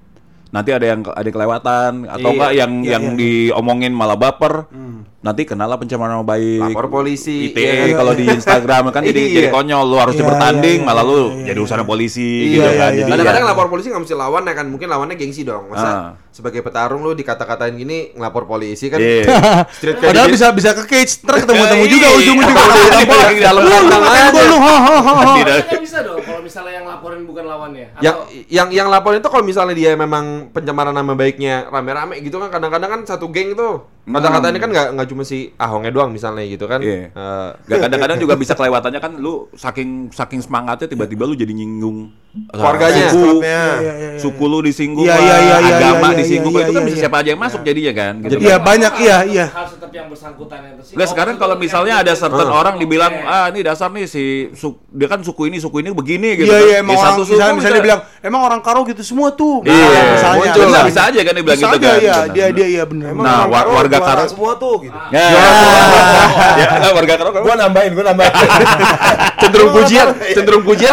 nanti 0.58 0.70
ada 0.72 0.86
yang 0.88 1.06
ada 1.06 1.22
yang 1.22 1.36
kelewatan 1.36 1.92
atau 2.08 2.18
Iya. 2.24 2.34
enggak 2.34 2.52
yang 2.52 2.72
Iya, 2.76 2.90
yang 2.90 3.04
iya. 3.06 3.16
diomongin 3.16 3.94
malah 3.94 4.18
baper. 4.18 4.66
Nanti 5.18 5.44
kenalah 5.44 5.76
pencemaran 5.76 6.14
nama 6.14 6.24
baik. 6.24 6.72
Lapor 6.72 6.88
polisi. 6.90 7.52
ITE 7.52 7.60
Iya. 7.84 7.96
kalau 7.96 8.14
di 8.14 8.26
Instagram 8.26 8.84
kan 8.90 9.02
jadi 9.02 9.18
Iya. 9.20 9.34
jadi 9.36 9.48
konyol 9.50 9.84
lu 9.84 9.98
harus 9.98 10.16
Iya, 10.16 10.24
bertanding 10.24 10.80
iya, 10.80 10.88
malah 10.88 11.04
iya, 11.04 11.10
lu 11.10 11.20
iya, 11.20 11.44
jadi 11.44 11.54
iya. 11.54 11.64
urusan 11.64 11.84
polisi 11.84 12.24
Iya, 12.24 12.48
gitu 12.48 12.62
iya, 12.64 12.72
kan. 12.74 12.90
iya, 12.90 12.98
Jadi 12.98 13.12
Kadang-kadang 13.12 13.44
ya- 13.44 13.50
lapor 13.50 13.68
polisi 13.68 13.88
nggak 13.88 14.02
mesti 14.02 14.16
lawan 14.16 14.42
ya 14.42 14.54
kan, 14.54 14.66
mungkin 14.66 14.88
lawannya 14.88 15.16
gengsi 15.16 15.42
dong. 15.44 15.64
Masa 15.68 15.84
Ah. 15.86 16.10
sebagai 16.30 16.62
petarung 16.62 17.02
lu 17.02 17.12
dikata-katain 17.14 17.76
gini 17.76 18.14
ngelapor 18.14 18.46
polisi 18.46 18.88
kan? 18.88 18.98
Iya. 18.98 19.26
Street 19.76 20.00
Padahal 20.00 20.30
bisa 20.30 20.48
bisa 20.52 20.72
ke 20.72 20.84
cage, 20.86 21.20
ntar 21.22 21.36
ketemu-temu 21.40 21.84
Iya, 21.84 21.92
juga 21.92 22.08
iya. 22.08 22.16
ujung-ujungnya. 22.16 22.66
Di 22.98 23.06
dalam- 23.06 23.28
di 23.28 23.42
dalam 23.42 23.62
Lu 23.62 23.70
lu 23.70 23.98
aja. 24.00 24.30
gua 24.32 24.44
lu, 24.48 24.58
misalnya 26.48 26.80
yang 26.80 26.88
laporin 26.88 27.28
bukan 27.28 27.44
lawannya. 27.44 27.88
yang 28.00 28.16
Atau 28.16 28.32
yang 28.48 28.68
yang 28.72 28.88
laporin 28.88 29.20
itu 29.20 29.28
kalau 29.28 29.44
misalnya 29.44 29.76
dia 29.76 29.92
memang 30.00 30.56
pencemaran 30.56 30.96
nama 30.96 31.12
baiknya 31.12 31.68
rame-rame 31.68 32.24
gitu 32.24 32.40
kan 32.40 32.48
kadang-kadang 32.48 32.90
kan 32.90 33.02
satu 33.04 33.28
geng 33.28 33.52
tuh 33.60 33.97
kata-kata 34.08 34.48
ini 34.48 34.58
kan 34.58 34.70
nggak 34.70 34.88
nggak 34.94 35.08
cuma 35.08 35.22
si 35.22 35.52
Ahongnya 35.54 35.92
doang 35.92 36.10
misalnya 36.10 36.44
gitu 36.44 36.64
kan 36.64 36.80
Iya. 36.80 37.12
Eh, 37.12 37.50
Gak 37.68 37.78
kadang-kadang 37.84 38.18
juga 38.18 38.34
bisa 38.40 38.54
kelewatannya 38.54 38.98
kan 38.98 39.14
lu 39.16 39.52
saking 39.54 40.10
saking 40.10 40.40
semangatnya 40.40 40.88
tiba-tiba 40.88 41.24
lu 41.24 41.34
jadi 41.34 41.52
nyinggung 41.52 42.08
uh, 42.48 42.54
Keluarganya. 42.54 43.10
suku, 43.10 43.20
Klubnya. 43.20 43.62
Iya, 43.74 43.76
iya, 43.76 43.94
iya. 43.94 44.10
suku 44.18 44.44
lu 44.46 44.60
disinggung 44.62 45.04
Iya, 45.04 45.12
lah, 45.12 45.20
iya, 45.20 45.36
iya, 45.38 45.56
iya, 45.60 45.76
agama 45.76 46.08
iya, 46.08 46.18
disinggung 46.18 46.54
iya, 46.54 46.62
itu 46.62 46.72
kan 46.72 46.80
iya, 46.80 46.88
bisa 46.88 46.96
iya. 46.96 47.04
siapa 47.04 47.18
aja 47.18 47.30
yang 47.30 47.42
masuk 47.42 47.62
jadinya 47.62 47.94
kan 47.94 48.14
gitu. 48.22 48.36
Iya, 48.40 48.56
banyak, 48.58 48.94
iya, 48.98 49.18
iya. 49.26 49.46
Harus 49.50 49.72
tetap 49.74 49.92
yang 49.92 50.08
bersangkutan 50.08 50.60
yang. 50.62 50.76
Lah 50.78 51.08
sekarang 51.08 51.36
kalau 51.36 51.56
misalnya 51.56 51.96
ada 51.98 52.14
certain 52.14 52.48
orang 52.48 52.76
dibilang 52.78 53.12
ah 53.24 53.50
ini 53.50 53.60
dasar 53.62 53.90
nih 53.90 54.06
si 54.06 54.24
su- 54.54 54.80
dia 54.88 55.06
kan 55.06 55.20
suku 55.20 55.48
ini 55.48 55.58
suku 55.58 55.82
ini 55.82 55.92
begini 55.92 56.38
gitu 56.38 56.48
Iya 56.48 56.56
kan. 56.56 56.64
iya 56.64 56.78
emang 56.80 56.96
Ya, 56.96 57.02
orang 57.02 57.16
misalnya, 57.20 57.54
misalnya 57.54 57.76
dia 57.76 57.86
bilang 57.86 58.02
emang 58.22 58.42
orang 58.42 58.62
Karo 58.62 58.80
gitu 58.84 59.02
semua 59.02 59.30
tuh. 59.32 59.62
Iya, 59.62 59.76
Misalnya, 60.14 60.52
Bisa, 60.88 61.02
aja 61.04 61.20
kan 61.20 61.34
dia 61.34 61.44
bilang 61.44 61.58
bisa 61.58 61.68
gitu 61.68 61.78
aja, 61.78 61.90
kan. 61.90 62.00
Iya, 62.00 62.16
dia 62.30 62.46
dia 62.52 62.68
iya 62.70 62.84
benar. 62.86 63.12
Nah, 63.12 63.20
orang 63.44 63.50
war- 63.50 63.66
Karo 63.68 63.76
warga 64.00 64.16
Karo- 64.18 64.30
semua 64.30 64.52
tuh 64.56 64.76
gitu. 64.82 64.98
Ya, 65.10 65.24
ya, 66.58 66.92
warga 66.92 67.14
Karo 67.16 67.30
Gua 67.38 67.56
nambahin, 67.56 67.92
gua 67.94 68.06
nambahin. 68.06 68.34
cenderung 69.42 69.72
pujian 69.72 70.08
cenderung 70.34 70.64
pujian 70.64 70.92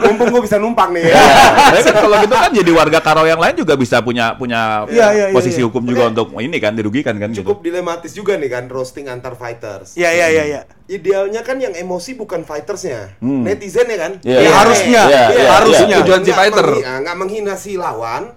Mumpung 0.00 0.28
gua 0.30 0.40
bisa 0.40 0.56
numpang 0.56 0.90
nih. 0.92 1.10
Ya, 1.10 1.22
tapi 1.70 1.82
kan 1.82 1.94
kalau 1.98 2.16
gitu 2.18 2.34
kan 2.34 2.50
jadi 2.52 2.70
warga 2.70 2.98
Karo 3.00 3.22
yang 3.24 3.38
lain 3.38 3.54
juga 3.54 3.74
bisa 3.74 4.00
punya 4.00 4.34
punya 4.34 4.84
Iya, 4.86 5.06
iya, 5.10 5.24
iya, 5.28 5.34
posisi 5.34 5.58
iya. 5.58 5.66
hukum 5.66 5.82
juga 5.84 6.08
untuk 6.08 6.32
ini 6.36 6.56
kan 6.56 6.72
dirugikan 6.72 7.16
kan 7.16 7.30
gitu. 7.30 7.42
Cukup 7.42 7.60
dilematis 7.60 8.12
juga 8.12 8.34
nih 8.34 8.48
kan 8.48 8.64
roasting 8.66 9.06
antar 9.06 9.34
fighters. 9.34 9.94
Iya 9.94 10.10
iya 10.10 10.26
iya 10.30 10.44
iya. 10.46 10.60
Idealnya 10.86 11.40
kan 11.40 11.54
yang 11.56 11.70
emosi 11.70 12.14
bukan 12.14 12.42
fightersnya, 12.42 13.14
Hmm. 13.18 13.46
netizen 13.46 13.86
ya 13.86 13.98
kan? 14.00 14.12
Iya, 14.20 14.38
Ya, 14.40 14.50
harusnya. 14.52 15.02
Iya, 15.06 15.24
iya, 15.30 15.50
harusnya. 15.52 15.86
iya. 15.88 15.98
Tujuan 16.00 16.20
si 16.20 16.32
fighter. 16.32 16.66
nggak 16.82 17.16
menghina 17.16 17.54
si 17.54 17.72
lawan, 17.74 18.34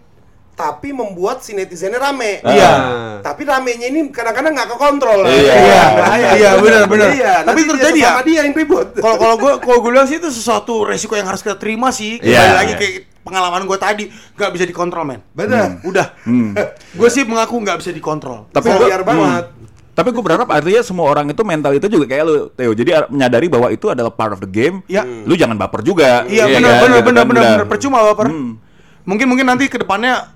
tapi 0.54 0.90
membuat 0.90 1.42
si 1.42 1.52
netizennya 1.52 1.98
rame. 1.98 2.38
Iya. 2.40 2.72
Tapi 3.20 3.42
ramenya 3.42 3.88
ini 3.88 4.06
kadang-kadang 4.08 4.54
nggak 4.54 4.70
kekontrol. 4.70 5.26
Iya. 5.26 5.54
Iya, 5.56 5.84
bahaya. 5.92 6.28
iya, 6.34 6.50
benar, 6.56 6.84
benar. 6.86 7.10
Iya, 7.10 7.34
Tapi 7.42 7.60
nanti 7.60 7.72
terjadi 7.74 7.92
dia 7.92 8.00
ya? 8.00 8.10
sama 8.12 8.22
dia 8.24 8.40
yang 8.40 8.54
ribut. 8.54 8.88
Kalau 8.94 9.16
kalau 9.18 9.36
gue 9.36 9.54
kalau 9.60 9.78
gue 9.80 9.90
bilang 9.90 10.06
sih 10.06 10.18
itu 10.18 10.30
sesuatu 10.30 10.86
resiko 10.86 11.14
yang 11.14 11.26
harus 11.26 11.42
kita 11.42 11.58
terima 11.58 11.90
sih. 11.90 12.18
Kembali 12.18 12.30
Iya, 12.30 12.54
lagi 12.54 12.70
iya. 12.70 12.78
kayak 12.78 12.94
pengalaman 13.24 13.64
gue 13.64 13.78
tadi 13.78 14.04
nggak 14.10 14.52
bisa 14.52 14.64
dikontrol 14.64 15.04
men. 15.04 15.22
Benar. 15.32 15.82
Udah. 15.82 16.08
Hmm. 16.22 16.54
gue 17.00 17.10
sih 17.10 17.24
mengaku 17.24 17.58
nggak 17.58 17.78
bisa 17.80 17.90
dikontrol. 17.90 18.46
Tapi 18.50 18.68
gua- 18.68 18.86
biar 18.86 19.02
banget. 19.02 19.46
Tapi 19.94 20.10
gue 20.10 20.22
berharap 20.22 20.50
artinya 20.50 20.82
semua 20.82 21.06
orang 21.06 21.30
itu 21.30 21.42
mental 21.42 21.70
itu 21.72 21.86
juga 21.86 22.06
kayak 22.08 22.24
lu, 22.24 22.50
Theo. 22.52 22.74
Jadi 22.74 22.90
ar- 22.92 23.10
menyadari 23.10 23.46
bahwa 23.46 23.70
itu 23.70 23.88
adalah 23.88 24.10
part 24.10 24.34
of 24.34 24.40
the 24.40 24.50
game. 24.50 24.82
Iya. 24.86 25.06
Lu 25.22 25.34
jangan 25.34 25.54
baper 25.56 25.82
juga. 25.82 26.26
Iya 26.26 26.46
Iya 26.46 26.58
benar 26.58 26.70
kan? 26.70 26.82
benar 26.82 27.00
benar 27.00 27.02
kan, 27.16 27.28
benar 27.28 27.44
benar 27.56 27.66
percuma 27.66 27.98
baper. 28.04 28.30
Hmm. 28.30 28.58
Mungkin 29.04 29.28
mungkin 29.28 29.46
nanti 29.46 29.68
ke 29.68 29.78
depannya 29.78 30.34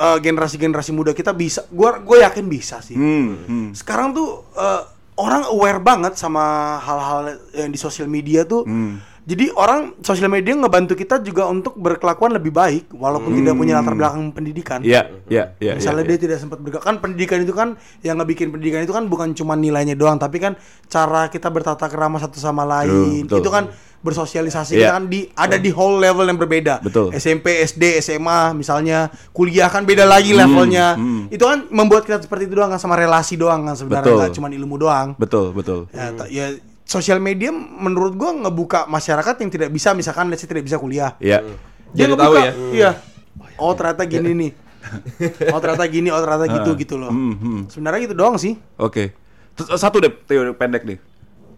eh, 0.00 0.18
generasi-generasi 0.24 0.90
muda 0.96 1.12
kita 1.12 1.36
bisa 1.36 1.68
gua 1.68 2.00
gue 2.00 2.24
yakin 2.24 2.48
bisa 2.48 2.80
sih. 2.80 2.96
Hmm, 2.96 3.44
hmm. 3.44 3.68
Sekarang 3.76 4.16
tuh 4.16 4.48
eh, 4.56 4.82
orang 5.20 5.42
aware 5.52 5.80
banget 5.84 6.16
sama 6.16 6.76
hal-hal 6.80 7.36
yang 7.52 7.68
di 7.68 7.78
sosial 7.78 8.08
media 8.08 8.48
tuh. 8.48 8.64
Hmm. 8.64 9.04
Jadi 9.20 9.52
orang 9.52 10.00
sosial 10.00 10.32
media 10.32 10.56
ngebantu 10.56 10.96
kita 10.96 11.20
juga 11.20 11.46
untuk 11.46 11.76
berkelakuan 11.76 12.34
lebih 12.34 12.50
baik 12.50 12.90
walaupun 12.90 13.36
tidak 13.36 13.52
punya 13.52 13.78
latar 13.78 13.94
belakang 13.94 14.32
pendidikan. 14.32 14.80
Iya, 14.80 15.06
iya, 15.28 15.54
iya. 15.60 15.76
Misalnya 15.76 16.08
iya, 16.08 16.10
dia 16.16 16.18
tidak 16.18 16.38
sempat 16.40 16.58
bergerak 16.58 16.82
kan 16.82 16.98
pendidikan 16.98 17.38
itu 17.44 17.52
kan 17.54 17.76
yang 18.00 18.18
ngebikin 18.18 18.48
pendidikan 18.50 18.80
itu 18.82 18.90
kan 18.90 19.06
bukan 19.06 19.36
cuma 19.36 19.54
nilainya 19.54 19.94
doang 19.94 20.16
tapi 20.16 20.40
kan 20.40 20.56
cara 20.88 21.28
kita 21.28 21.46
bertata 21.52 21.84
kerama 21.86 22.16
satu 22.18 22.40
sama 22.40 22.64
lain 22.64 23.28
betul. 23.28 23.44
itu 23.44 23.50
kan 23.52 23.70
bersosialisasi 24.00 24.74
Iya. 24.74 24.80
kita 24.80 24.92
kan 24.92 25.04
di 25.06 25.20
ada 25.30 25.56
di 25.56 25.68
whole 25.68 25.96
level 25.96 26.24
yang 26.24 26.36
berbeda. 26.36 26.80
Betul. 26.80 27.12
SMP, 27.12 27.60
SD, 27.60 28.00
SMA 28.00 28.52
misalnya, 28.52 29.08
kuliah 29.30 29.68
kan 29.68 29.84
beda 29.84 30.04
lagi 30.04 30.32
levelnya. 30.32 30.96
hmm. 30.96 31.28
Itu 31.28 31.44
kan 31.44 31.68
membuat 31.68 32.04
kita 32.04 32.18
seperti 32.18 32.48
itu 32.48 32.56
doang 32.56 32.68
kan 32.68 32.80
sama 32.80 32.96
relasi 32.96 33.36
doang 33.36 33.62
kan 33.62 33.76
sebenarnya 33.76 34.04
Betul. 34.06 34.18
nggak 34.18 34.32
cuma 34.34 34.48
ilmu 34.48 34.76
doang. 34.76 35.08
Betul, 35.14 35.52
betul. 35.52 35.80
Ya, 35.90 36.06
ta- 36.10 36.26
ya 36.26 36.46
sosial 36.82 37.20
media 37.20 37.52
menurut 37.52 38.16
gua 38.16 38.32
ngebuka 38.32 38.88
masyarakat 38.88 39.34
yang 39.38 39.50
tidak 39.50 39.68
bisa 39.68 39.92
misalkan 39.92 40.26
let's 40.26 40.40
say 40.40 40.48
tidak 40.48 40.64
bisa 40.64 40.80
kuliah. 40.80 41.14
Iya. 41.20 41.44
Jadi 41.92 42.10
ngebuka, 42.10 42.24
tahu 42.24 42.34
ya. 42.34 42.52
Iya. 42.72 42.90
Oh 43.56 43.72
ternyata 43.76 44.04
gini 44.04 44.32
nih. 44.34 44.52
Oh 45.52 45.60
ternyata 45.60 45.84
gini, 45.86 46.08
oh 46.08 46.16
ternyata 46.18 46.48
gitu 46.48 46.70
gitu 46.74 46.94
loh. 46.96 47.12
Hmm, 47.12 47.36
hmm. 47.36 47.60
Sebenarnya 47.68 48.08
gitu 48.08 48.16
doang 48.16 48.40
sih. 48.40 48.56
Oke. 48.74 49.12
Eh, 49.60 49.76
satu 49.76 50.00
deh 50.00 50.08
Theo 50.24 50.56
pendek 50.56 50.82
deh. 50.82 50.98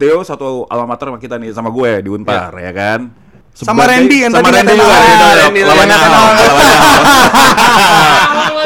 Theo 0.02 0.26
satu 0.26 0.66
alma 0.66 0.90
mater 0.90 1.06
sama 1.06 1.18
kita 1.22 1.38
nih 1.38 1.54
sama 1.54 1.70
gue 1.70 2.02
di 2.02 2.10
Unpar 2.10 2.50
ya, 2.58 2.74
kan. 2.74 3.06
Sama 3.54 3.86
Randy 3.86 4.26
yang 4.26 4.34
sama 4.34 4.50
tadi 4.50 4.66
Randy 4.66 4.74
juga. 4.74 4.98
Lawannya. 5.62 5.98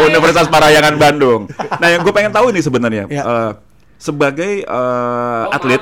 Universitas 0.08 0.48
Parayangan 0.48 0.94
Bandung. 0.96 1.40
Nah, 1.52 1.88
yang 1.92 2.00
gue 2.00 2.12
pengen 2.16 2.32
tahu 2.32 2.48
nih 2.56 2.62
sebenarnya 2.64 3.04
Ya. 3.12 3.22
eh, 3.22 3.50
sebagai 3.96 4.64
Oh, 4.64 5.44
atlet 5.52 5.80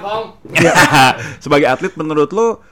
sebagai 1.45 1.67
atlet 1.71 1.95
menurut 1.95 2.31
lo 2.31 2.63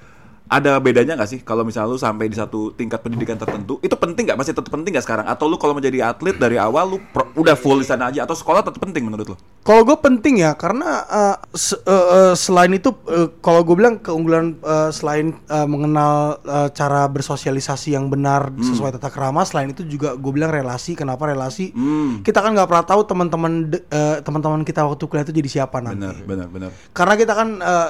ada 0.53 0.77
bedanya 0.77 1.17
nggak 1.17 1.31
sih 1.33 1.41
kalau 1.41 1.65
misalnya 1.65 1.97
lu 1.97 1.97
sampai 1.97 2.29
di 2.29 2.37
satu 2.37 2.77
tingkat 2.77 3.01
pendidikan 3.01 3.41
tertentu 3.41 3.81
itu 3.81 3.97
penting 3.97 4.29
nggak 4.29 4.37
masih 4.37 4.53
tetap 4.53 4.69
penting 4.69 4.93
nggak 4.93 5.07
sekarang 5.09 5.25
atau 5.25 5.49
lu 5.49 5.57
kalau 5.57 5.73
menjadi 5.73 6.13
atlet 6.13 6.37
dari 6.37 6.61
awal 6.61 6.93
lu 6.93 6.99
pro- 7.09 7.33
udah 7.33 7.57
full 7.57 7.81
di 7.81 7.89
sana 7.89 8.13
aja 8.13 8.29
atau 8.29 8.37
sekolah 8.37 8.61
tetap 8.61 8.77
penting 8.77 9.09
menurut 9.09 9.33
lo? 9.33 9.37
Kalau 9.65 9.87
gue 9.89 9.97
penting 9.97 10.45
ya 10.45 10.53
karena 10.53 11.09
uh, 11.09 11.37
se- 11.57 11.81
uh, 11.89 12.07
uh, 12.29 12.35
selain 12.37 12.77
itu 12.77 12.93
uh, 13.09 13.33
kalau 13.41 13.65
gue 13.65 13.73
bilang 13.73 13.97
keunggulan 14.03 14.61
uh, 14.61 14.93
selain 14.93 15.33
uh, 15.49 15.65
mengenal 15.65 16.43
uh, 16.45 16.69
cara 16.69 17.09
bersosialisasi 17.09 17.97
yang 17.97 18.13
benar 18.13 18.53
sesuai 18.59 18.99
tata 18.99 19.09
krama, 19.09 19.47
selain 19.47 19.71
itu 19.71 19.87
juga 19.87 20.19
gue 20.19 20.33
bilang 20.35 20.53
relasi. 20.53 20.93
Kenapa 20.93 21.31
relasi? 21.31 21.71
Hmm. 21.73 22.21
Kita 22.21 22.43
kan 22.43 22.53
nggak 22.53 22.69
pernah 22.69 22.85
tahu 22.85 23.01
teman-teman 23.07 23.53
uh, 23.71 24.19
teman-teman 24.21 24.67
kita 24.67 24.85
waktu 24.85 25.07
kuliah 25.09 25.25
itu 25.25 25.33
jadi 25.33 25.49
siapa 25.49 25.79
nanti. 25.79 26.03
Benar, 26.03 26.17
benar, 26.27 26.47
benar. 26.51 26.71
Karena 26.91 27.15
kita 27.17 27.33
kan 27.33 27.49
uh, 27.63 27.89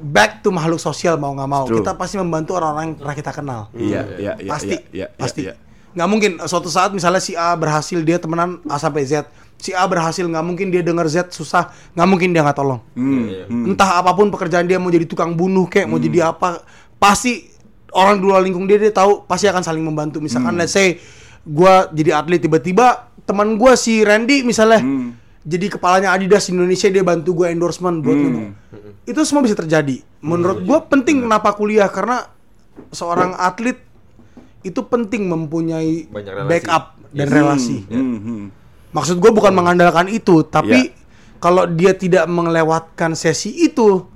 back 0.00 0.40
to 0.40 0.48
makhluk 0.48 0.80
sosial 0.80 1.20
mau 1.20 1.32
nggak 1.36 1.50
mau. 1.50 1.64
True. 1.68 1.80
Kita 1.80 1.94
pasti 1.94 2.16
membantu 2.16 2.56
orang-orang 2.56 2.92
yang 2.92 2.96
pernah 2.98 3.14
kita 3.14 3.30
kenal. 3.30 3.60
Iya, 3.76 4.00
iya, 4.16 4.32
iya. 4.40 4.50
pasti, 4.50 4.76
iya, 4.90 5.06
iya, 5.12 5.18
pasti. 5.20 5.40
iya. 5.46 5.54
Nggak 5.94 6.08
mungkin 6.10 6.30
uh, 6.42 6.48
suatu 6.48 6.68
saat 6.72 6.90
misalnya 6.90 7.22
si 7.22 7.38
A 7.38 7.54
berhasil 7.54 7.98
dia 8.02 8.18
temenan 8.18 8.58
A 8.66 8.80
sampai 8.80 9.06
Z. 9.06 9.28
Si 9.60 9.70
A 9.70 9.86
berhasil 9.86 10.26
nggak 10.26 10.44
mungkin 10.44 10.72
dia 10.72 10.82
dengar 10.82 11.06
Z 11.06 11.30
susah, 11.30 11.70
nggak 11.94 12.08
mungkin 12.08 12.34
dia 12.34 12.42
nggak 12.42 12.58
tolong. 12.58 12.80
Hmm, 12.98 13.46
hmm. 13.46 13.64
Entah 13.72 14.02
apa 14.02 14.10
pun 14.16 14.28
pekerjaan 14.32 14.66
dia 14.66 14.80
mau 14.82 14.90
jadi 14.90 15.06
tukang 15.06 15.36
bunuh 15.36 15.70
kayak 15.70 15.86
mau 15.86 16.00
jadi 16.00 16.34
apa, 16.34 16.66
pasti 16.98 17.46
orang 17.94 18.18
di 18.18 18.24
luar 18.26 18.42
lingkung 18.42 18.66
dia 18.66 18.80
dia 18.80 18.90
tahu 18.90 19.22
pasti 19.24 19.46
akan 19.46 19.62
saling 19.62 19.84
membantu. 19.84 20.18
Misalkan 20.18 20.58
let's 20.58 20.74
say 20.74 20.98
gua 21.46 21.86
jadi 21.94 22.18
atlet 22.18 22.42
tiba-tiba 22.42 23.12
teman 23.22 23.54
gua 23.54 23.78
si 23.78 24.02
Randy 24.02 24.42
misalnya 24.42 24.82
jadi 25.44 25.66
kepalanya 25.68 26.16
Adidas 26.16 26.48
Indonesia 26.48 26.88
dia 26.88 27.04
bantu 27.04 27.44
gua 27.44 27.52
endorsement 27.52 28.00
buat 28.00 28.16
ngomong. 28.16 28.48
Itu 29.04 29.20
semua 29.28 29.44
bisa 29.44 29.54
terjadi. 29.54 30.00
Menurut 30.24 30.64
gua 30.64 30.80
penting 30.88 31.28
kenapa 31.28 31.52
kuliah 31.52 31.92
karena 31.92 32.32
seorang 32.90 33.36
atlet 33.36 33.78
itu 34.64 34.80
penting 34.88 35.28
mempunyai 35.28 36.08
backup 36.48 36.96
dan 37.12 37.28
relasi. 37.28 37.84
Hmm, 37.86 38.18
hmm. 38.18 38.42
Maksud 38.96 39.20
gue 39.20 39.30
bukan 39.30 39.52
mengandalkan 39.52 40.08
itu, 40.08 40.40
tapi 40.46 40.90
Iya. 40.90 40.96
kalau 41.42 41.68
dia 41.68 41.92
tidak 41.92 42.24
melewatkan 42.30 43.12
sesi 43.12 43.52
itu, 43.52 44.08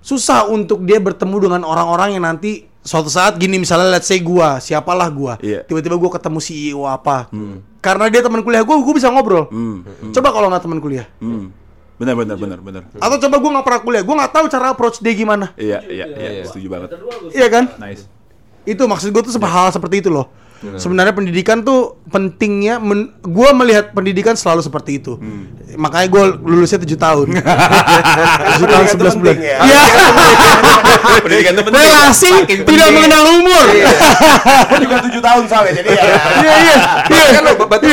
susah 0.00 0.48
untuk 0.48 0.82
dia 0.88 0.98
bertemu 0.98 1.36
dengan 1.50 1.62
orang-orang 1.68 2.16
yang 2.16 2.24
nanti 2.24 2.66
suatu 2.82 3.06
saat 3.06 3.38
gini 3.38 3.56
misalnya 3.56 3.88
let's 3.88 4.06
say 4.06 4.18
gua, 4.18 4.58
siapalah 4.58 5.06
gua, 5.06 5.38
Iya. 5.38 5.62
tiba-tiba 5.62 5.94
gua 5.94 6.10
ketemu 6.10 6.38
CEO 6.38 6.82
apa, 6.82 7.30
karena 7.78 8.10
dia 8.10 8.20
teman 8.20 8.42
kuliah 8.42 8.62
gua, 8.62 8.76
gua 8.76 8.94
bisa 8.94 9.06
ngobrol. 9.06 9.46
Hmm, 9.48 9.86
Coba 10.10 10.28
kalau 10.30 10.50
nggak 10.50 10.62
teman 10.62 10.78
kuliah, 10.78 11.06
hmm. 11.18 11.46
Benar, 11.96 12.18
benar, 12.18 12.34
benar, 12.34 12.58
benar. 12.58 12.82
atau 12.98 13.16
coba 13.16 13.36
gua 13.38 13.50
nggak 13.54 13.66
pernah 13.70 13.80
kuliah, 13.80 14.02
gua 14.02 14.14
nggak 14.18 14.32
tahu 14.34 14.44
cara 14.50 14.66
approach 14.70 14.98
dia 14.98 15.14
gimana, 15.14 15.54
Iya, 15.54 15.78
iya, 15.86 16.04
iya, 16.10 16.42
setuju 16.42 16.66
banget. 16.66 16.88
iya 17.30 17.46
kan? 17.46 17.70
Nice. 17.78 18.10
Itu 18.62 18.86
maksud 18.86 19.10
gue 19.10 19.22
tuh 19.26 19.34
hal 19.42 19.74
seperti 19.74 20.06
itu 20.06 20.10
loh. 20.10 20.30
Sebenarnya 20.62 21.10
pendidikan 21.10 21.58
tuh 21.60 21.98
pentingnya, 22.06 22.78
men, 22.78 23.10
gue 23.18 23.48
melihat 23.50 23.90
pendidikan 23.90 24.38
selalu 24.38 24.62
seperti 24.62 25.02
itu. 25.02 25.18
Makanya 25.74 26.06
gue 26.06 26.22
lulusnya 26.46 26.78
tujuh 26.78 26.94
tahun. 26.94 27.26
Tujuh 28.52 28.68
tahun 28.68 28.72
Pendidikan 28.78 28.84
itu 28.84 28.92
sebelas 28.94 29.14
bulan. 29.18 29.34
penting 29.34 29.48
ya. 29.48 29.58
Iya. 29.64 29.82
Pendidikan 31.24 31.52
itu 31.56 31.62
penting. 31.66 31.82
Relasi 31.82 32.30
tidak 32.46 32.88
mengenal 32.92 33.22
umur. 33.40 33.64
Gua 34.72 34.78
juga 34.78 34.96
tujuh 35.02 35.20
tahun 35.22 35.42
sama 35.48 35.68
jadi 35.72 35.88
ya. 35.88 36.02
Iya 36.42 36.54
iya. 36.62 36.76
Iya 37.08 37.24
kan 37.32 37.42
lo 37.42 37.52
berarti 37.56 37.86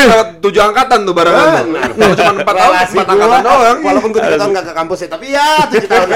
tujuh 0.44 0.62
angkatan 0.62 1.00
tuh 1.08 1.14
barengan. 1.16 1.66
Kalau 1.96 2.16
cuma 2.16 2.32
empat 2.38 2.54
tahun, 2.54 2.70
Relasi 2.70 2.94
empat 2.94 3.06
gua, 3.08 3.14
angkatan 3.16 3.42
doang. 3.44 3.78
Walaupun 3.82 4.10
gue 4.12 4.22
tujuh 4.22 4.40
tahun 4.40 4.52
nggak 4.54 4.66
ke 4.66 4.74
kampus 4.76 4.98
ya, 5.00 5.08
tapi 5.10 5.26
ya 5.32 5.48
tujuh 5.72 5.90
tahun. 5.90 6.08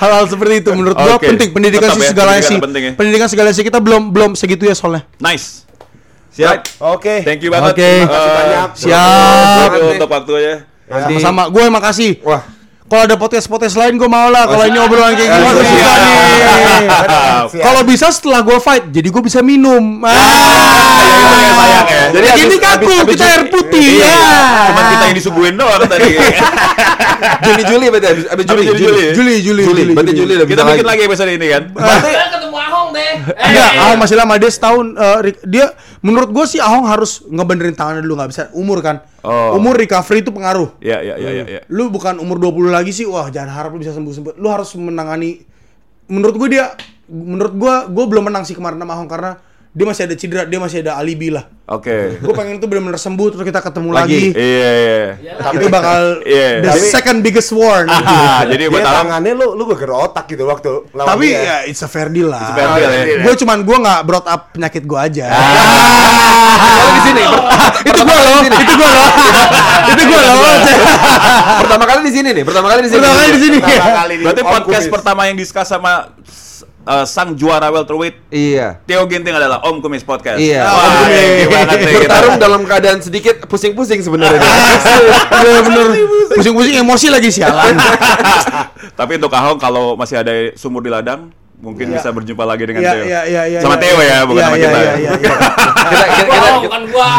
Hal-hal 0.00 0.24
seperti 0.30 0.54
itu 0.62 0.70
menurut 0.72 0.96
gue 0.96 1.16
penting. 1.34 1.48
Pendidikan 1.50 1.88
Tetap 1.90 1.98
sih 1.98 2.06
ya, 2.06 2.10
segalanya 2.14 2.40
pendidikan 2.40 2.70
sih. 2.70 2.86
ya. 2.86 2.92
Pendidikan 2.94 3.28
segalanya 3.28 3.56
sih 3.56 3.64
kita 3.66 3.78
belum 3.82 4.02
belum 4.14 4.30
segitu 4.38 4.62
ya 4.62 4.72
soalnya. 4.72 5.02
Nice. 5.18 5.66
Siap. 6.30 6.78
Oke. 6.94 7.26
Thank 7.26 7.42
you 7.42 7.50
banget. 7.50 7.74
Oke. 7.74 7.90
Terima 7.98 8.14
kasih 8.14 8.30
banyak. 8.32 8.68
Siap. 8.78 9.68
Thank 9.68 9.74
you 9.76 9.90
untuk 9.92 10.08
waktunya. 10.08 10.54
Nanti- 10.86 11.18
Sama-sama. 11.18 11.42
Gue 11.50 11.64
makasih. 11.66 12.12
Wah, 12.22 12.42
Kalau 12.88 13.04
ada 13.04 13.20
podcast-podcast 13.20 13.76
lain 13.76 14.00
gue 14.00 14.08
mau 14.08 14.30
lah. 14.30 14.46
Kalau 14.46 14.64
ini 14.64 14.78
obrolan 14.78 15.12
kayak 15.12 15.28
gini 15.28 15.44
siap. 15.44 15.52
gue 15.52 15.64
bisa 15.66 15.92
nih. 15.92 16.16
Siap. 17.52 17.60
Kalau 17.60 17.80
bisa 17.84 18.06
setelah 18.08 18.40
gue 18.40 18.56
fight, 18.58 18.84
jadi 18.88 19.08
gue 19.10 19.20
bisa 19.20 19.44
minum. 19.44 20.00
Ah, 20.00 20.16
yang 21.36 21.54
sayang 21.54 21.86
ya. 21.86 22.02
Jadi 22.08 22.24
Jadi 22.24 22.38
gini 22.40 22.56
habis- 22.56 22.64
kaku, 22.64 22.94
kita 23.12 23.24
air 23.26 23.42
putih 23.50 23.84
Iya, 23.92 24.08
ya. 24.08 24.32
Cuma 24.72 24.82
kita 24.88 25.02
yang 25.04 25.16
disuguhin 25.16 25.54
doang 25.54 25.84
tadi. 25.84 26.10
Juli 27.44 27.62
Juli 27.66 27.86
berarti 27.90 28.06
habis 28.08 28.24
habis 28.24 28.44
Juli 28.46 28.62
Juli, 28.62 28.78
Juli. 28.78 29.04
Juli, 29.12 29.34
Juli, 29.42 29.62
Juli. 29.66 29.82
Berarti 29.92 30.12
Juli 30.14 30.32
Kita 30.46 30.62
bikin 30.64 30.86
lagi 30.86 31.02
episode 31.04 31.28
ini 31.28 31.46
kan. 31.50 31.62
Kita 31.68 32.37
ketemu 32.48 32.58
Ahong 32.58 32.88
deh. 32.90 33.12
Eh, 33.28 33.44
Enggak, 33.44 33.70
Ahong 33.78 33.98
masih 34.00 34.16
lama 34.16 34.34
dia 34.34 34.48
setahun. 34.48 34.86
eh, 34.90 35.18
Rik- 35.22 35.44
dia 35.44 35.66
menurut 36.00 36.30
gue 36.32 36.44
sih 36.48 36.58
Ahong 36.58 36.88
harus 36.88 37.22
ngebenerin 37.24 37.76
tangannya 37.76 38.00
dulu 38.00 38.16
nggak 38.16 38.30
bisa 38.32 38.42
umur 38.52 38.80
kan. 38.80 39.04
Oh. 39.20 39.60
Umur 39.60 39.76
recovery 39.76 40.24
itu 40.24 40.32
pengaruh. 40.32 40.72
Iya, 40.80 41.04
iya, 41.04 41.14
iya, 41.16 41.30
iya, 41.30 41.44
iya. 41.46 41.60
Lu 41.68 41.92
bukan 41.92 42.16
umur 42.16 42.40
20 42.40 42.72
lagi 42.72 42.90
sih, 42.90 43.04
wah 43.04 43.28
jangan 43.28 43.52
harap 43.52 43.70
lu 43.70 43.78
bisa 43.78 43.92
sembuh-sembuh. 43.92 44.40
Lu 44.40 44.48
harus 44.48 44.72
menangani 44.74 45.44
menurut 46.08 46.34
gue 46.34 46.48
dia 46.48 46.72
menurut 47.08 47.52
gue 47.52 47.74
gue 47.92 48.04
belum 48.08 48.24
menang 48.26 48.44
sih 48.44 48.56
kemarin 48.56 48.80
sama 48.80 48.96
Ahong 48.96 49.08
karena 49.08 49.36
dia 49.78 49.86
masih 49.86 50.10
ada 50.10 50.14
cedera, 50.18 50.42
dia 50.42 50.58
masih 50.58 50.82
ada 50.82 50.98
alibi 50.98 51.30
lah. 51.30 51.46
Oke. 51.70 52.18
Gue 52.18 52.34
pengen 52.34 52.58
itu 52.58 52.66
benar-benar 52.66 52.98
sembuh 52.98 53.30
terus 53.30 53.44
kita 53.46 53.62
ketemu 53.62 53.94
Lagi. 53.94 54.10
lagi. 54.10 54.22
Iya, 54.34 54.70
iya. 54.74 55.06
itu 55.54 55.66
bakal 55.70 56.00
Iya. 56.26 56.50
the 56.58 56.70
Tapi- 56.74 56.90
second 56.90 57.18
biggest 57.22 57.54
war 57.54 57.86
nih. 57.86 57.94
Ah, 57.94 58.42
jadi 58.42 58.66
Dia 58.66 58.82
tangannya 58.82 59.38
lu 59.38 59.54
lu 59.54 59.70
geger 59.70 59.94
otak 59.94 60.26
gitu 60.26 60.42
waktu 60.44 60.90
lawan 60.90 61.14
Tapi 61.14 61.26
dia. 61.30 61.38
ya 61.38 61.56
it's 61.70 61.78
a 61.78 61.86
fair 61.86 62.10
deal 62.10 62.26
lah. 62.26 62.42
It's 62.42 62.50
a 62.50 62.56
fair 62.56 62.70
deal, 62.74 62.90
ya. 62.90 63.22
Gue 63.22 63.34
cuman 63.38 63.58
gue 63.62 63.76
nggak 63.78 64.00
brought 64.02 64.26
up 64.26 64.50
penyakit 64.50 64.82
gue 64.82 64.98
aja. 64.98 65.24
Kalau 65.30 66.90
di 66.90 67.02
sini. 67.06 67.22
itu 67.88 68.00
gue 68.02 68.18
loh, 68.18 68.40
itu 68.42 68.74
gue 68.74 68.90
loh, 68.90 69.08
itu 69.94 70.02
gue 70.02 70.20
loh. 70.20 70.36
Pertama 71.62 71.84
kali 71.86 72.00
di 72.02 72.12
sini 72.12 72.28
nih, 72.34 72.42
pertama 72.42 72.66
kali 72.66 72.80
di 72.82 72.90
sini. 72.90 72.98
Pertama 72.98 73.14
kali 73.14 73.30
di 73.30 73.40
sini. 73.40 73.58
Berarti 74.26 74.42
podcast 74.42 74.86
pertama 74.90 75.20
yang 75.30 75.36
diskus 75.38 75.68
sama 75.70 76.10
uh, 76.88 77.04
sang 77.04 77.36
juara 77.36 77.68
welterweight 77.68 78.16
Iya. 78.28 78.80
Theo 78.82 79.04
Ginting 79.04 79.36
adalah 79.36 79.60
Om 79.62 79.78
Kumis 79.78 80.00
Podcast. 80.00 80.40
Iya. 80.40 80.64
Wah, 80.64 80.72
Om 80.74 80.92
Kumis. 80.98 81.36
gimana? 81.44 81.72
Bertarung 81.76 82.36
dalam 82.40 82.62
keadaan 82.64 82.98
sedikit 82.98 83.44
pusing-pusing 83.44 84.00
sebenarnya. 84.00 84.40
Bener-bener 85.44 85.86
pusing-pusing 86.32 86.80
emosi 86.80 87.06
lagi 87.08 87.28
sialan. 87.28 87.76
Tapi 88.98 89.12
untuk 89.14 89.30
Ahong 89.30 89.60
kalau 89.60 89.94
masih 89.94 90.18
ada 90.18 90.32
sumur 90.56 90.80
di 90.80 90.88
ladang, 90.88 91.30
mungkin 91.58 91.90
Iya. 91.90 92.00
bisa 92.00 92.08
berjumpa 92.10 92.42
lagi 92.42 92.64
dengan 92.64 92.82
Iya, 92.82 92.92
Theo. 92.92 93.04
iya, 93.04 93.20
iya, 93.26 93.42
iya. 93.46 93.60
Sama 93.60 93.76
iya. 93.76 93.82
Theo 93.82 93.98
ya, 94.00 94.18
bukan 94.24 94.38
Iya, 94.38 94.46
sama 94.46 94.56
iya, 94.56 94.62
kita. 94.64 94.78
Iya, 94.78 94.82
iya, 94.82 94.94
iya. 94.98 95.10
kita, 95.18 95.36
kita, 96.08 96.24
Gua, 96.24 96.34
kita, 96.34 96.50
bukan 96.62 96.82
gua. 96.88 97.10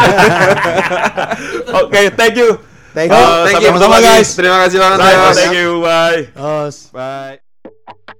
Oke, 1.84 2.02
thank 2.12 2.34
you. 2.36 2.50
Thank 2.90 3.14
you. 3.14 3.22
Uh, 3.22 3.46
thank 3.46 3.54
sampai 3.54 3.70
you 3.70 3.78
sama-sama, 3.78 3.96
guys. 4.02 4.28
Terima 4.34 4.58
kasih 4.66 4.78
banget. 4.82 4.98
Thank 5.38 5.54
you, 5.54 5.70
bye. 5.78 6.20
Os. 6.34 6.90
Bye. 6.90 8.19